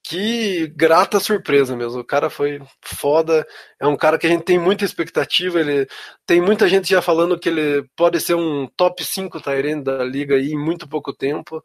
[0.02, 2.00] que grata surpresa mesmo.
[2.00, 3.46] O cara foi foda.
[3.80, 5.60] É um cara que a gente tem muita expectativa.
[5.60, 5.86] Ele
[6.26, 10.34] tem muita gente já falando que ele pode ser um top 5 Tyrene da liga
[10.34, 11.64] aí em muito pouco tempo.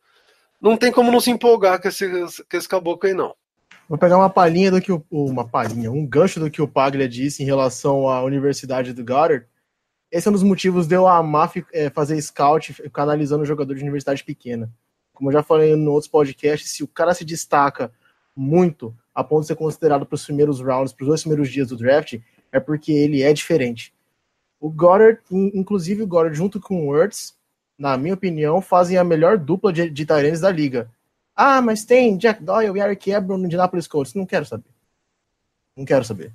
[0.62, 3.36] Não tem como não se empolgar com esse, com esse caboclo aí, não.
[3.88, 7.08] Vou pegar uma palhinha do que o, uma palhinha, um gancho do que o Paglia
[7.08, 9.46] disse em relação à Universidade do Goddard.
[10.12, 13.82] Esse é um dos motivos de eu amar é, fazer scout, ficar analisando jogador de
[13.82, 14.72] universidade pequena.
[15.14, 17.92] Como eu já falei em outros podcasts, se o cara se destaca
[18.36, 21.68] muito a ponto de ser considerado para os primeiros rounds, para os dois primeiros dias
[21.68, 22.20] do draft,
[22.52, 23.94] é porque ele é diferente.
[24.60, 27.36] O Goddard, inclusive o Goddard junto com o Words,
[27.78, 30.90] na minha opinião, fazem a melhor dupla de, de da liga.
[31.36, 34.14] Ah, mas tem Jack Doyle e Eric Ebron no Indianapolis Colts.
[34.14, 34.70] Não quero saber.
[35.76, 36.34] Não quero saber.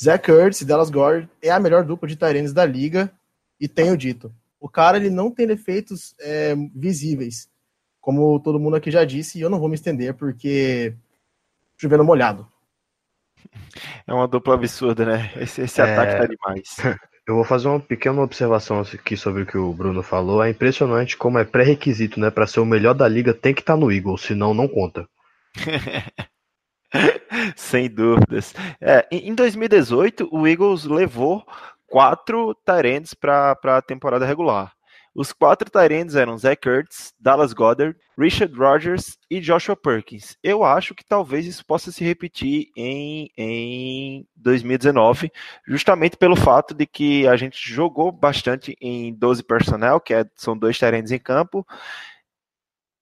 [0.00, 3.12] Zach Ertz e Dallas Gordon é a melhor dupla de Tyrands da liga
[3.60, 4.34] e tenho dito.
[4.58, 7.48] O cara ele não tem defeitos é, visíveis,
[8.00, 10.94] como todo mundo aqui já disse, e eu não vou me estender porque
[11.76, 12.48] chovendo molhado.
[14.06, 15.32] É uma dupla absurda, né?
[15.36, 15.84] Esse, esse é...
[15.84, 16.76] ataque tá demais.
[17.26, 20.42] Eu vou fazer uma pequena observação aqui sobre o que o Bruno falou.
[20.42, 22.30] É impressionante como é pré-requisito, né?
[22.30, 25.08] Para ser o melhor da liga, tem que estar tá no Eagles, senão não conta.
[27.56, 28.54] Sem dúvidas.
[28.78, 31.46] É, em 2018, o Eagles levou
[31.86, 34.73] quatro Tyrants para a temporada regular.
[35.14, 40.36] Os quatro Tyrands eram Zach Ertz, Dallas Goddard, Richard Rogers e Joshua Perkins.
[40.42, 45.30] Eu acho que talvez isso possa se repetir em, em 2019,
[45.68, 50.58] justamente pelo fato de que a gente jogou bastante em 12 personnel, que é, são
[50.58, 51.64] dois Tyrands em campo.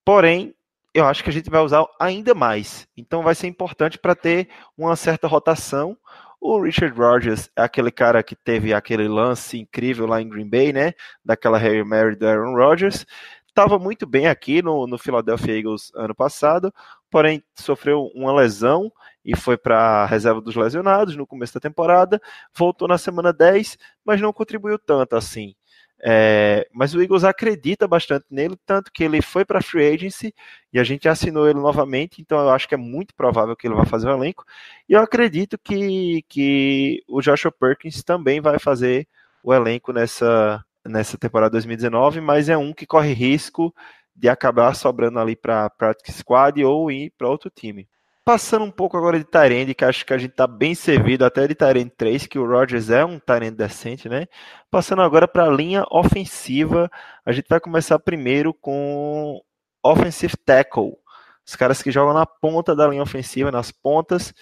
[0.05, 0.55] Porém,
[0.93, 2.87] eu acho que a gente vai usar ainda mais.
[2.95, 5.97] Então vai ser importante para ter uma certa rotação
[6.43, 10.73] o Richard Rodgers é aquele cara que teve aquele lance incrível lá em Green Bay,
[10.73, 10.93] né?
[11.25, 13.07] Daquela Harry Mary do Aaron Rodgers.
[13.47, 16.75] Estava muito bem aqui no, no Philadelphia Eagles ano passado,
[17.09, 18.91] porém sofreu uma lesão
[19.25, 22.21] e foi para a reserva dos lesionados no começo da temporada.
[22.53, 25.55] Voltou na semana 10, mas não contribuiu tanto assim.
[26.05, 30.35] É, mas o Eagles acredita bastante nele, tanto que ele foi para a free agency
[30.73, 33.77] e a gente assinou ele novamente, então eu acho que é muito provável que ele
[33.77, 34.45] vá fazer o elenco.
[34.89, 39.07] E eu acredito que, que o Joshua Perkins também vai fazer
[39.45, 43.73] o elenco nessa, nessa temporada 2019, mas é um que corre risco
[44.15, 47.89] de acabar sobrando ali para Practice Squad ou ir para outro time.
[48.25, 51.49] Passando um pouco agora de Tyrande, que acho que a gente tá bem servido até
[51.49, 54.29] de Tyrande 3, que o Rogers é um Tyrande decente, né?
[54.71, 56.89] Passando agora para a linha ofensiva,
[57.27, 59.43] a gente vai começar primeiro com
[59.85, 60.97] Offensive Tackle.
[61.45, 64.33] Os caras que jogam na ponta da linha ofensiva, nas pontas.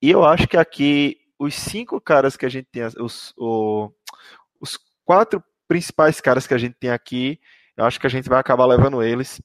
[0.00, 3.90] E eu acho que aqui os cinco caras que a gente tem, os, o,
[4.60, 7.40] os quatro principais caras que a gente tem aqui,
[7.76, 9.40] eu acho que a gente vai acabar levando eles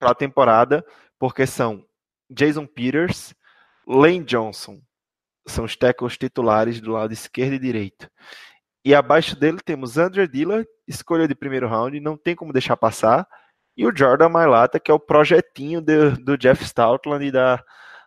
[0.00, 0.84] para a temporada,
[1.16, 1.84] porque são
[2.30, 3.34] Jason Peters,
[3.86, 4.80] Lane Johnson,
[5.46, 8.10] são os tackles titulares do lado esquerdo e direito.
[8.84, 13.26] E abaixo dele temos Andrew Dillard, escolha de primeiro round, não tem como deixar passar.
[13.76, 17.62] E o Jordan Mailata, que é o projetinho de, do Jeff Stoutland e da,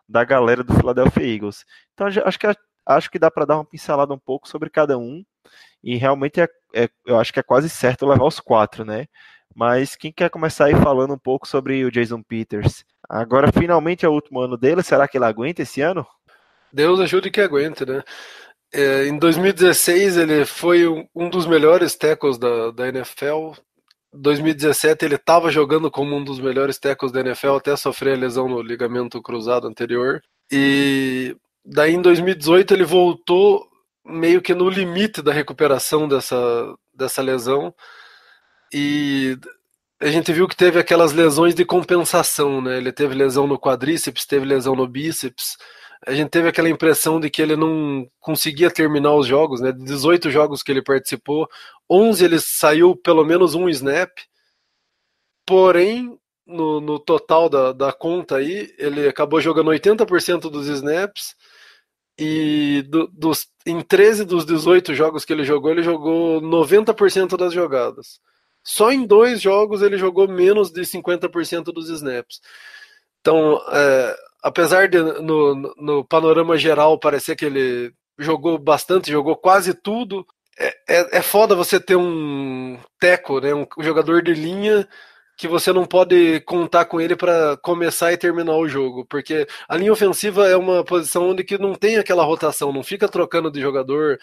[0.08, 1.64] da galera do Philadelphia Eagles.
[1.94, 2.46] Então acho que,
[2.86, 5.22] acho que dá para dar uma pincelada um pouco sobre cada um.
[5.82, 9.06] E realmente é, é, eu acho que é quase certo levar os quatro, né?
[9.54, 12.84] Mas quem quer começar aí falando um pouco sobre o Jason Peters?
[13.08, 16.06] Agora finalmente é o último ano dele, será que ele aguenta esse ano?
[16.72, 18.02] Deus ajude que aguente, né?
[18.72, 23.52] É, em 2016 ele foi um dos melhores tackles da, da NFL.
[24.12, 28.48] 2017 ele estava jogando como um dos melhores tackles da NFL até sofrer a lesão
[28.48, 30.22] no ligamento cruzado anterior.
[30.50, 33.68] E daí em 2018 ele voltou
[34.04, 37.74] meio que no limite da recuperação dessa, dessa lesão.
[38.72, 39.36] E
[40.00, 42.78] a gente viu que teve aquelas lesões de compensação, né?
[42.78, 45.56] Ele teve lesão no quadríceps, teve lesão no bíceps
[46.06, 49.70] a gente teve aquela impressão de que ele não conseguia terminar os jogos, né?
[49.72, 51.46] 18 jogos que ele participou,
[51.90, 54.10] 11 ele saiu pelo menos um snap.
[55.46, 61.34] Porém, no, no total da, da conta aí, ele acabou jogando 80% dos snaps
[62.18, 67.52] e do, dos, em 13 dos 18 jogos que ele jogou, ele jogou 90% das
[67.52, 68.20] jogadas.
[68.62, 72.40] Só em dois jogos ele jogou menos de 50% dos snaps.
[73.20, 79.74] Então, é, apesar de no, no panorama geral parecer que ele jogou bastante, jogou quase
[79.74, 80.26] tudo,
[80.58, 84.86] é, é, é foda você ter um teco, né, um jogador de linha
[85.40, 89.74] que você não pode contar com ele para começar e terminar o jogo, porque a
[89.74, 93.58] linha ofensiva é uma posição onde que não tem aquela rotação, não fica trocando de
[93.58, 94.18] jogador.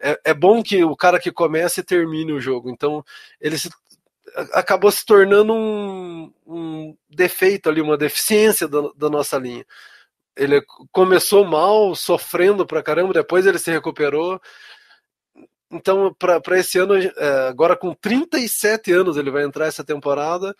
[0.00, 2.70] É, é bom que o cara que comece e termine o jogo.
[2.70, 3.04] Então
[3.38, 3.68] ele se
[4.52, 9.64] acabou se tornando um, um defeito ali, uma deficiência da, da, nossa linha.
[10.36, 14.40] Ele começou mal, sofrendo pra caramba, depois ele se recuperou.
[15.70, 20.54] Então, para esse ano, é, agora com 37 anos, ele vai entrar essa temporada.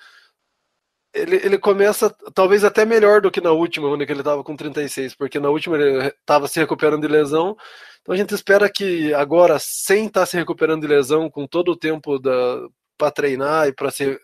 [1.14, 5.14] Ele, ele começa talvez até melhor do que na última, onde ele estava com 36,
[5.14, 7.56] porque na última ele estava se recuperando de lesão.
[8.00, 11.72] Então a gente espera que agora, sem estar tá se recuperando de lesão, com todo
[11.72, 12.66] o tempo da,
[12.96, 14.20] para treinar e para ser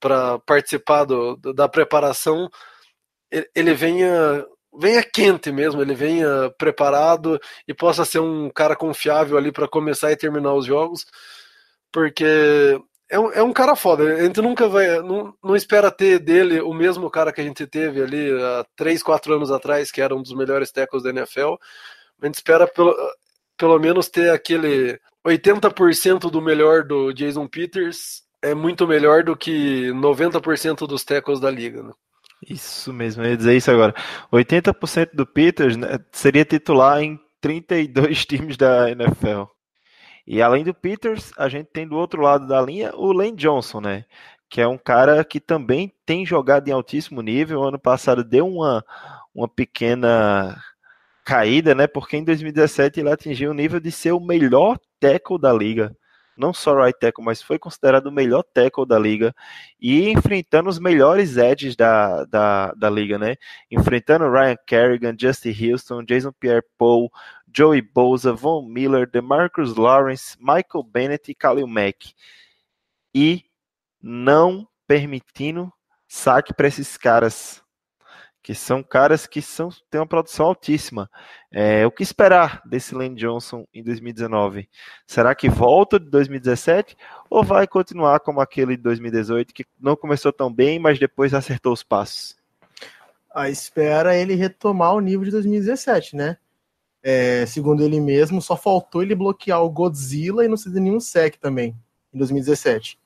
[0.00, 2.50] para participar do, da preparação,
[3.54, 4.44] ele venha
[4.74, 10.10] venha quente mesmo, ele venha preparado e possa ser um cara confiável ali para começar
[10.10, 11.06] e terminar os jogos,
[11.92, 12.80] porque
[13.10, 14.04] é um, é um cara foda.
[14.04, 17.66] A gente nunca vai, não, não espera ter dele o mesmo cara que a gente
[17.66, 21.54] teve ali há 3, 4 anos atrás, que era um dos melhores tackles da NFL.
[22.22, 22.96] A gente espera pelo,
[23.58, 29.90] pelo menos ter aquele 80% do melhor do Jason Peters é muito melhor do que
[29.92, 31.92] 90% dos tackles da liga, né?
[32.48, 33.94] Isso mesmo, eu ia dizer isso agora.
[34.32, 39.44] 80% do Peters né, seria titular em 32 times da NFL.
[40.26, 43.80] E além do Peters, a gente tem do outro lado da linha o Lane Johnson,
[43.80, 44.04] né?
[44.48, 47.62] Que é um cara que também tem jogado em altíssimo nível.
[47.62, 48.84] Ano passado deu uma,
[49.34, 50.60] uma pequena
[51.24, 51.86] caída, né?
[51.86, 55.96] Porque em 2017 ele atingiu o nível de ser o melhor tackle da liga.
[56.36, 59.34] Não só right tackle, mas foi considerado o melhor tackle da liga.
[59.80, 63.36] E enfrentando os melhores edges da, da, da liga, né?
[63.70, 67.10] Enfrentando Ryan Kerrigan, Justin Houston, Jason Pierre-Paul,
[67.54, 72.14] Joey Bosa, Von Miller, DeMarcus Lawrence, Michael Bennett e Khalil Mack.
[73.14, 73.44] E
[74.00, 75.70] não permitindo
[76.08, 77.61] saque para esses caras
[78.42, 81.08] que são caras que são, têm uma produção altíssima.
[81.50, 84.68] É, o que esperar desse Lane Johnson em 2019?
[85.06, 86.96] Será que volta de 2017
[87.30, 91.72] ou vai continuar como aquele de 2018 que não começou tão bem, mas depois acertou
[91.72, 92.36] os passos?
[93.32, 96.36] A espera é ele retomar o nível de 2017, né?
[97.02, 101.36] É, segundo ele mesmo, só faltou ele bloquear o Godzilla e não ceder nenhum sec
[101.36, 101.76] também
[102.12, 102.98] em 2017.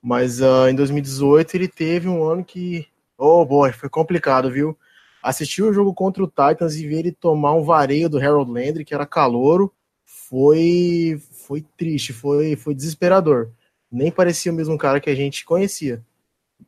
[0.00, 2.86] Mas uh, em 2018 ele teve um ano que
[3.18, 4.78] Oh, boy, foi complicado, viu?
[5.20, 8.84] Assistir o jogo contra o Titans e ver ele tomar um vareio do Harold Landry,
[8.84, 9.74] que era calouro,
[10.06, 13.50] foi foi triste, foi foi desesperador.
[13.90, 16.04] Nem parecia o mesmo cara que a gente conhecia.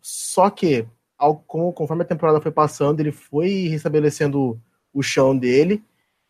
[0.02, 0.86] Só que,
[1.18, 4.60] ao, conforme a temporada foi passando, ele foi restabelecendo
[4.93, 5.82] o chão dele,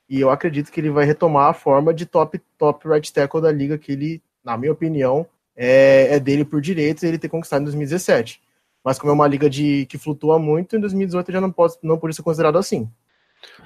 [0.09, 3.53] e eu acredito que ele vai retomar a forma de top top right tackle da
[3.53, 5.27] liga que ele, na minha opinião,
[5.57, 8.43] é, é dele por direito ele ter conquistado em 2017.
[8.85, 11.99] Mas como é uma liga de, que flutua muito, em 2018 já não pode, não
[11.99, 12.91] pode ser considerado assim.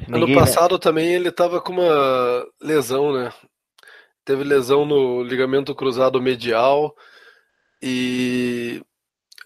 [0.09, 3.33] Ano passado também ele estava com uma lesão, né?
[4.25, 6.95] Teve lesão no ligamento cruzado medial
[7.83, 8.83] e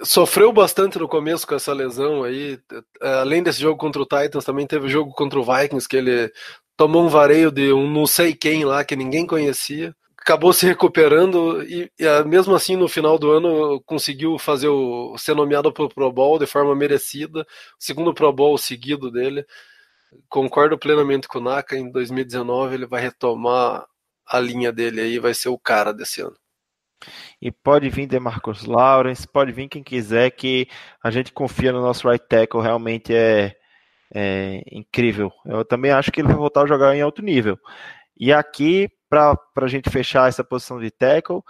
[0.02, 2.58] sofreu bastante no começo com essa lesão aí.
[3.00, 6.32] Além desse jogo contra o Titans, também teve jogo contra o Vikings que ele
[6.76, 9.94] tomou um vareio de um não sei quem lá que ninguém conhecia
[10.28, 15.16] acabou se recuperando e, e, ah, mesmo assim no final do ano conseguiu fazer o
[15.16, 17.46] ser nomeado para o Pro Bowl de forma merecida,
[17.78, 19.46] segundo Pro Bowl seguido dele.
[20.28, 23.86] Concordo plenamente com o Naka, em 2019 ele vai retomar
[24.26, 26.36] a linha dele aí, vai ser o cara desse ano.
[27.40, 30.68] E pode vir de Marcos Lawrence, pode vir quem quiser, que
[31.02, 33.54] a gente confia no nosso right tackle, realmente é,
[34.14, 35.32] é incrível.
[35.46, 37.58] Eu também acho que ele vai voltar a jogar em alto nível.
[38.18, 41.40] E aqui, para a gente fechar essa posição de tackle,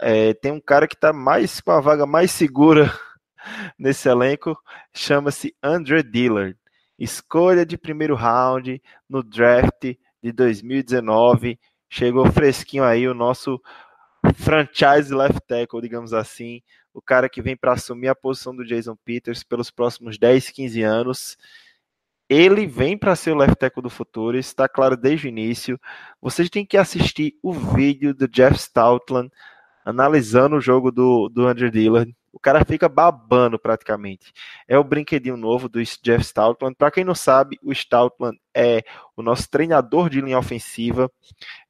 [0.00, 2.90] é, tem um cara que está mais com a vaga mais segura
[3.78, 4.56] nesse elenco,
[4.94, 6.56] chama-se Andre Dillard.
[6.98, 11.58] Escolha de primeiro round no draft de 2019.
[11.90, 13.60] Chegou fresquinho aí o nosso
[14.36, 16.62] franchise left tackle, digamos assim.
[16.94, 20.82] O cara que vem para assumir a posição do Jason Peters pelos próximos 10, 15
[20.82, 21.36] anos
[22.34, 25.78] ele vem para ser o left tackle do futuro, está claro desde o início.
[26.20, 29.30] Vocês têm que assistir o vídeo do Jeff Stoutland
[29.84, 32.12] analisando o jogo do, do Andrew Dillard.
[32.32, 34.32] O cara fica babando praticamente.
[34.66, 36.74] É o brinquedinho novo do Jeff Stoutland.
[36.74, 38.82] Para quem não sabe, o Stoutland é
[39.16, 41.08] o nosso treinador de linha ofensiva.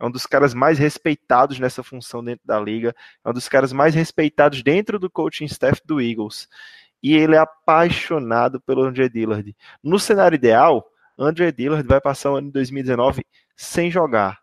[0.01, 2.95] É um dos caras mais respeitados nessa função dentro da liga.
[3.23, 6.49] É um dos caras mais respeitados dentro do coaching staff do Eagles
[7.05, 9.55] e ele é apaixonado pelo André Dillard.
[9.83, 10.83] No cenário ideal,
[11.19, 14.39] André Dillard vai passar o ano de 2019 sem jogar,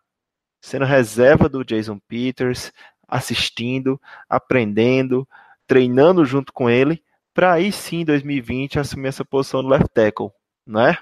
[0.60, 2.72] sendo reserva do Jason Peters,
[3.08, 5.28] assistindo, aprendendo,
[5.66, 7.02] treinando junto com ele,
[7.34, 10.30] para aí sim, em 2020, assumir essa posição no left tackle,
[10.64, 10.96] não é?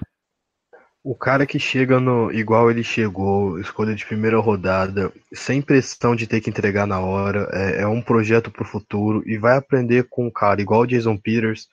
[1.03, 6.27] O cara que chega no igual ele chegou, escolha de primeira rodada, sem pressão de
[6.27, 10.07] ter que entregar na hora, é, é um projeto para o futuro e vai aprender
[10.09, 11.67] com um cara igual o Jason Peters.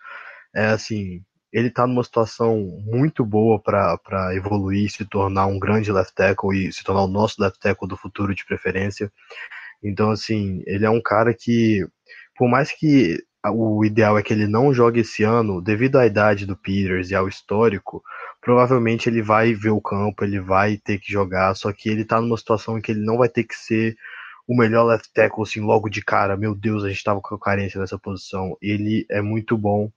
[0.54, 1.22] É assim,
[1.52, 2.56] ele tá numa situação
[2.86, 7.40] muito boa para evoluir, se tornar um grande left tackle e se tornar o nosso
[7.42, 9.12] left tackle do futuro de preferência.
[9.82, 11.86] Então, assim, ele é um cara que,
[12.34, 16.46] por mais que o ideal é que ele não jogue esse ano, devido à idade
[16.46, 18.02] do Peters e ao histórico,
[18.40, 22.20] provavelmente ele vai ver o campo, ele vai ter que jogar, só que ele tá
[22.20, 23.96] numa situação em que ele não vai ter que ser
[24.48, 26.36] o melhor left tackle assim logo de cara.
[26.36, 28.56] Meu Deus, a gente tava com carência nessa posição.
[28.62, 29.90] Ele é muito bom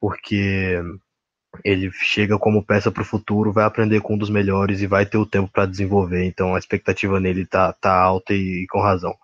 [0.00, 0.82] porque
[1.64, 5.06] ele chega como peça para o futuro, vai aprender com um dos melhores e vai
[5.06, 6.24] ter o tempo para desenvolver.
[6.24, 9.14] Então a expectativa nele tá, tá alta e, e com razão.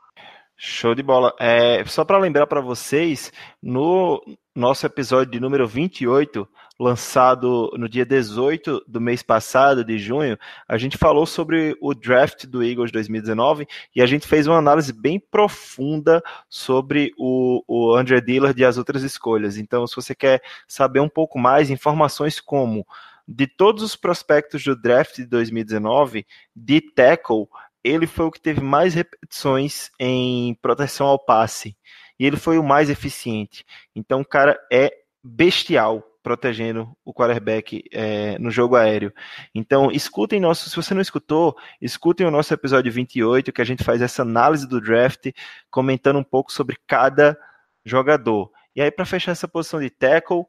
[0.63, 1.35] Show de bola.
[1.41, 3.33] É, só para lembrar para vocês,
[3.63, 4.23] no
[4.55, 6.47] nosso episódio de número 28,
[6.79, 10.39] lançado no dia 18 do mês passado, de junho,
[10.69, 13.67] a gente falou sobre o draft do Eagles 2019
[13.97, 18.77] e a gente fez uma análise bem profunda sobre o, o André Dillard e as
[18.77, 19.57] outras escolhas.
[19.57, 22.87] Então, se você quer saber um pouco mais, informações como
[23.27, 27.47] de todos os prospectos do draft de 2019, de tackle,
[27.83, 31.77] ele foi o que teve mais repetições em proteção ao passe.
[32.19, 33.65] E ele foi o mais eficiente.
[33.95, 34.93] Então, o cara é
[35.23, 39.13] bestial protegendo o quarterback é, no jogo aéreo.
[39.55, 43.83] Então, escutem nosso, se você não escutou, escutem o nosso episódio 28, que a gente
[43.83, 45.31] faz essa análise do draft,
[45.71, 47.39] comentando um pouco sobre cada
[47.85, 48.51] jogador.
[48.77, 50.45] E aí, para fechar essa posição de tackle,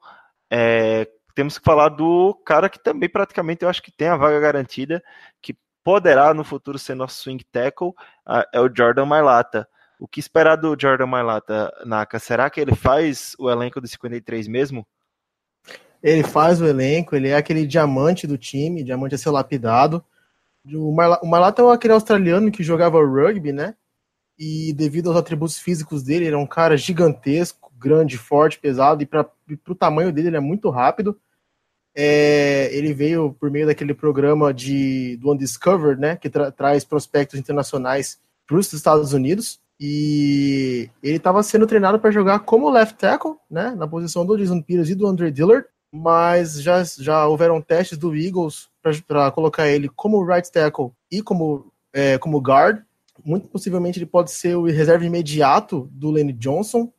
[0.51, 4.39] é, temos que falar do cara que também praticamente eu acho que tem a vaga
[4.39, 5.01] garantida,
[5.41, 7.93] que poderá no futuro ser nosso swing tackle,
[8.53, 9.67] é o Jordan Mailata.
[9.99, 12.17] O que esperar do Jordan Mailata, Naka?
[12.17, 14.85] Será que ele faz o elenco do 53 mesmo?
[16.01, 20.03] Ele faz o elenco, ele é aquele diamante do time, diamante a ser lapidado.
[20.65, 23.75] O, Mailata é aquele australiano que jogava rugby, né?
[24.37, 29.05] E devido aos atributos físicos dele, ele é um cara gigantesco, grande, forte, pesado, e
[29.05, 29.29] para
[29.67, 31.19] o tamanho dele, ele é muito rápido.
[31.95, 37.37] É, ele veio por meio daquele programa de, do Undiscovered, né, que tra traz prospectos
[37.39, 39.59] internacionais para os Estados Unidos.
[39.79, 44.61] E ele estava sendo treinado para jogar como left tackle, né, na posição do Jason
[44.61, 48.69] Peters e do Andre Dillard, mas já, já houveram testes do Eagles
[49.07, 52.83] para colocar ele como right tackle e como, é, como guard.
[53.25, 56.91] Muito possivelmente ele pode ser o reserva imediato do Lenny Johnson,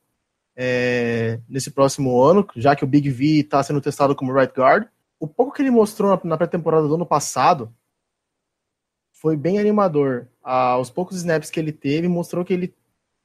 [0.56, 4.86] é, nesse próximo ano, já que o Big V está sendo testado como right guard.
[5.18, 7.72] O pouco que ele mostrou na, pré-temporada do ano passado
[9.12, 10.28] foi bem animador.
[10.42, 12.74] Ah, os poucos snaps que ele teve mostrou que ele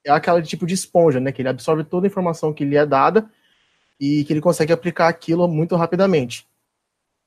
[0.05, 1.31] é aquele tipo de esponja, né?
[1.31, 3.29] Que ele absorve toda a informação que lhe é dada
[3.99, 6.47] e que ele consegue aplicar aquilo muito rapidamente.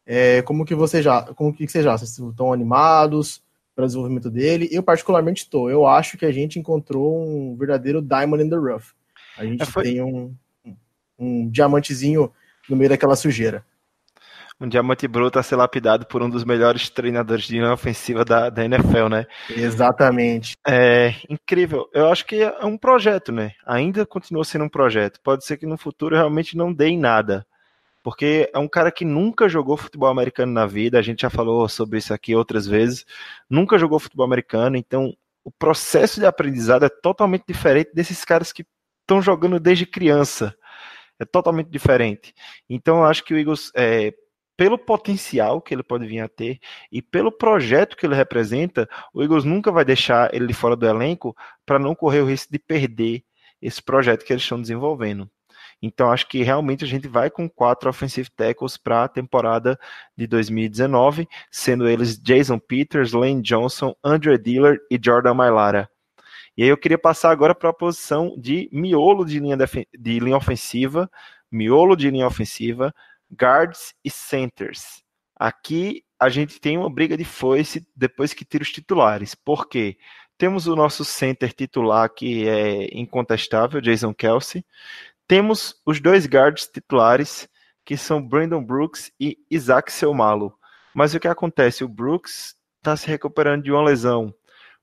[0.07, 3.43] É, como que você já, como que você já, vocês estão animados
[3.75, 4.69] para o desenvolvimento dele?
[4.71, 5.71] Eu particularmente estou.
[5.71, 8.95] Eu acho que a gente encontrou um verdadeiro diamond in the rough.
[9.41, 9.85] A gente é, foi...
[9.85, 10.37] tem um,
[11.19, 12.31] um diamantezinho
[12.69, 13.65] no meio daquela sujeira.
[14.61, 18.51] um diamante bruto a ser lapidado por um dos melhores treinadores de linha ofensiva da,
[18.51, 19.27] da NFL, né?
[19.49, 20.59] Exatamente.
[20.69, 21.89] É incrível.
[21.95, 23.53] Eu acho que é um projeto, né?
[23.65, 25.19] Ainda continua sendo um projeto.
[25.23, 27.47] Pode ser que no futuro realmente não dê em nada.
[28.03, 31.67] Porque é um cara que nunca jogou futebol americano na vida, a gente já falou
[31.67, 33.07] sobre isso aqui outras vezes,
[33.49, 35.15] nunca jogou futebol americano, então
[35.45, 38.65] o processo de aprendizado é totalmente diferente desses caras que
[39.11, 40.55] estão jogando desde criança.
[41.19, 42.33] É totalmente diferente.
[42.69, 44.15] Então eu acho que o Eagles é,
[44.57, 46.61] pelo potencial que ele pode vir a ter
[46.93, 51.37] e pelo projeto que ele representa, o Eagles nunca vai deixar ele fora do elenco
[51.67, 53.25] para não correr o risco de perder
[53.61, 55.29] esse projeto que eles estão desenvolvendo.
[55.83, 59.79] Então, acho que realmente a gente vai com quatro offensive tackles para a temporada
[60.15, 65.89] de 2019, sendo eles Jason Peters, Lane Johnson, Andrew Diller e Jordan Mailara.
[66.61, 70.37] E aí eu queria passar agora para a posição de miolo de linha, de linha
[70.37, 71.11] ofensiva,
[71.51, 72.95] miolo de linha ofensiva,
[73.33, 75.03] guards e centers.
[75.35, 79.35] Aqui a gente tem uma briga de foice depois que tira os titulares.
[79.35, 79.97] Por quê?
[80.37, 84.63] Temos o nosso center titular que é incontestável, Jason Kelsey.
[85.27, 87.49] Temos os dois guards titulares,
[87.87, 90.53] que são Brandon Brooks e Isaac Selmalo.
[90.95, 91.85] Mas o que acontece?
[91.85, 94.35] O Brooks está se recuperando de uma lesão.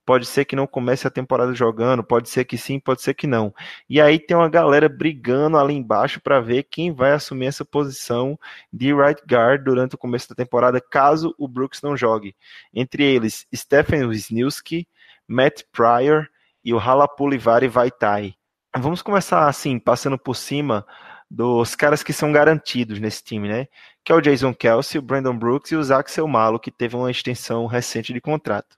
[0.08, 3.28] Pode ser que não comece a temporada jogando, pode ser que sim, pode ser que
[3.28, 3.54] não.
[3.90, 8.40] E aí tem uma galera brigando ali embaixo para ver quem vai assumir essa posição
[8.72, 12.34] de right guard durante o começo da temporada, caso o Brooks não jogue.
[12.74, 14.88] Entre eles, Stephen Wisniewski,
[15.28, 16.30] Matt Pryor
[16.64, 18.34] e o Halapulivari Vaitai.
[18.78, 20.86] Vamos começar assim, passando por cima
[21.30, 23.68] dos caras que são garantidos nesse time, né?
[24.06, 27.12] Que é o Jason Kelsey, o Brandon Brooks e o Zach Selmalo, que teve uma
[27.12, 28.78] extensão recente de contrato.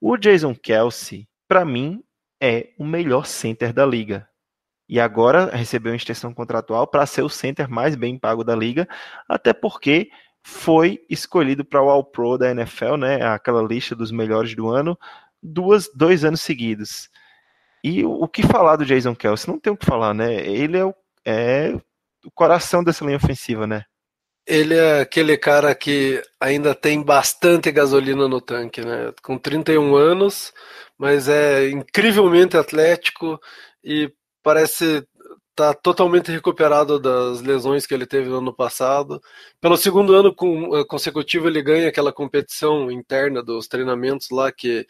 [0.00, 2.02] O Jason Kelsey, para mim,
[2.40, 4.26] é o melhor center da liga.
[4.88, 8.88] E agora recebeu uma extensão contratual para ser o center mais bem pago da liga,
[9.28, 10.10] até porque
[10.42, 13.22] foi escolhido para o All-Pro da NFL, né?
[13.22, 14.98] Aquela lista dos melhores do ano,
[15.42, 17.10] duas, dois anos seguidos.
[17.84, 19.52] E o, o que falar do Jason Kelsey?
[19.52, 20.34] Não tem o que falar, né?
[20.46, 20.94] Ele é o,
[21.24, 21.74] é
[22.24, 23.84] o coração dessa linha ofensiva, né?
[24.46, 29.12] Ele é aquele cara que ainda tem bastante gasolina no tanque, né?
[29.22, 30.52] Com 31 anos,
[30.98, 33.40] mas é incrivelmente atlético
[33.84, 34.12] e
[34.42, 35.06] parece
[35.60, 39.20] estar tá totalmente recuperado das lesões que ele teve no ano passado.
[39.60, 40.34] Pelo segundo ano
[40.74, 44.86] eh, consecutivo, ele ganha aquela competição interna dos treinamentos lá, que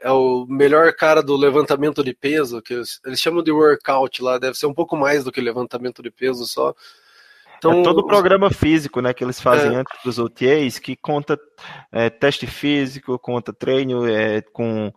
[0.00, 4.56] é o melhor cara do levantamento de peso, que eles chamam de workout lá, deve
[4.56, 6.74] ser um pouco mais do que levantamento de peso só
[7.70, 9.76] então, é todo o programa físico, né, que eles fazem é.
[9.76, 11.38] antes dos OTAs, que conta
[11.90, 14.92] é, teste físico, conta treino é, com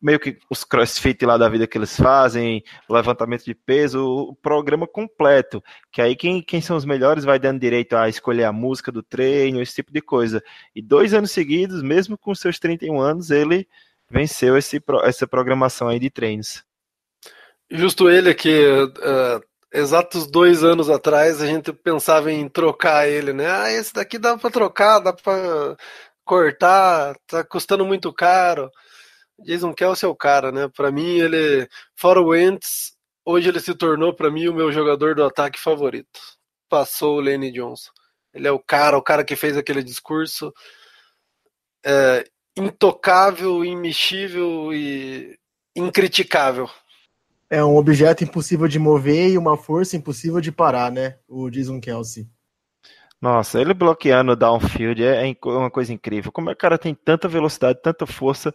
[0.00, 4.86] meio que os crossfit lá da vida que eles fazem, levantamento de peso, o programa
[4.86, 5.62] completo.
[5.92, 9.02] Que aí quem, quem são os melhores vai dando direito a escolher a música do
[9.02, 10.42] treino, esse tipo de coisa.
[10.74, 13.68] E dois anos seguidos, mesmo com seus 31 anos, ele
[14.10, 16.64] venceu esse, essa programação aí de treinos.
[17.70, 19.40] Justo ele que uh,
[19.72, 23.46] exatos dois anos atrás a gente pensava em trocar ele, né?
[23.50, 25.76] Ah, esse daqui dá para trocar, dá para
[26.24, 28.70] cortar, tá custando muito caro.
[29.40, 30.68] Jason Kelsey é o cara, né?
[30.68, 32.94] Para mim ele, fora o Wentz,
[33.24, 36.20] hoje ele se tornou para mim o meu jogador do ataque favorito.
[36.68, 37.90] Passou o Lenny Johnson.
[38.34, 40.52] Ele é o cara, o cara que fez aquele discurso
[41.84, 42.24] é,
[42.56, 45.38] intocável, imexível e
[45.74, 46.68] incriticável
[47.50, 51.18] é um objeto impossível de mover e uma força impossível de parar, né?
[51.28, 52.28] O Jason Kelsey.
[53.20, 56.32] Nossa, ele bloqueando o downfield é, é uma coisa incrível.
[56.32, 58.54] Como é que o cara tem tanta velocidade, tanta força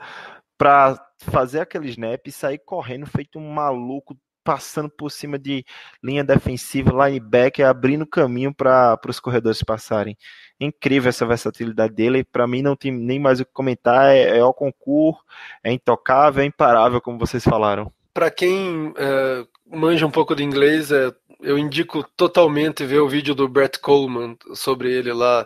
[0.57, 5.65] para fazer aquele snap e sair correndo feito um maluco, passando por cima de
[6.01, 10.17] linha defensiva, linebacker, abrindo caminho para os corredores passarem.
[10.59, 12.23] Incrível essa versatilidade dele.
[12.23, 14.15] Para mim não tem nem mais o que comentar.
[14.15, 15.21] É, é concurso,
[15.63, 20.89] é intocável, é imparável, como vocês falaram para quem é, manja um pouco de inglês,
[20.89, 25.45] é, eu indico totalmente ver o vídeo do Brett Coleman sobre ele lá,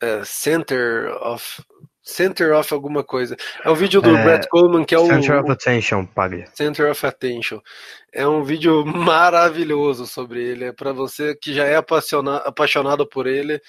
[0.00, 1.62] é, Center of
[2.02, 3.36] Center of alguma coisa.
[3.64, 6.44] É o vídeo do é, Brett Coleman que é o Center of Attention, pague.
[6.52, 7.60] Center of Attention.
[8.12, 10.64] É um vídeo maravilhoso sobre ele.
[10.64, 13.62] É para você que já é apaixonado, apaixonado por ele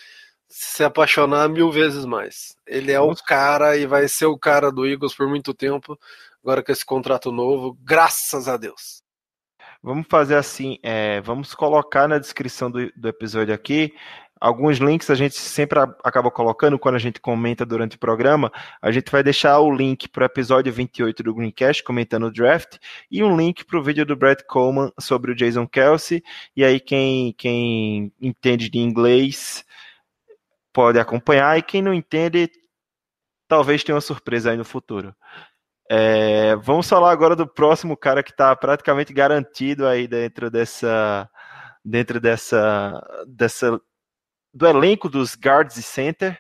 [0.49, 2.55] se apaixonar mil vezes mais.
[2.65, 5.95] Ele é o cara e vai ser o cara do Eagles por muito tempo
[6.43, 9.01] agora com esse contrato novo, graças a Deus.
[9.81, 13.93] Vamos fazer assim, é, vamos colocar na descrição do, do episódio aqui
[14.43, 18.51] alguns links a gente sempre acaba colocando quando a gente comenta durante o programa.
[18.81, 22.77] A gente vai deixar o link para o episódio 28 do Greencast, comentando o draft,
[23.09, 26.21] e um link para o vídeo do Brett Coleman sobre o Jason Kelsey.
[26.57, 29.63] E aí, quem, quem entende de inglês
[30.73, 32.51] pode acompanhar, e quem não entende,
[33.47, 35.15] talvez tenha uma surpresa aí no futuro.
[35.95, 41.29] É, vamos falar agora do próximo cara que está praticamente garantido aí dentro dessa
[41.85, 43.79] dentro dessa dessa
[44.51, 46.39] do elenco dos guards e center,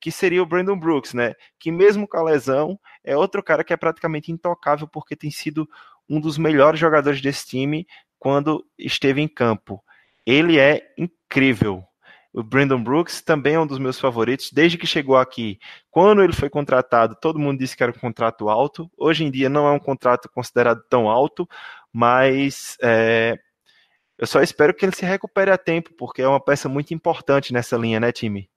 [0.00, 1.34] que seria o Brandon Brooks, né?
[1.60, 5.68] Que mesmo com a lesão é outro cara que é praticamente intocável porque tem sido
[6.08, 7.86] um dos melhores jogadores desse time
[8.18, 9.84] quando esteve em campo.
[10.24, 11.84] Ele é incrível.
[12.34, 15.56] O Brandon Brooks também é um dos meus favoritos desde que chegou aqui.
[15.88, 18.90] Quando ele foi contratado, todo mundo disse que era um contrato alto.
[18.98, 21.48] Hoje em dia não é um contrato considerado tão alto,
[21.92, 23.38] mas é,
[24.18, 27.52] eu só espero que ele se recupere a tempo, porque é uma peça muito importante
[27.52, 28.50] nessa linha, né, time?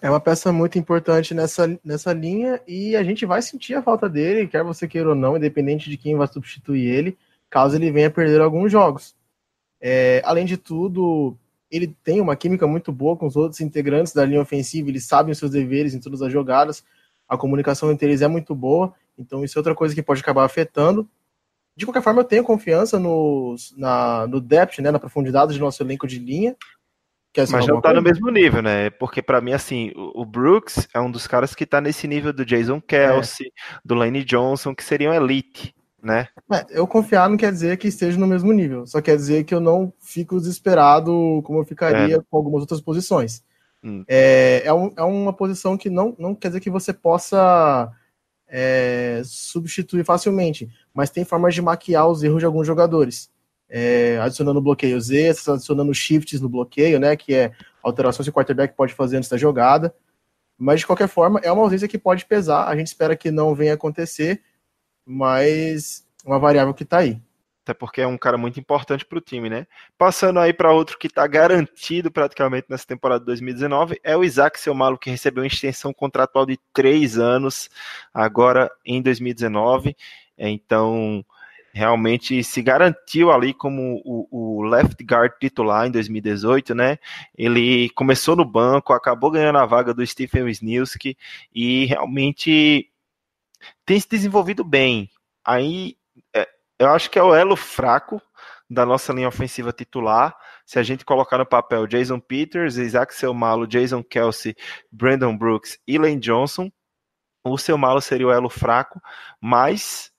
[0.00, 4.08] É uma peça muito importante nessa, nessa linha e a gente vai sentir a falta
[4.08, 7.18] dele, quer você queira ou não, independente de quem vai substituir ele,
[7.50, 9.16] caso ele venha perder alguns jogos.
[9.80, 11.36] É, além de tudo,
[11.70, 15.32] ele tem uma química muito boa com os outros integrantes da linha ofensiva, eles sabem
[15.32, 16.84] os seus deveres em todas as jogadas,
[17.28, 20.44] a comunicação entre eles é muito boa, então isso é outra coisa que pode acabar
[20.44, 21.08] afetando.
[21.76, 25.82] De qualquer forma, eu tenho confiança no, na, no depth, né, na profundidade do nosso
[25.82, 26.56] elenco de linha.
[27.36, 27.94] Mas não tá coisa?
[27.94, 28.90] no mesmo nível, né?
[28.90, 32.32] Porque para mim, assim, o, o, Brooks é um dos caras que tá nesse nível
[32.32, 33.78] do Jason Kelsey, é.
[33.84, 35.72] do Lane Johnson, que seriam elite
[36.02, 36.28] né?
[36.52, 39.54] É, eu confiar não quer dizer que esteja no mesmo nível, só quer dizer que
[39.54, 42.20] eu não fico desesperado como eu ficaria é.
[42.28, 43.42] com algumas outras posições.
[43.82, 44.04] Hum.
[44.08, 47.90] É, é, um, é, uma posição que não, não quer dizer que você possa
[48.48, 53.30] é, substituir facilmente, mas tem formas de maquiar os erros de alguns jogadores.
[53.72, 57.14] É, adicionando bloqueios extras, adicionando shifts no bloqueio, né?
[57.14, 59.94] Que é alterações que o quarterback pode fazer antes da jogada.
[60.58, 62.66] Mas de qualquer forma, é uma ausência que pode pesar.
[62.66, 64.42] A gente espera que não venha acontecer
[65.10, 67.20] mas uma variável que está aí.
[67.62, 69.66] Até porque é um cara muito importante para o time, né?
[69.98, 74.58] Passando aí para outro que está garantido praticamente nessa temporada de 2019, é o Isaac
[74.58, 77.68] Selmalo, que recebeu uma extensão contratual de três anos
[78.14, 79.96] agora em 2019.
[80.38, 81.24] Então,
[81.72, 86.98] realmente se garantiu ali como o, o, left guard titular em 2018, né?
[87.36, 91.16] Ele começou no banco, acabou ganhando a vaga do Stephen Wisniewski
[91.54, 92.89] e realmente
[93.90, 95.10] tem se desenvolvido bem.
[95.44, 95.96] Aí
[96.32, 96.48] é,
[96.78, 98.22] eu acho que é o elo fraco
[98.70, 100.32] da nossa linha ofensiva titular.
[100.64, 104.54] Se a gente colocar no papel Jason Peters, Isaac Selmalo, Jason Kelsey,
[104.92, 106.70] Brandon Brooks e Lane Johnson,
[107.42, 109.02] o Selmalo seria o elo fraco,
[109.40, 110.12] mas,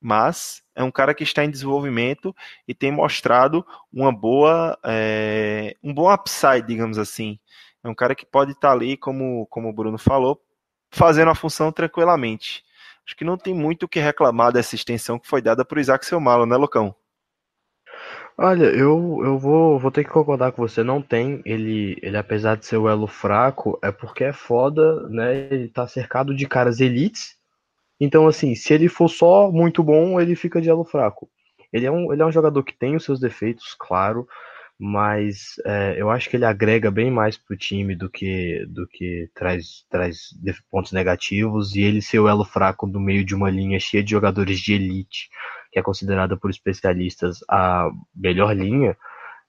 [0.00, 2.34] mas é um cara que está em desenvolvimento
[2.66, 7.38] e tem mostrado uma boa, é, um bom upside, digamos assim.
[7.84, 10.42] É um cara que pode estar ali, como, como o Bruno falou,
[10.90, 12.64] fazendo a função tranquilamente.
[13.10, 16.06] Acho que não tem muito o que reclamar dessa extensão que foi dada por Isaac
[16.06, 16.94] Selmalo, né, Lucão?
[18.38, 20.84] Olha, eu, eu vou, vou ter que concordar com você.
[20.84, 21.42] Não tem.
[21.44, 25.48] Ele, ele, apesar de ser o elo fraco, é porque é foda, né?
[25.50, 27.34] Ele tá cercado de caras elites.
[27.98, 31.28] Então, assim, se ele for só muito bom, ele fica de elo fraco.
[31.72, 34.24] Ele é um, ele é um jogador que tem os seus defeitos, claro
[34.82, 39.28] mas é, eu acho que ele agrega bem mais pro time do que do que
[39.34, 40.30] traz, traz
[40.70, 44.10] pontos negativos e ele ser o elo fraco no meio de uma linha cheia de
[44.10, 45.28] jogadores de elite,
[45.70, 48.96] que é considerada por especialistas a melhor linha,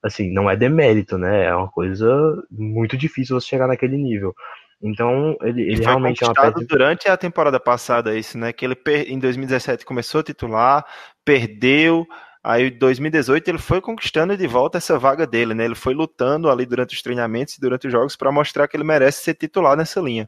[0.04, 1.46] assim, não é demérito, né?
[1.46, 2.10] É uma coisa
[2.52, 4.36] muito difícil você chegar naquele nível.
[4.84, 6.66] Então, ele, ele realmente é uma peça...
[6.68, 8.52] durante a temporada passada isso, né?
[8.52, 8.76] Que ele
[9.08, 10.86] em 2017 começou a titular,
[11.24, 12.06] perdeu,
[12.44, 15.66] Aí em 2018 ele foi conquistando de volta essa vaga dele, né?
[15.66, 18.84] Ele foi lutando ali durante os treinamentos e durante os jogos para mostrar que ele
[18.84, 20.28] merece ser titular nessa linha.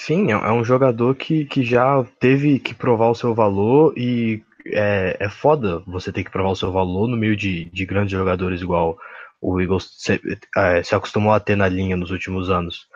[0.00, 5.16] Sim, é um jogador que, que já teve que provar o seu valor e é,
[5.20, 8.60] é foda você ter que provar o seu valor no meio de, de grandes jogadores
[8.60, 8.98] igual
[9.40, 10.20] o Eagles se,
[10.56, 12.88] é, se acostumou a ter na linha nos últimos anos.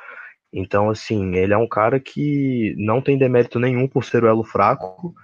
[0.53, 4.43] Então, assim, ele é um cara que não tem demérito nenhum por ser o elo
[4.43, 5.15] fraco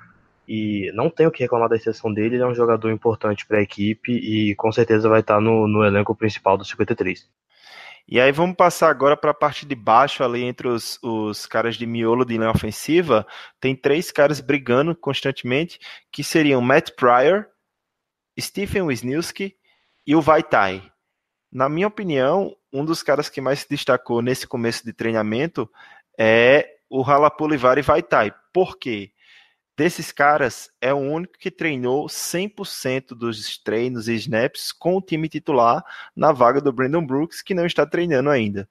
[0.46, 3.62] e não tenho que reclamar da exceção dele, ele é um jogador importante para a
[3.62, 7.28] equipe e com certeza vai estar no, no elenco principal do 53.
[8.06, 11.76] E aí vamos passar agora para a parte de baixo, ali entre os, os caras
[11.76, 13.26] de miolo de linha ofensiva.
[13.58, 15.78] Tem três caras brigando constantemente,
[16.12, 17.46] que seriam Matt Pryor,
[18.38, 19.56] Stephen Wisniewski
[20.06, 20.82] e o Vaitai.
[21.50, 25.70] Na minha opinião, um dos caras que mais se destacou nesse começo de treinamento
[26.18, 28.34] é o Halapulivari Vaitai.
[28.52, 29.12] Por quê?
[29.76, 35.28] Desses caras, é o único que treinou 100% dos treinos e snaps com o time
[35.28, 35.84] titular
[36.14, 38.68] na vaga do Brandon Brooks, que não está treinando ainda.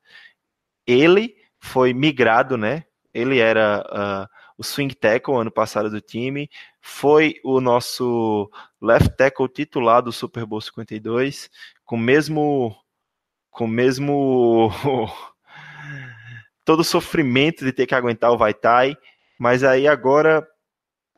[0.87, 2.85] Ele foi migrado, né?
[3.13, 3.83] Ele era
[4.29, 6.49] uh, o swing tackle ano passado do time,
[6.81, 8.49] foi o nosso
[8.81, 11.49] left tackle titular do Super Bowl 52,
[11.85, 12.75] com mesmo
[13.51, 14.71] com mesmo
[16.65, 18.97] todo o sofrimento de ter que aguentar o Vaitai,
[19.37, 20.47] mas aí agora,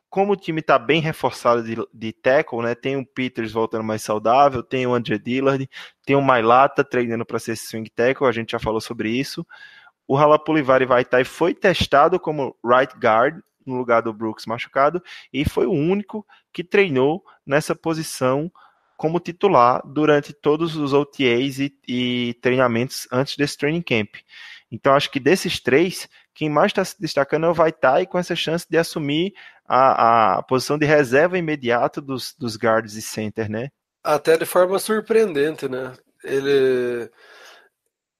[0.08, 2.74] como o time está bem reforçado de, de tackle, né?
[2.74, 5.68] Tem o Peters voltando mais saudável, tem o André Dillard,
[6.04, 9.46] tem o Mailata treinando para ser swing tackle, a gente já falou sobre isso.
[10.08, 15.02] O Halapulivari Vaitai foi testado como right guard no lugar do Brooks machucado
[15.32, 18.50] e foi o único que treinou nessa posição
[18.96, 24.14] como titular durante todos os OTAs e, e treinamentos antes desse training camp.
[24.70, 28.36] Então, acho que desses três, quem mais está se destacando é o Vaitai, com essa
[28.36, 29.32] chance de assumir
[29.66, 33.70] a, a posição de reserva imediata dos, dos guards e center, né?
[34.04, 35.94] Até de forma surpreendente, né?
[36.22, 37.10] Ele,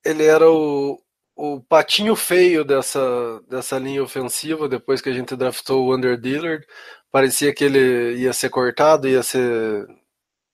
[0.03, 0.99] ele era o,
[1.37, 6.67] o patinho feio dessa, dessa linha ofensiva depois que a gente draftou o Under Dillard.
[7.13, 9.87] Parecia que ele ia ser cortado, ia ser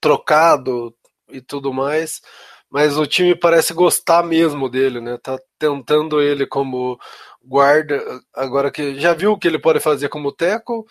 [0.01, 0.93] trocado
[1.29, 2.21] e tudo mais,
[2.69, 5.17] mas o time parece gostar mesmo dele, né?
[5.17, 6.99] Tá tentando ele como
[7.45, 10.87] guarda, agora que já viu o que ele pode fazer como teco,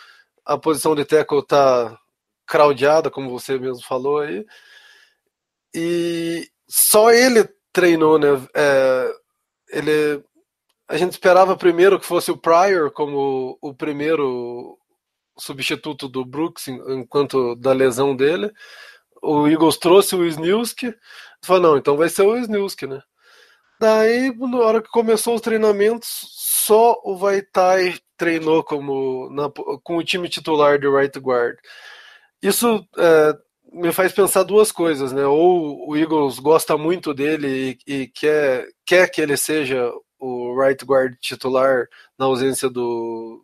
[0.45, 1.97] a posição de teco tá
[2.45, 4.45] craudiada, como você mesmo falou aí,
[5.73, 8.27] e só ele treinou, né?
[8.55, 9.11] É,
[9.69, 10.23] ele,
[10.87, 14.77] a gente esperava primeiro que fosse o Pryor como o primeiro
[15.37, 18.51] substituto do Brooks enquanto da lesão dele,
[19.21, 20.93] o Eagles trouxe o Snilski,
[21.43, 23.01] falou, não, então vai ser o Snilski, né?
[23.79, 26.07] Daí, na hora que começou os treinamentos,
[26.65, 29.49] só o Vaitai treinou como na,
[29.83, 31.57] com o time titular de right guard.
[32.41, 33.33] Isso é,
[33.71, 35.25] me faz pensar duas coisas, né?
[35.25, 40.83] Ou o Eagles gosta muito dele e, e, quer, quer que ele seja o right
[40.85, 43.43] guard titular na ausência do,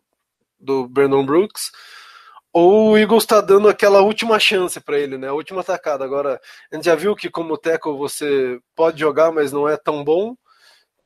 [0.60, 1.72] do Brandon Brooks,
[2.52, 5.28] ou o Eagles está dando aquela última chance para ele, né?
[5.28, 6.04] A última atacada.
[6.04, 6.40] Agora,
[6.72, 10.36] a gente já viu que como tackle você pode jogar, mas não é tão bom.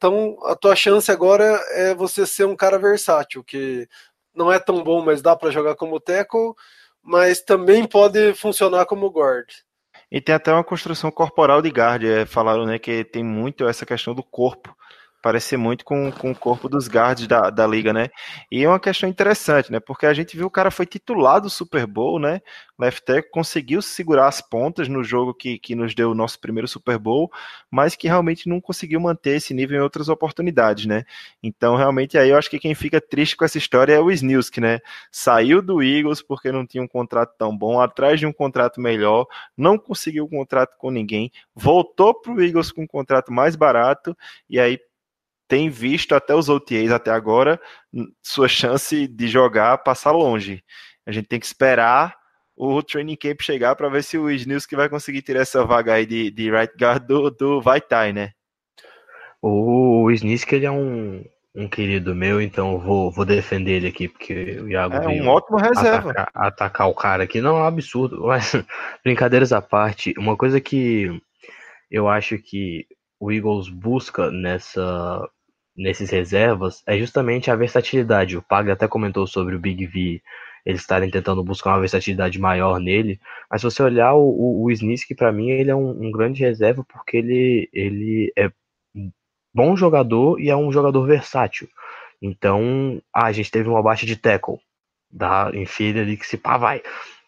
[0.03, 3.89] Então, a tua chance agora é você ser um cara versátil, que
[4.35, 6.55] não é tão bom, mas dá para jogar como tackle,
[7.01, 9.47] mas também pode funcionar como guard.
[10.11, 13.87] E tem até uma construção corporal de guard, é, falaram né, que tem muito essa
[13.87, 14.77] questão do corpo
[15.23, 18.09] parece muito com, com o corpo dos guards da, da liga, né?
[18.51, 19.79] E é uma questão interessante, né?
[19.79, 22.41] Porque a gente viu o cara foi titular do Super Bowl, né?
[22.79, 26.99] Left conseguiu segurar as pontas no jogo que, que nos deu o nosso primeiro Super
[26.99, 27.31] Bowl,
[27.71, 31.05] mas que realmente não conseguiu manter esse nível em outras oportunidades, né?
[31.41, 34.59] Então, realmente, aí eu acho que quem fica triste com essa história é o Snilsk,
[34.59, 34.81] né?
[35.13, 39.27] Saiu do Eagles porque não tinha um contrato tão bom, atrás de um contrato melhor,
[39.57, 44.17] não conseguiu um contrato com ninguém, voltou para o Eagles com um contrato mais barato,
[44.51, 44.81] e aí
[45.53, 47.61] tem visto até os OTAs até agora
[48.23, 50.65] sua chance de jogar passar longe.
[51.05, 52.17] A gente tem que esperar
[52.57, 54.29] o training camp chegar para ver se o
[54.67, 58.31] que vai conseguir tirar essa vaga aí de, de right guard do, do Vaitai, né?
[59.43, 61.23] O Snisk ele é um,
[61.55, 65.29] um querido meu, então eu vou, vou defender ele aqui, porque o Iago é um
[65.29, 66.13] ótimo reserva.
[66.13, 67.43] Atacar, atacar, o cara aqui.
[67.43, 68.23] Não, é um absurdo.
[68.25, 68.55] Mas,
[69.05, 71.11] brincadeiras à parte, uma coisa que
[71.91, 72.87] eu acho que
[73.21, 75.29] o Eagles busca nessa
[75.77, 78.37] nesses reservas é justamente a versatilidade.
[78.37, 80.23] O Pag até comentou sobre o Big V,
[80.65, 83.21] eles estarem tentando buscar uma versatilidade maior nele,
[83.51, 86.41] mas se você olhar o, o, o Snisk, para mim, ele é um, um, grande
[86.41, 88.51] reserva porque ele, ele é
[89.53, 91.69] bom jogador e é um jogador versátil.
[92.21, 94.59] Então, ah, a gente teve uma baixa de tackle,
[95.11, 96.83] da enfia ali que se pá, vai.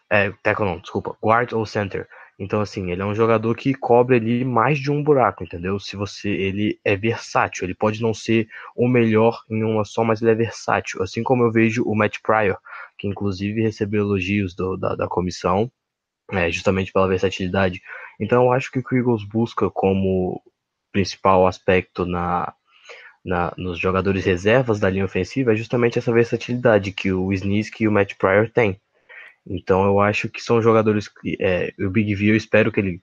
[0.09, 2.09] É, tackle não, desculpa, guard ou center.
[2.39, 5.79] Então, assim, ele é um jogador que cobre ali mais de um buraco, entendeu?
[5.79, 6.29] Se você.
[6.31, 10.35] Ele é versátil, ele pode não ser o melhor em uma só, mas ele é
[10.35, 11.03] versátil.
[11.03, 12.59] Assim como eu vejo o Matt Pryor,
[12.99, 15.71] que inclusive recebeu elogios do, da, da comissão,
[16.33, 17.81] é, justamente pela versatilidade.
[18.21, 20.43] Então, eu acho que o que o Eagles busca como
[20.93, 22.53] principal aspecto na,
[23.25, 27.89] na, nos jogadores reservas da linha ofensiva é justamente essa versatilidade que o Snisk e
[27.89, 28.81] o Matt Pryor têm.
[29.47, 33.03] Então eu acho que são jogadores que é, o Big V eu espero que ele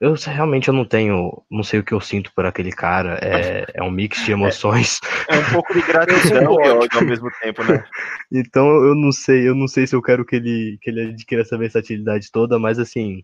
[0.00, 3.18] eu realmente eu não tenho, não sei o que eu sinto por aquele cara.
[3.22, 5.00] É, é um mix de emoções.
[5.28, 7.84] É, é um pouco de gratidão e ódio ao mesmo tempo, né?
[8.30, 11.42] então eu não sei, eu não sei se eu quero que ele que ele adquira
[11.42, 13.22] essa versatilidade toda, mas assim,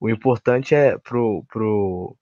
[0.00, 2.16] o importante é pro pro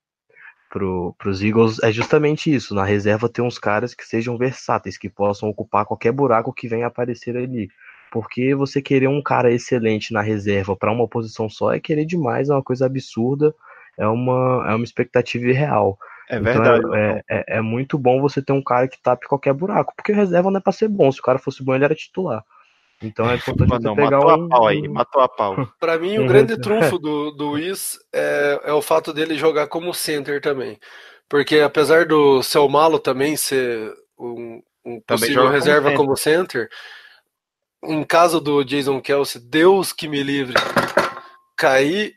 [0.71, 5.09] pro pros Eagles é justamente isso, na reserva ter uns caras que sejam versáteis, que
[5.09, 7.69] possam ocupar qualquer buraco que venha aparecer ali.
[8.11, 12.49] Porque você querer um cara excelente na reserva para uma posição só é querer demais,
[12.49, 13.53] é uma coisa absurda,
[13.97, 15.97] é uma, é uma expectativa irreal.
[16.29, 16.85] É então, verdade.
[16.95, 20.51] É, é, é, muito bom você ter um cara que tape qualquer buraco, porque reserva
[20.51, 21.11] não é para ser bom.
[21.11, 22.43] Se o cara fosse bom, ele era titular.
[23.01, 24.45] Então é importante você não, pegar matou um...
[24.45, 25.67] a pau aí, matou a pau.
[25.79, 29.93] Para mim, o grande trunfo do, do Wiz é, é o fato dele jogar como
[29.93, 30.79] center também.
[31.27, 36.69] Porque apesar do seu malo também ser um, um possível reserva como center.
[37.83, 40.55] Em caso do Jason Kelsey, Deus que me livre,
[41.55, 42.13] cair,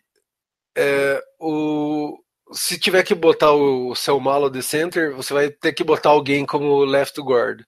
[0.76, 2.18] é, o,
[2.52, 6.44] se tiver que botar o seu malo de center, você vai ter que botar alguém
[6.44, 7.62] como left guard.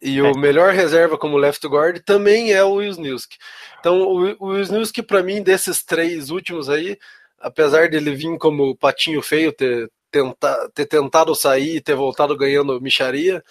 [0.00, 0.22] E é.
[0.22, 3.36] o melhor reserva como left guard também é o Wisniewski.
[3.78, 6.98] Então, o, Wisniewski, para mim, desses três últimos aí,
[7.38, 12.80] apesar dele vir como patinho feio, ter, tenta, ter tentado sair e ter voltado ganhando
[12.80, 13.42] micharia,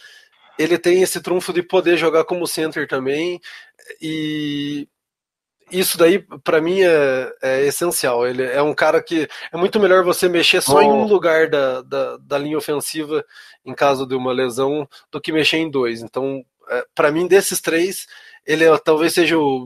[0.59, 3.39] ele tem esse trunfo de poder jogar como center também.
[4.02, 4.88] E
[5.72, 8.28] isso daí, para mim, é, é, essencial.
[8.28, 10.82] Ele é um cara que é muito melhor você mexer só oh.
[10.82, 13.24] em um lugar da, da, da, linha ofensiva
[13.66, 16.02] em caso de uma lesão do que mexer em dois.
[16.02, 18.06] Então, é, para mim, desses três,
[18.45, 19.66] ele é, talvez seja o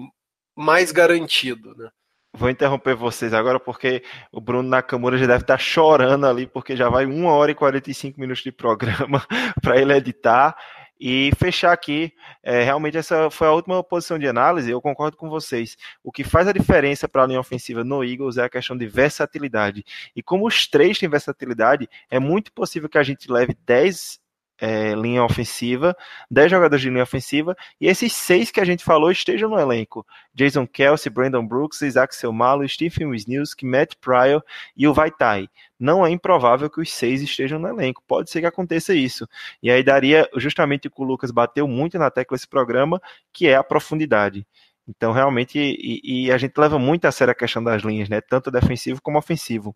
[0.55, 1.89] mais garantido, né?
[2.37, 6.89] Vou interromper vocês agora porque o Bruno Nakamura já deve estar chorando ali, porque já
[6.89, 9.25] vai 1 hora e 45 minutos de programa
[9.63, 10.53] para ele editar.
[10.99, 15.29] E fechar aqui, é, realmente essa foi a última posição de análise, eu concordo com
[15.29, 15.75] vocês.
[16.03, 18.87] O que faz a diferença para a linha ofensiva no Eagles é a questão de
[18.87, 19.83] versatilidade.
[20.15, 24.19] E como os três têm versatilidade, é muito possível que a gente leve 10
[24.59, 25.95] é, linha ofensiva,
[26.29, 30.05] 10 jogadores de linha ofensiva, e esses seis que a gente falou estejam no elenco.
[30.33, 34.43] Jason Kelsey, Brandon Brooks, Isaac Selmalo, Stephen Wisniewski, Matt Pryor
[34.75, 35.49] e o Vaitai.
[35.79, 39.27] Não é improvável que os seis estejam no elenco, pode ser que aconteça isso.
[39.61, 43.01] E aí daria justamente o que o Lucas bateu muito na tecla esse programa,
[43.33, 44.45] que é a profundidade.
[44.87, 48.21] Então, realmente, e, e, a gente leva muito a sério a questão das linhas, né?
[48.21, 49.75] Tanto defensivo como ofensivo.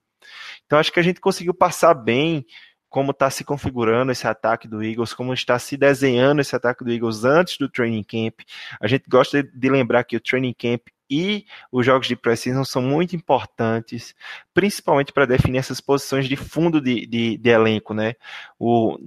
[0.65, 2.45] Então, acho que a gente conseguiu passar bem
[2.89, 6.91] como está se configurando esse ataque do Eagles, como está se desenhando esse ataque do
[6.91, 8.41] Eagles antes do training camp.
[8.81, 12.81] A gente gosta de lembrar que o training camp e os jogos de precisão são
[12.81, 14.13] muito importantes,
[14.53, 18.15] principalmente para definir essas posições de fundo de, de, de elenco, né?
[18.59, 18.97] O,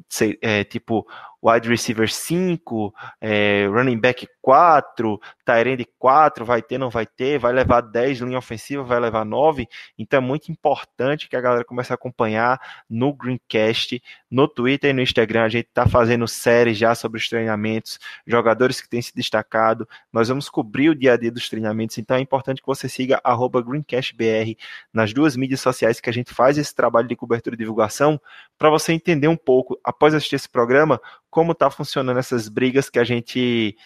[0.40, 1.06] é, tipo,
[1.42, 7.52] wide receiver 5, é, running back 4, Tyrande 4, vai ter, não vai ter, vai
[7.52, 9.66] levar 10 linha ofensiva, vai levar 9.
[9.98, 14.00] Então é muito importante que a galera comece a acompanhar no Greencast,
[14.30, 15.42] no Twitter e no Instagram.
[15.42, 19.88] A gente está fazendo séries já sobre os treinamentos, jogadores que têm se destacado.
[20.12, 23.20] Nós vamos cobrir o dia a dia dos treinamentos, então é importante que você siga
[23.64, 24.56] GreencastBR
[24.92, 28.20] nas duas mídias sociais que a gente faz esse trabalho de cobertura e divulgação,
[28.58, 31.00] para você entender um pouco, após assistir esse programa,
[31.30, 33.76] como está funcionando essas brigas que a gente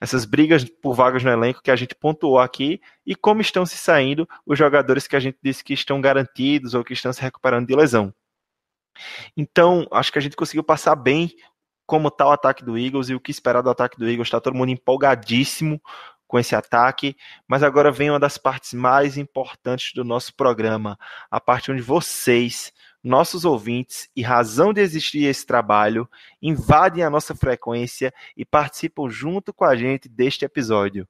[0.00, 3.76] essas brigas por vagas no elenco que a gente pontuou aqui e como estão se
[3.76, 7.68] saindo os jogadores que a gente disse que estão garantidos ou que estão se recuperando
[7.68, 8.12] de lesão.
[9.36, 11.32] Então, acho que a gente conseguiu passar bem
[11.86, 14.26] como está o ataque do Eagles e o que esperar do ataque do Eagles.
[14.26, 15.80] Está todo mundo empolgadíssimo
[16.32, 17.14] com esse ataque,
[17.46, 20.98] mas agora vem uma das partes mais importantes do nosso programa,
[21.30, 22.72] a parte onde vocês,
[23.04, 26.08] nossos ouvintes e razão de existir esse trabalho,
[26.40, 31.06] invadem a nossa frequência e participam junto com a gente deste episódio.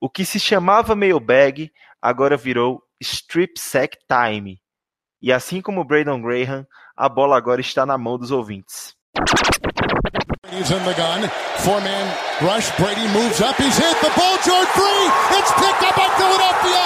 [0.00, 1.70] O que se chamava mailbag
[2.00, 4.58] agora virou strip sack time.
[5.20, 6.66] E assim como Braden Graham,
[6.96, 8.96] a bola agora está na mão dos ouvintes.
[10.50, 11.26] He's in the gun.
[11.66, 12.06] Four man
[12.38, 12.70] rush.
[12.78, 13.58] Brady moves up.
[13.58, 14.38] He's hit the ball.
[14.46, 15.04] George free.
[15.34, 16.82] It's picked up by Philadelphia.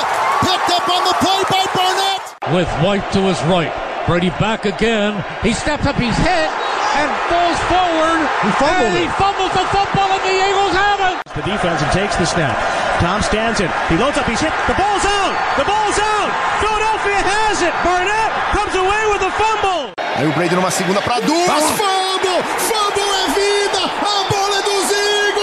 [0.49, 2.21] Picked up on the play by Barnett.
[2.57, 3.73] With White to his right.
[4.09, 5.13] Brady back again.
[5.45, 5.97] He steps up.
[6.01, 6.49] He's hit
[6.97, 8.21] and falls forward.
[8.49, 11.15] He fumbled and he fumbles the football, and the Eagles have it.
[11.37, 12.57] The defense and takes the snap.
[13.05, 13.69] Tom stands in.
[13.93, 14.25] He loads up.
[14.25, 14.53] He's hit.
[14.73, 15.37] The ball's out.
[15.61, 16.31] The ball's out.
[16.65, 17.77] Philadelphia has it.
[17.85, 19.93] Barnett comes away with the fumble.
[20.17, 21.49] Aí o Brady numa segunda para duas.
[21.49, 21.77] Ah.
[21.77, 22.43] Fumble!
[22.69, 23.79] Fumble vida!
[23.85, 25.41] A bola é dos Eagles!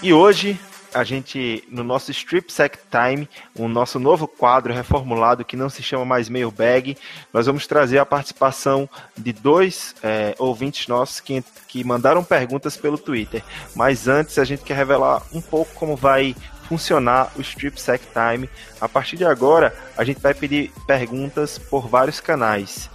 [0.00, 0.58] E hoje
[0.98, 2.52] a gente, no nosso Strip
[2.90, 6.96] Time, o nosso novo quadro reformulado que não se chama mais Mailbag,
[7.32, 12.98] nós vamos trazer a participação de dois é, ouvintes nossos que, que mandaram perguntas pelo
[12.98, 13.44] Twitter.
[13.76, 16.34] Mas antes a gente quer revelar um pouco como vai
[16.68, 18.50] funcionar o Strip Time.
[18.80, 22.90] A partir de agora, a gente vai pedir perguntas por vários canais.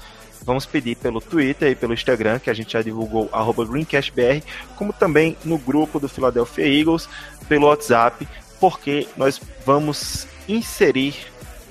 [0.45, 3.30] Vamos pedir pelo Twitter e pelo Instagram, que a gente já divulgou,
[3.65, 4.44] GreencastBR,
[4.76, 7.07] como também no grupo do Philadelphia Eagles,
[7.48, 8.28] pelo WhatsApp,
[8.60, 11.15] porque nós vamos inserir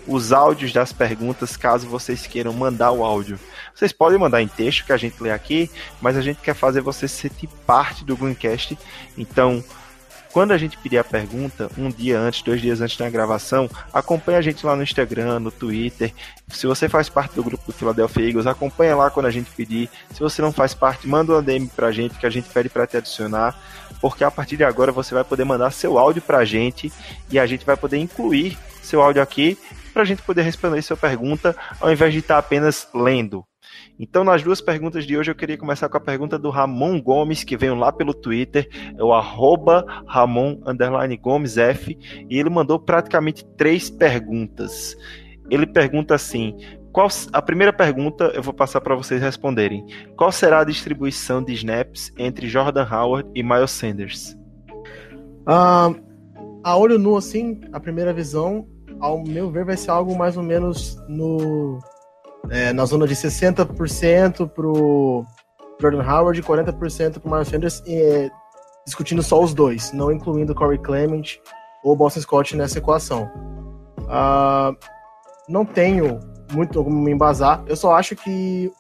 [0.07, 3.39] os áudios das perguntas caso vocês queiram mandar o áudio.
[3.75, 5.71] Vocês podem mandar em texto que a gente lê aqui,
[6.01, 8.77] mas a gente quer fazer você sentir parte do Greencast.
[9.17, 9.63] Então,
[10.33, 14.39] quando a gente pedir a pergunta, um dia antes, dois dias antes da gravação, acompanha
[14.39, 16.13] a gente lá no Instagram, no Twitter.
[16.49, 19.91] Se você faz parte do grupo do Philadelphia Eagles, acompanha lá quando a gente pedir.
[20.11, 22.87] Se você não faz parte, manda uma DM pra gente que a gente pede para
[22.87, 23.55] te adicionar,
[24.01, 26.91] porque a partir de agora você vai poder mandar seu áudio pra gente
[27.31, 29.59] e a gente vai poder incluir seu áudio aqui
[29.93, 33.45] para a gente poder responder sua pergunta ao invés de estar apenas lendo.
[34.03, 37.45] Então, nas duas perguntas de hoje, eu queria começar com a pergunta do Ramon Gomes,
[37.45, 38.69] que veio lá pelo Twitter,
[38.99, 40.59] é o arroba Ramon
[41.21, 41.97] Gomes F,
[42.29, 44.97] e ele mandou praticamente três perguntas.
[45.49, 46.57] Ele pergunta assim:
[46.91, 49.87] qual, a primeira pergunta eu vou passar para vocês responderem.
[50.17, 54.37] Qual será a distribuição de snaps entre Jordan Howard e Miles Sanders?
[55.47, 55.95] Uh,
[56.65, 58.67] a olho nu, assim, a primeira visão,
[58.99, 61.79] ao meu ver, vai ser algo mais ou menos no
[62.51, 65.25] é, na zona de 60% pro
[65.81, 68.31] Jordan Howard e 40% pro Miles Sanders, é,
[68.85, 71.39] discutindo só os dois, não incluindo Corey Clement
[71.85, 73.31] ou Boston Scott nessa equação.
[74.01, 74.77] Uh,
[75.49, 76.21] não tenho
[76.53, 78.71] muito como me embasar, eu só acho que.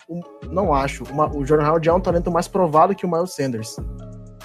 [0.50, 1.04] Não acho.
[1.04, 3.76] Uma, o Jordan Howard é um talento mais provado que o Miles Sanders.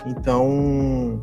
[0.05, 1.21] Então.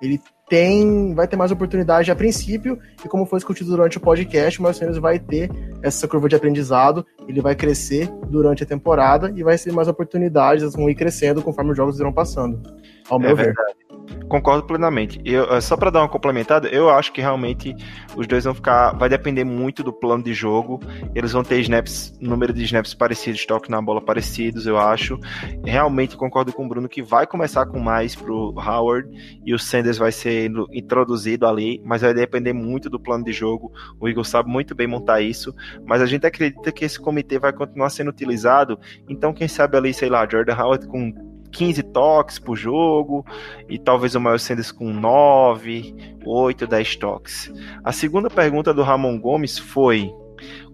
[0.00, 4.62] Ele tem, vai ter mais oportunidade a princípio, e como foi discutido durante o podcast,
[4.62, 5.50] o Sanders vai ter
[5.82, 10.74] essa curva de aprendizado, ele vai crescer durante a temporada e vai ter mais oportunidades,
[10.74, 12.62] vão ir crescendo conforme os jogos irão passando,
[13.08, 13.44] ao meu é ver.
[13.46, 13.85] Verdade.
[14.28, 15.20] Concordo plenamente.
[15.24, 17.74] Eu, é, só para dar uma complementada, eu acho que realmente
[18.16, 18.92] os dois vão ficar.
[18.92, 20.80] Vai depender muito do plano de jogo.
[21.14, 25.18] Eles vão ter snaps, número de snaps parecidos, toque na bola parecidos, eu acho.
[25.64, 29.08] Realmente concordo com o Bruno que vai começar com mais pro Howard
[29.44, 33.72] e o Sanders vai ser introduzido ali, mas vai depender muito do plano de jogo.
[34.00, 35.54] O Eagle sabe muito bem montar isso,
[35.84, 38.78] mas a gente acredita que esse comitê vai continuar sendo utilizado.
[39.08, 41.12] Então, quem sabe ali, sei lá, Jordan Howard com
[41.56, 43.24] 15 toques por jogo
[43.66, 47.50] e talvez o Miles Sanders com 9, 8, 10 toques.
[47.82, 50.12] A segunda pergunta do Ramon Gomes foi: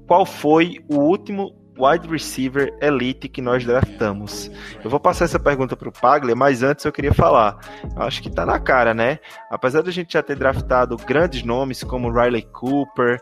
[0.08, 4.50] qual foi o último wide receiver elite que nós draftamos?
[4.82, 7.58] Eu vou passar essa pergunta para o Paglia, mas antes eu queria falar.
[7.94, 9.20] Eu acho que tá na cara, né?
[9.50, 13.20] Apesar de a gente já ter draftado grandes nomes como Riley Cooper,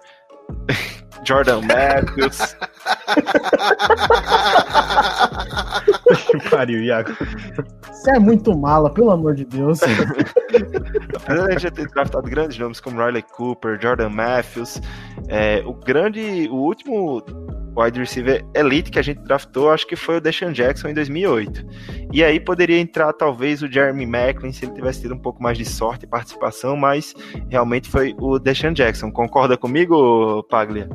[1.24, 2.56] Jordan Matthews.
[6.50, 7.12] pariu, Iago.
[7.90, 9.80] Você é muito mala, pelo amor de Deus.
[9.82, 14.80] Apesar de a gente ter draftado grandes nomes como Riley Cooper, Jordan Matthews,
[15.28, 17.22] é, o grande, o último
[17.76, 21.64] wide receiver elite que a gente draftou, acho que foi o Deshaun Jackson em 2008.
[22.12, 25.56] E aí poderia entrar talvez o Jeremy Macklin se ele tivesse tido um pouco mais
[25.56, 27.14] de sorte e participação, mas
[27.48, 29.10] realmente foi o Deshaun Jackson.
[29.10, 30.88] Concorda comigo, Paglia?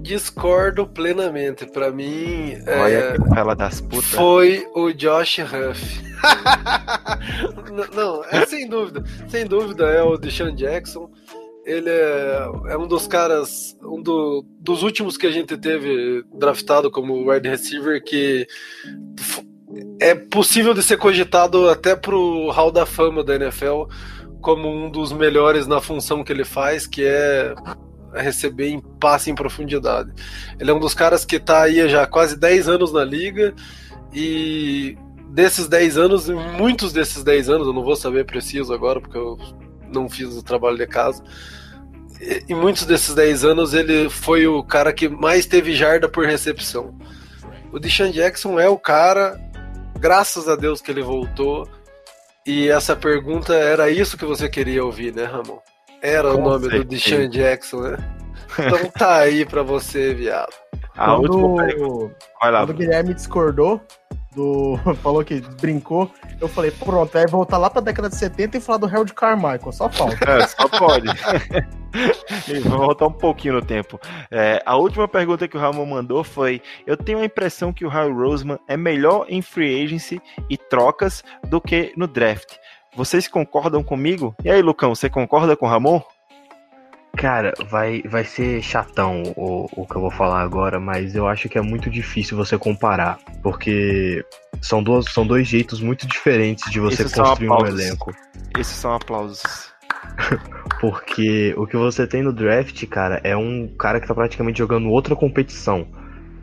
[0.00, 1.66] Discordo plenamente.
[1.66, 4.06] Para mim, Olha é, das putas.
[4.06, 6.10] foi o Josh Huff.
[7.94, 9.04] não, é sem dúvida.
[9.28, 11.10] Sem dúvida é o Deshaun Jackson
[11.64, 16.90] ele é, é um dos caras, um do, dos últimos que a gente teve draftado
[16.90, 18.46] como wide receiver que
[20.00, 23.84] é possível de ser cogitado até pro Hall da Fama da NFL
[24.40, 27.54] como um dos melhores na função que ele faz, que é
[28.14, 30.10] receber em passe em profundidade.
[30.58, 33.54] Ele é um dos caras que está aí já quase 10 anos na liga
[34.12, 34.96] e
[35.28, 39.38] desses 10 anos, muitos desses 10 anos, eu não vou saber preciso agora porque eu
[39.92, 41.22] não fiz o trabalho de casa.
[42.48, 46.94] Em muitos desses 10 anos, ele foi o cara que mais teve jarda por recepção.
[47.72, 49.40] O Deshaun Jackson é o cara,
[49.98, 51.68] graças a Deus que ele voltou.
[52.44, 55.58] E essa pergunta era isso que você queria ouvir, né, Ramon?
[56.02, 56.84] Era Com o nome certeza.
[56.84, 57.96] do Deshaun Jackson, né?
[58.58, 60.52] Então tá aí pra você, viado.
[60.96, 62.16] A quando, última pergunta.
[62.40, 62.60] Vai lá.
[62.60, 63.80] Quando o Guilherme discordou,
[64.34, 66.10] do falou que brincou,
[66.40, 69.72] eu falei, pronto, vai voltar lá pra década de 70 e falar do Harold Carmichael,
[69.72, 70.18] só falta.
[70.30, 71.06] É, só pode.
[72.64, 73.98] Vamos voltar um pouquinho no tempo.
[74.30, 77.88] É, a última pergunta que o Ramon mandou foi: Eu tenho a impressão que o
[77.88, 82.56] Harry Roseman é melhor em free agency e trocas do que no draft.
[82.94, 84.34] Vocês concordam comigo?
[84.44, 86.00] E aí, Lucão, você concorda com o Ramon?
[87.16, 91.48] Cara, vai, vai ser chatão o, o que eu vou falar agora, mas eu acho
[91.48, 94.24] que é muito difícil você comparar, porque
[94.62, 98.14] são, duas, são dois jeitos muito diferentes de você Esses construir um elenco.
[98.58, 99.72] Esses são aplausos.
[100.80, 104.88] porque o que você tem no draft, cara, é um cara que tá praticamente jogando
[104.88, 105.86] outra competição.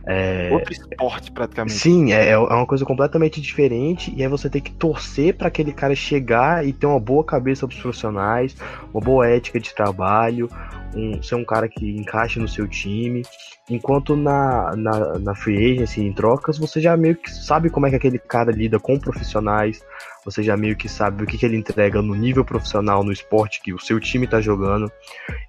[0.10, 0.50] É...
[0.54, 1.78] Outro esporte, praticamente.
[1.78, 4.14] Sim, é, é uma coisa completamente diferente.
[4.16, 7.68] E aí você tem que torcer para aquele cara chegar e ter uma boa cabeça
[7.68, 8.56] dos profissionais,
[8.94, 10.50] uma boa ética de trabalho,
[10.96, 13.24] um, ser um cara que encaixe no seu time.
[13.70, 17.90] Enquanto na, na, na free agency, em trocas, você já meio que sabe como é
[17.90, 19.84] que aquele cara lida com profissionais,
[20.24, 23.62] você já meio que sabe o que, que ele entrega no nível profissional, no esporte
[23.62, 24.90] que o seu time está jogando.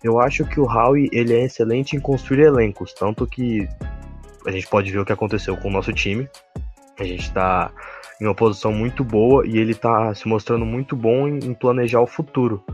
[0.03, 3.69] Eu acho que o Howie ele é excelente em construir elencos, tanto que
[4.49, 6.29] a gente pode ver o que aconteceu com o nosso time.
[6.99, 7.71] A gente está
[8.21, 12.01] em uma posição muito boa e ele está se mostrando muito bom em, em planejar
[12.01, 12.65] o futuro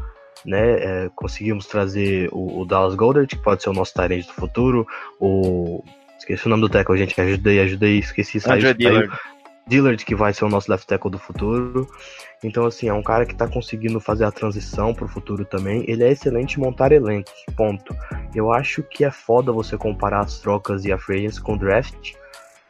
[0.44, 1.04] né?
[1.04, 4.86] É, conseguimos trazer o, o, Dallas Goddard, que pode ser o nosso talento do futuro,
[5.18, 5.82] o.
[6.18, 8.62] Esqueci o nome do tackle, gente, ajudei, ajudei, esqueci, saiu.
[8.62, 9.18] saiu Dillard.
[9.66, 11.88] Dillard, que vai ser o nosso left tackle do futuro.
[12.44, 15.82] Então, assim, é um cara que tá conseguindo fazer a transição pro futuro também.
[15.88, 17.96] Ele é excelente em montar elencos, ponto.
[18.34, 22.12] Eu acho que é foda você comparar as trocas e a free com o draft,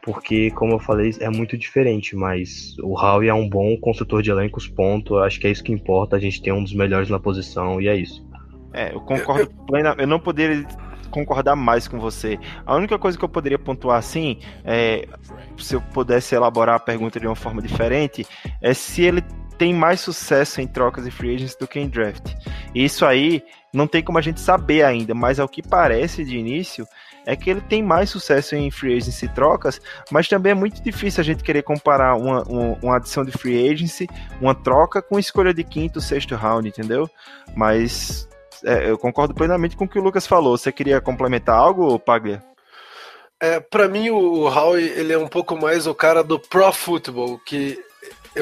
[0.01, 4.31] porque, como eu falei, é muito diferente, mas o Howie é um bom construtor de
[4.31, 5.15] elencos, ponto.
[5.15, 7.81] Eu acho que é isso que importa, a gente tem um dos melhores na posição
[7.81, 8.25] e é isso.
[8.71, 10.01] É, eu concordo plenamente.
[10.01, 10.65] Eu não poderia
[11.09, 12.37] concordar mais com você.
[12.65, 15.07] A única coisa que eu poderia pontuar assim, é,
[15.57, 18.27] se eu pudesse elaborar a pergunta de uma forma diferente,
[18.61, 19.23] é se ele
[19.57, 22.33] tem mais sucesso em trocas e free agents do que em draft.
[22.73, 26.87] Isso aí não tem como a gente saber ainda, mas ao que parece de início,
[27.25, 31.21] é que ele tem mais sucesso em free agency trocas, mas também é muito difícil
[31.21, 34.07] a gente querer comparar uma, uma, uma adição de free agency,
[34.39, 37.09] uma troca com escolha de quinto, sexto round, entendeu?
[37.55, 38.29] Mas
[38.63, 40.57] é, eu concordo plenamente com o que o Lucas falou.
[40.57, 42.43] Você queria complementar algo, Paglia?
[43.41, 47.37] É, para mim o Howie ele é um pouco mais o cara do pro football,
[47.45, 47.77] que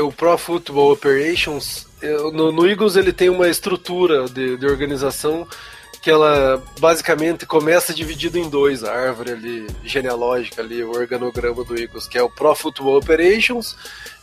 [0.02, 1.88] o Pro Football Operations.
[2.34, 5.48] No, no Eagles ele tem uma estrutura de, de organização
[6.04, 11.80] que ela basicamente começa dividido em dois, a árvore ali genealógica ali, o organograma do
[11.80, 13.78] Eagles, que é o Pro Football Operations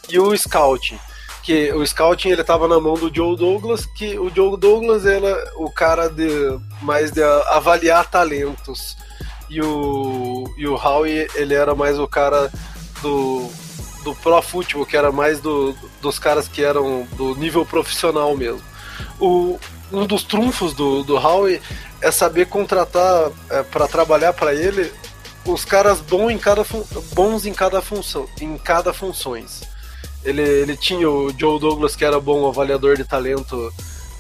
[0.07, 0.99] e o Scouting.
[1.43, 5.55] Que o Scouting ele estava na mão do Joe Douglas, que o Joe Douglas era
[5.57, 6.29] o cara de
[6.83, 8.95] mais de avaliar talentos.
[9.49, 12.53] E o, e o Howie, ele era mais o cara
[13.01, 13.51] do,
[14.03, 18.63] do Pro Football, que era mais do, dos caras que eram do nível profissional mesmo.
[19.19, 19.59] O,
[19.93, 21.61] um dos trunfos do, do Howie
[22.01, 24.91] é saber contratar é, para trabalhar para ele
[25.45, 26.65] os caras bons em cada,
[27.15, 29.63] bons em cada função, em cada funções.
[30.25, 33.73] Ele, ele tinha o Joe Douglas que era bom avaliador de talento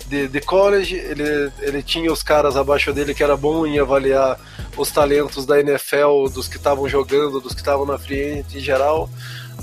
[0.06, 4.40] de, de college, ele, ele tinha os caras abaixo dele que era bom em avaliar
[4.76, 9.08] os talentos da NFL, dos que estavam jogando, dos que estavam na frente em geral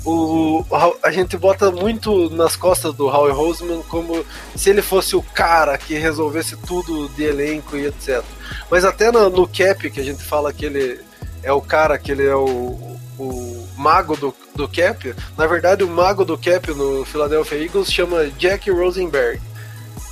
[0.04, 0.64] o,
[1.02, 5.76] a gente bota muito nas costas do Howie Roseman como se ele fosse o cara
[5.76, 8.22] que resolvesse tudo de elenco e etc.
[8.70, 11.00] Mas até no, no cap, que a gente fala que ele
[11.42, 15.88] é o cara, que ele é o, o mago do, do cap, na verdade o
[15.88, 19.40] mago do cap no Philadelphia Eagles chama Jack Rosenberg,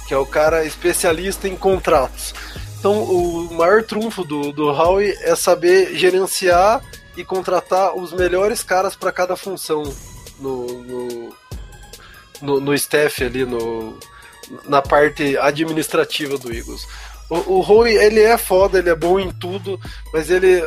[0.06, 2.34] que é o cara especialista em contratos.
[2.78, 6.82] Então o maior trunfo do, do Howie é saber gerenciar
[7.16, 9.82] e contratar os melhores caras para cada função
[10.38, 11.36] no, no,
[12.42, 13.98] no, no, staff ali, no,
[14.64, 16.86] na parte administrativa do Eagles.
[17.28, 19.80] O, o ele é foda, ele é bom em tudo,
[20.12, 20.62] mas ele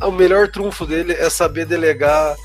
[0.00, 2.36] a, o melhor trunfo dele é saber delegar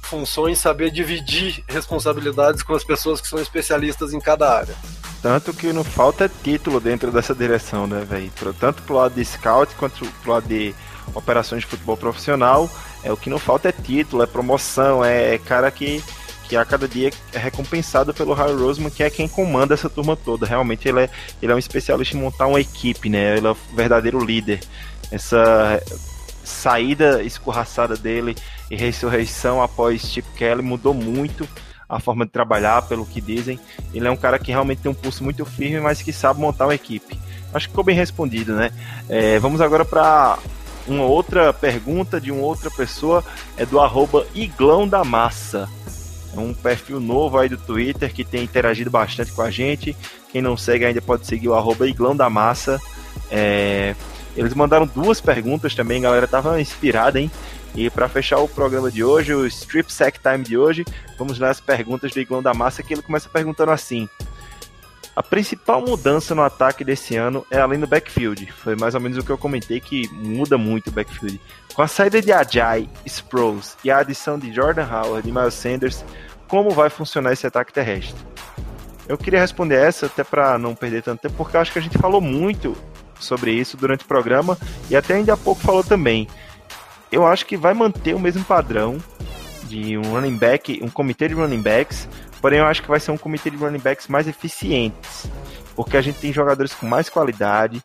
[0.00, 4.74] funções, saber dividir responsabilidades com as pessoas que são especialistas em cada área.
[5.20, 8.32] Tanto que não falta título dentro dessa direção, né, velho?
[8.58, 10.74] Tanto pro lado de scout quanto pro lado de
[11.14, 12.70] operações de futebol profissional.
[13.08, 16.04] É o que não falta é título, é promoção, é cara que,
[16.46, 20.14] que a cada dia é recompensado pelo Harry Roseman, que é quem comanda essa turma
[20.14, 20.44] toda.
[20.44, 21.10] Realmente ele é,
[21.40, 23.38] ele é um especialista em montar uma equipe, né?
[23.38, 24.60] Ele é o verdadeiro líder.
[25.10, 25.82] Essa
[26.44, 28.36] saída escorraçada dele
[28.70, 31.48] e ressurreição após Chip Kelly mudou muito
[31.88, 33.58] a forma de trabalhar, pelo que dizem.
[33.94, 36.66] Ele é um cara que realmente tem um pulso muito firme, mas que sabe montar
[36.66, 37.18] uma equipe.
[37.54, 38.70] Acho que ficou bem respondido, né?
[39.08, 40.38] É, vamos agora para
[40.88, 43.24] uma outra pergunta de uma outra pessoa,
[43.56, 45.68] é do arroba Iglão da Massa.
[46.34, 49.96] É um perfil novo aí do Twitter que tem interagido bastante com a gente.
[50.30, 52.80] Quem não segue ainda pode seguir o arroba Iglão da Massa.
[53.30, 53.94] É...
[54.36, 57.30] Eles mandaram duas perguntas também, galera tava inspirada, hein?
[57.74, 60.84] E para fechar o programa de hoje, o Strip Sack Time de hoje,
[61.18, 64.08] vamos ler as perguntas do Iglão da Massa, que ele começa perguntando assim:
[65.18, 68.52] a principal mudança no ataque desse ano é além do backfield.
[68.52, 71.40] Foi mais ou menos o que eu comentei que muda muito o backfield.
[71.74, 76.04] Com a saída de Ajay, Sproles e a adição de Jordan Howard e Miles Sanders,
[76.46, 78.14] como vai funcionar esse ataque terrestre?
[79.08, 81.98] Eu queria responder essa até para não perder tanto tempo, porque acho que a gente
[81.98, 82.76] falou muito
[83.18, 84.56] sobre isso durante o programa
[84.88, 86.28] e até ainda há pouco falou também.
[87.10, 88.98] eu acho que vai manter o mesmo padrão
[89.64, 92.08] de um running back, um comitê de running backs,
[92.40, 95.30] porém eu acho que vai ser um comitê de running backs mais eficientes,
[95.74, 97.82] porque a gente tem jogadores com mais qualidade,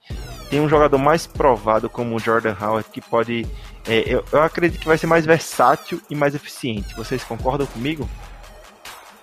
[0.49, 3.45] tem um jogador mais provado como o Jordan Howard que pode,
[3.87, 6.95] é, eu, eu acredito que vai ser mais versátil e mais eficiente.
[6.95, 8.07] Vocês concordam comigo?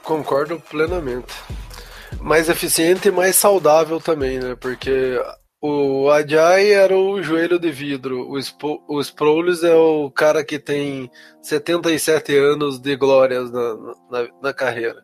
[0.03, 1.33] Concordo plenamente.
[2.21, 4.57] Mais eficiente e mais saudável também, né?
[4.59, 5.21] Porque
[5.63, 10.59] o Ajay era o joelho de vidro, o, Sp o Sproles é o cara que
[10.59, 11.11] tem
[11.43, 13.75] 77 anos de glórias na,
[14.11, 15.03] na, na, carreira.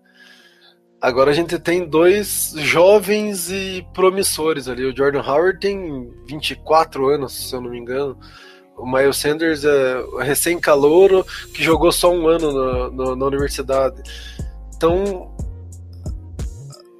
[1.06, 4.84] Agora a gente tem dois jovens e promissores ali.
[4.84, 8.18] O Jordan Howard tem 24 anos, se eu não me engano.
[8.76, 11.24] O Miles Sanders é recém-calouro
[11.54, 14.02] que jogou só um ano na, na, na universidade.
[14.74, 15.32] Então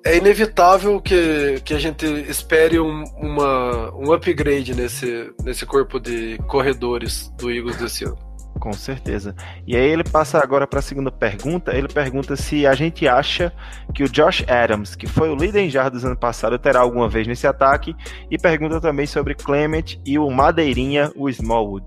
[0.05, 6.39] é inevitável que, que a gente espere um, uma, um upgrade nesse, nesse corpo de
[6.47, 8.26] corredores do Eagles desse ano.
[8.67, 9.33] Com certeza.
[9.65, 11.73] E aí ele passa agora para a segunda pergunta.
[11.73, 13.53] Ele pergunta se a gente acha
[13.95, 17.29] que o Josh Adams, que foi o líder em jardas ano passado, terá alguma vez
[17.29, 17.95] nesse ataque.
[18.29, 21.87] E pergunta também sobre Clement e o Madeirinha, o Smallwood.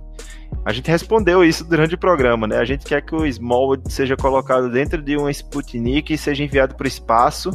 [0.64, 2.58] A gente respondeu isso durante o programa, né?
[2.58, 6.76] A gente quer que o Smallwood seja colocado dentro de um Sputnik e seja enviado
[6.76, 7.52] para o espaço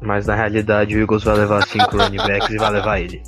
[0.00, 3.22] mas na realidade o Eagles vai levar cinco running backs e vai levar ele.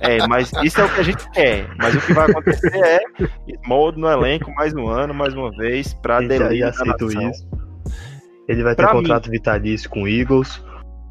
[0.00, 1.68] É, mas isso é o que a gente quer.
[1.78, 3.00] Mas o que vai acontecer é
[3.62, 7.48] Smoldo no elenco mais um ano, mais uma vez, pra delícia aceito isso.
[8.48, 9.32] Ele vai ter pra contrato mim.
[9.32, 10.62] vitalício com o Eagles.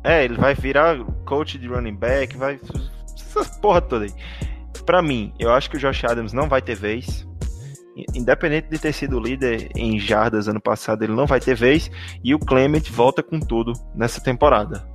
[0.03, 2.59] É, ele vai virar coach de running back, vai.
[3.15, 4.13] Essa porra toda aí.
[4.85, 7.25] Pra mim, eu acho que o Josh Adams não vai ter vez
[8.13, 11.89] independente de ter sido líder em jardas ano passado, ele não vai ter vez.
[12.23, 14.85] E o Clement volta com tudo nessa temporada.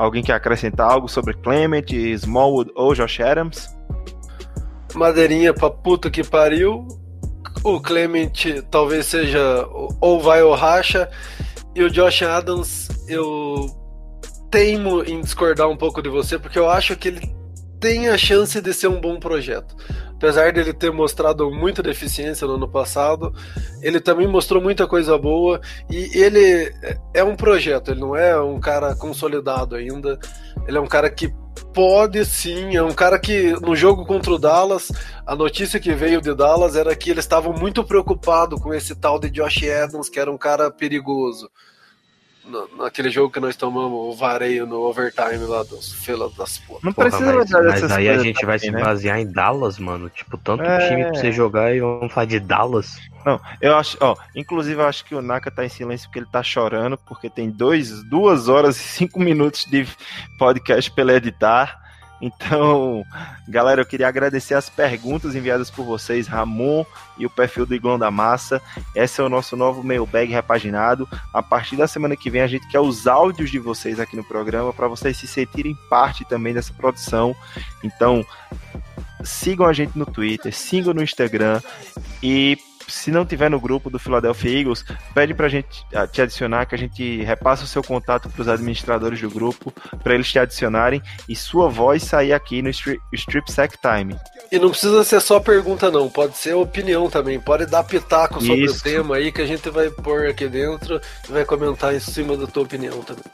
[0.00, 3.68] Alguém quer acrescentar algo sobre Clement, Smallwood ou Josh Adams?
[4.94, 6.88] Madeirinha pra puta que pariu.
[7.62, 8.32] O Clement
[8.70, 9.68] talvez seja
[10.00, 11.10] ou vai ou racha.
[11.74, 13.66] E o Josh Adams, eu
[14.50, 17.34] teimo em discordar um pouco de você, porque eu acho que ele
[17.80, 19.74] tem a chance de ser um bom projeto.
[20.14, 23.34] Apesar dele ter mostrado muita deficiência no ano passado,
[23.80, 26.70] ele também mostrou muita coisa boa e ele
[27.14, 30.18] é um projeto, ele não é um cara consolidado ainda.
[30.68, 31.32] Ele é um cara que
[31.72, 34.92] pode sim, é um cara que no jogo contra o Dallas,
[35.26, 39.18] a notícia que veio de Dallas era que eles estavam muito preocupados com esse tal
[39.18, 41.50] de Josh Adams, que era um cara perigoso
[42.76, 46.80] naquele jogo que nós tomamos o vareio no overtime lá dos fila das porra.
[46.82, 48.82] Não Porra, precisa mas, mas aí a gente vai se né?
[48.82, 50.08] basear em Dallas, mano.
[50.08, 50.88] Tipo, tanto é...
[50.88, 52.98] time pra você jogar e vamos falar de Dallas.
[53.24, 56.28] Não, eu acho, ó, inclusive eu acho que o Naka tá em silêncio porque ele
[56.32, 59.86] tá chorando, porque tem dois, duas horas e cinco minutos de
[60.38, 61.78] podcast pra ele editar.
[62.20, 63.04] Então,
[63.48, 66.84] galera, eu queria agradecer as perguntas enviadas por vocês, Ramon
[67.16, 68.60] e o perfil do Iglão da Massa.
[68.94, 71.08] Esse é o nosso novo mailbag repaginado.
[71.32, 74.24] A partir da semana que vem, a gente quer os áudios de vocês aqui no
[74.24, 77.34] programa para vocês se sentirem parte também dessa produção.
[77.82, 78.24] Então,
[79.24, 81.60] sigam a gente no Twitter, sigam no Instagram
[82.22, 82.58] e
[82.90, 84.84] se não tiver no grupo do Philadelphia Eagles,
[85.14, 89.20] pede pra gente te adicionar, que a gente repassa o seu contato para os administradores
[89.20, 89.72] do grupo,
[90.02, 94.16] para eles te adicionarem e sua voz sair aqui no Strip, Strip Sack Time.
[94.50, 98.64] E não precisa ser só pergunta, não, pode ser opinião também, pode dar pitaco sobre
[98.64, 98.80] Isso.
[98.80, 102.36] o tema aí que a gente vai pôr aqui dentro e vai comentar em cima
[102.36, 103.24] da tua opinião também.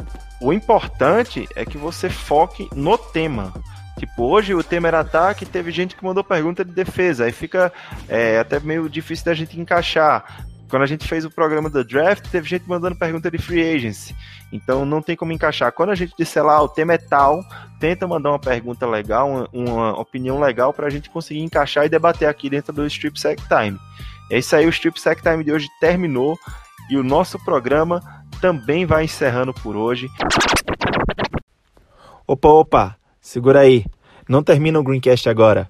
[0.41, 3.55] O importante é que você foque no tema.
[3.99, 7.73] Tipo, hoje o tema era ataque, teve gente que mandou pergunta de defesa, aí fica
[8.09, 10.45] é, até meio difícil da gente encaixar.
[10.69, 14.15] Quando a gente fez o programa do draft, teve gente mandando pergunta de free agency.
[14.53, 15.73] Então não tem como encaixar.
[15.73, 17.45] Quando a gente disser lá, o tema é tal,
[17.79, 21.89] tenta mandar uma pergunta legal, uma, uma opinião legal para a gente conseguir encaixar e
[21.89, 23.79] debater aqui dentro do Strip Sack Time.
[24.31, 26.37] É isso aí, o Strip Sack Time de hoje terminou
[26.91, 28.03] e o nosso programa
[28.41, 30.09] também vai encerrando por hoje.
[32.27, 33.06] Opa, opa!
[33.27, 33.85] Segura aí.
[34.29, 35.69] Não termina o Greencast agora.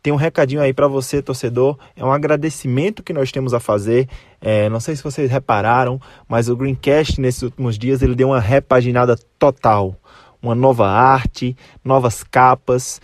[0.00, 1.76] Tem um recadinho aí para você, torcedor.
[1.96, 4.08] É um agradecimento que nós temos a fazer.
[4.40, 8.38] É, não sei se vocês repararam, mas o Greencast nesses últimos dias ele deu uma
[8.38, 9.96] repaginada total.
[10.40, 13.00] Uma nova arte, novas capas,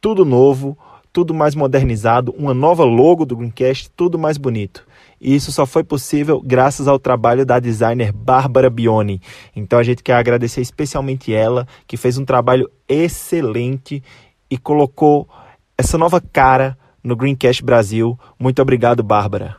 [0.00, 0.78] tudo novo,
[1.12, 4.86] tudo mais modernizado, uma nova logo do Greencast, tudo mais bonito.
[5.20, 9.20] E isso só foi possível graças ao trabalho da designer Bárbara Bioni.
[9.54, 14.02] Então a gente quer agradecer especialmente ela, que fez um trabalho excelente
[14.50, 15.28] e colocou
[15.76, 18.18] essa nova cara no Greencast Brasil.
[18.38, 19.56] Muito obrigado, Bárbara.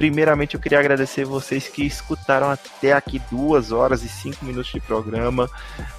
[0.00, 4.80] Primeiramente, eu queria agradecer vocês que escutaram até aqui duas horas e cinco minutos de
[4.80, 5.46] programa,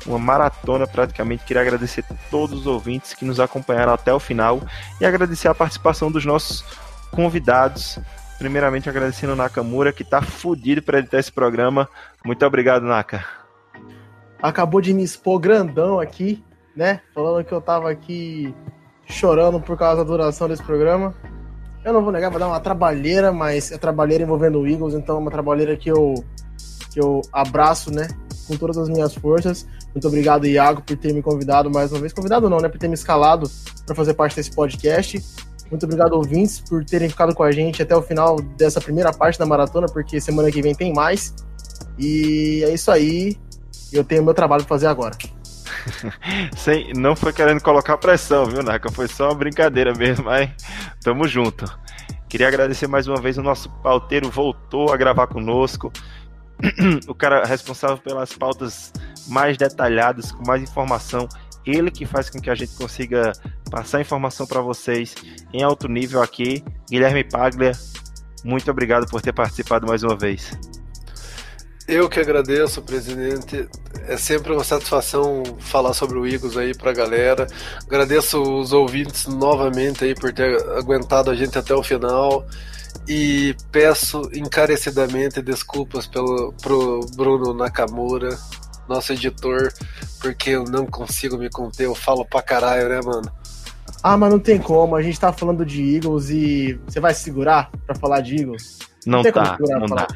[0.08, 1.46] uma maratona praticamente.
[1.46, 4.60] Queria agradecer todos os ouvintes que nos acompanharam até o final
[5.00, 6.66] e agradecer a participação dos nossos
[7.12, 8.00] convidados.
[8.38, 11.88] Primeiramente, agradecendo o Nakamura, que tá fudido para editar esse programa.
[12.26, 13.24] Muito obrigado, Naka.
[14.42, 16.44] Acabou de me expor grandão aqui,
[16.76, 17.02] né?
[17.14, 18.56] Falando que eu tava aqui
[19.06, 21.14] chorando por causa da duração desse programa.
[21.84, 25.18] Eu não vou negar, vai dar uma trabalheira, mas é trabalheira envolvendo o Eagles, então
[25.18, 26.16] é uma trabalheira que eu,
[26.92, 28.08] que eu abraço, né?
[28.48, 29.68] Com todas as minhas forças.
[29.94, 32.14] Muito obrigado, Iago, por ter me convidado mais uma vez.
[32.14, 32.70] Convidado não, né?
[32.70, 33.50] Por ter me escalado
[33.86, 35.22] para fazer parte desse podcast.
[35.72, 39.40] Muito obrigado, ouvintes, por terem ficado com a gente até o final dessa primeira parte
[39.40, 41.34] da maratona, porque semana que vem tem mais.
[41.98, 43.38] E é isso aí.
[43.92, 45.18] Eu tenho meu trabalho para fazer agora.
[46.58, 48.92] Sem, não foi querendo colocar pressão, viu, Naka?
[48.92, 50.50] Foi só uma brincadeira mesmo, mas
[51.02, 51.66] tamo junto.
[52.28, 55.92] Queria agradecer mais uma vez o nosso pauteiro voltou a gravar conosco.
[57.08, 58.92] o cara responsável pelas pautas
[59.28, 61.28] mais detalhadas, com mais informação.
[61.66, 63.32] Ele que faz com que a gente consiga
[63.70, 65.16] passar informação para vocês
[65.54, 66.64] em alto nível aqui.
[66.90, 67.72] Guilherme Paglia,
[68.44, 70.52] muito obrigado por ter participado mais uma vez.
[71.88, 73.68] Eu que agradeço, presidente.
[74.08, 77.48] É sempre uma satisfação falar sobre o Eagles aí pra galera.
[77.86, 82.46] Agradeço os ouvintes novamente aí por ter aguentado a gente até o final.
[83.08, 88.38] E peço encarecidamente desculpas pelo, pro Bruno Nakamura,
[88.92, 89.72] nosso editor,
[90.20, 93.32] porque eu não consigo me conter, eu falo pra caralho, né, mano?
[94.04, 97.24] Ah, mas não tem como, a gente tá falando de Eagles e você vai se
[97.24, 98.80] segurar pra falar de Eagles?
[99.06, 100.08] Não, não tá, não dá.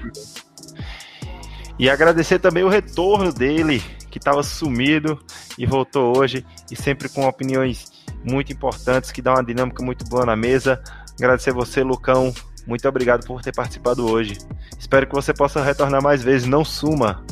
[1.78, 5.20] E agradecer também o retorno dele, que estava sumido
[5.58, 7.92] e voltou hoje, e sempre com opiniões
[8.24, 10.82] muito importantes, que dá uma dinâmica muito boa na mesa.
[11.18, 12.34] Agradecer você, Lucão.
[12.66, 14.38] Muito obrigado por ter participado hoje.
[14.80, 16.48] Espero que você possa retornar mais vezes.
[16.48, 17.24] Não suma.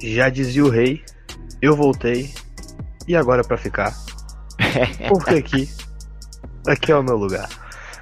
[0.00, 1.02] Já dizia o rei,
[1.60, 2.30] eu voltei.
[3.06, 3.94] E agora para ficar?
[5.08, 5.68] Porque aqui,
[6.66, 7.48] aqui é o meu lugar.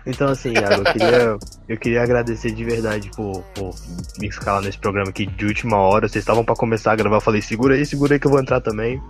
[0.06, 3.74] Então, assim, Iago, eu queria, eu queria agradecer de verdade por, por
[4.20, 6.08] me escalar nesse programa aqui de última hora.
[6.08, 8.40] Vocês estavam para começar a gravar, eu falei, segura aí, segura aí que eu vou
[8.40, 9.02] entrar também.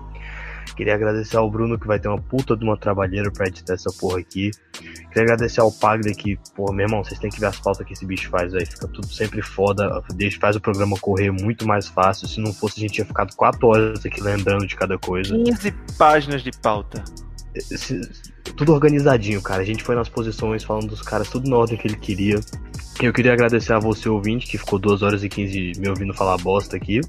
[0.77, 3.91] Queria agradecer ao Bruno, que vai ter uma puta de uma trabalheira pra editar essa
[3.99, 4.51] porra aqui.
[5.09, 7.95] Queria agradecer ao Pagda, que, porra, meu irmão, vocês têm que ver as pautas que
[7.95, 10.03] esse bicho faz, aí Fica tudo sempre foda.
[10.15, 12.29] Deixa, faz o programa correr muito mais fácil.
[12.29, 15.35] Se não fosse, a gente tinha ficado 4 horas aqui lembrando de cada coisa.
[15.35, 17.03] 15 páginas de pauta.
[17.55, 18.01] Esse,
[18.55, 19.63] tudo organizadinho, cara.
[19.63, 22.39] A gente foi nas posições, falando dos caras, tudo na ordem que ele queria.
[23.03, 26.37] Eu queria agradecer a você, ouvinte, que ficou 2 horas e 15 me ouvindo falar
[26.39, 27.01] bosta aqui.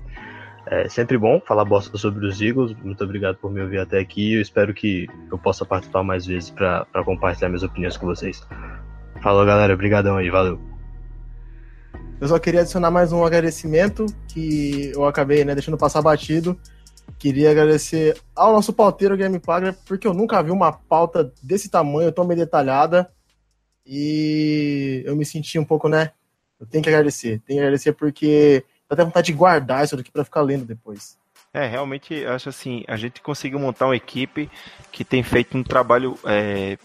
[0.70, 2.76] É sempre bom falar bosta sobre os Eagles.
[2.84, 4.34] Muito obrigado por me ouvir até aqui.
[4.34, 8.46] Eu espero que eu possa participar mais vezes para compartilhar minhas opiniões com vocês.
[9.22, 9.74] Falou, galera.
[9.74, 10.30] Obrigadão aí.
[10.30, 10.60] Valeu.
[12.20, 16.60] Eu só queria adicionar mais um agradecimento que eu acabei né, deixando passar batido
[17.18, 22.12] Queria agradecer ao nosso pauteiro Game Pagra, porque eu nunca vi uma pauta desse tamanho,
[22.12, 23.10] tão bem detalhada.
[23.86, 26.12] E eu me senti um pouco, né?
[26.60, 27.42] Eu tenho que agradecer.
[27.46, 31.18] Tenho que agradecer porque dá até vontade de guardar isso daqui para ficar lendo depois.
[31.54, 34.50] É, realmente, acho assim, a gente conseguiu montar uma equipe
[34.92, 36.78] que tem feito um trabalho é,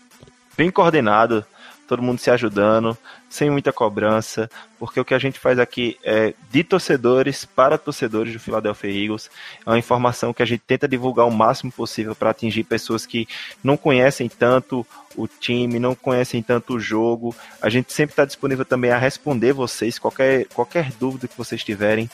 [0.57, 1.45] bem coordenado,
[1.93, 2.97] todo mundo se ajudando,
[3.29, 4.49] sem muita cobrança,
[4.79, 9.31] porque o que a gente faz aqui é de torcedores para torcedores do Philadelphia Eagles.
[9.67, 13.29] É uma informação que a gente tenta divulgar o máximo possível para atingir pessoas que
[13.63, 17.37] não conhecem tanto o time, não conhecem tanto o jogo.
[17.61, 22.09] A gente sempre está disponível também a responder vocês, qualquer, qualquer dúvida que vocês tiverem.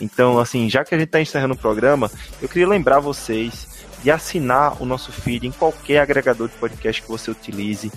[0.00, 2.08] Então, assim, já que a gente está encerrando o programa,
[2.40, 7.08] eu queria lembrar vocês de assinar o nosso feed em qualquer agregador de podcast que
[7.08, 7.90] você utilize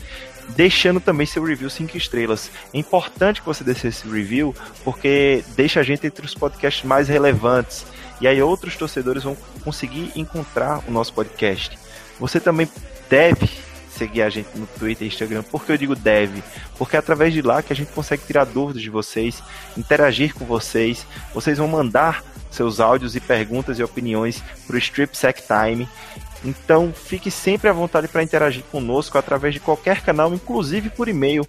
[0.56, 2.52] deixando também seu review 5 estrelas.
[2.74, 7.08] É importante que você deixe esse review porque deixa a gente entre os podcasts mais
[7.08, 7.86] relevantes
[8.20, 11.78] e aí outros torcedores vão conseguir encontrar o nosso podcast.
[12.20, 12.68] Você também
[13.10, 13.50] deve
[13.90, 15.44] seguir a gente no Twitter e Instagram.
[15.44, 16.44] Por que eu digo deve?
[16.78, 19.42] Porque é através de lá que a gente consegue tirar dúvidas de vocês,
[19.76, 21.06] interagir com vocês.
[21.34, 25.88] Vocês vão mandar seus áudios e perguntas e opiniões para o Strip Sec Time
[26.44, 31.48] então fique sempre à vontade para interagir conosco através de qualquer canal, inclusive por e-mail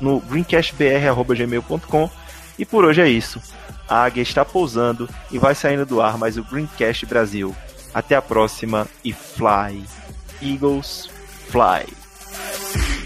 [0.00, 2.10] no greencastbr.gmail.com.
[2.58, 3.40] E por hoje é isso.
[3.88, 7.56] A águia está pousando e vai saindo do ar mais o Greencast Brasil.
[7.92, 9.82] Até a próxima e fly.
[10.40, 11.10] Eagles,
[11.48, 12.99] fly.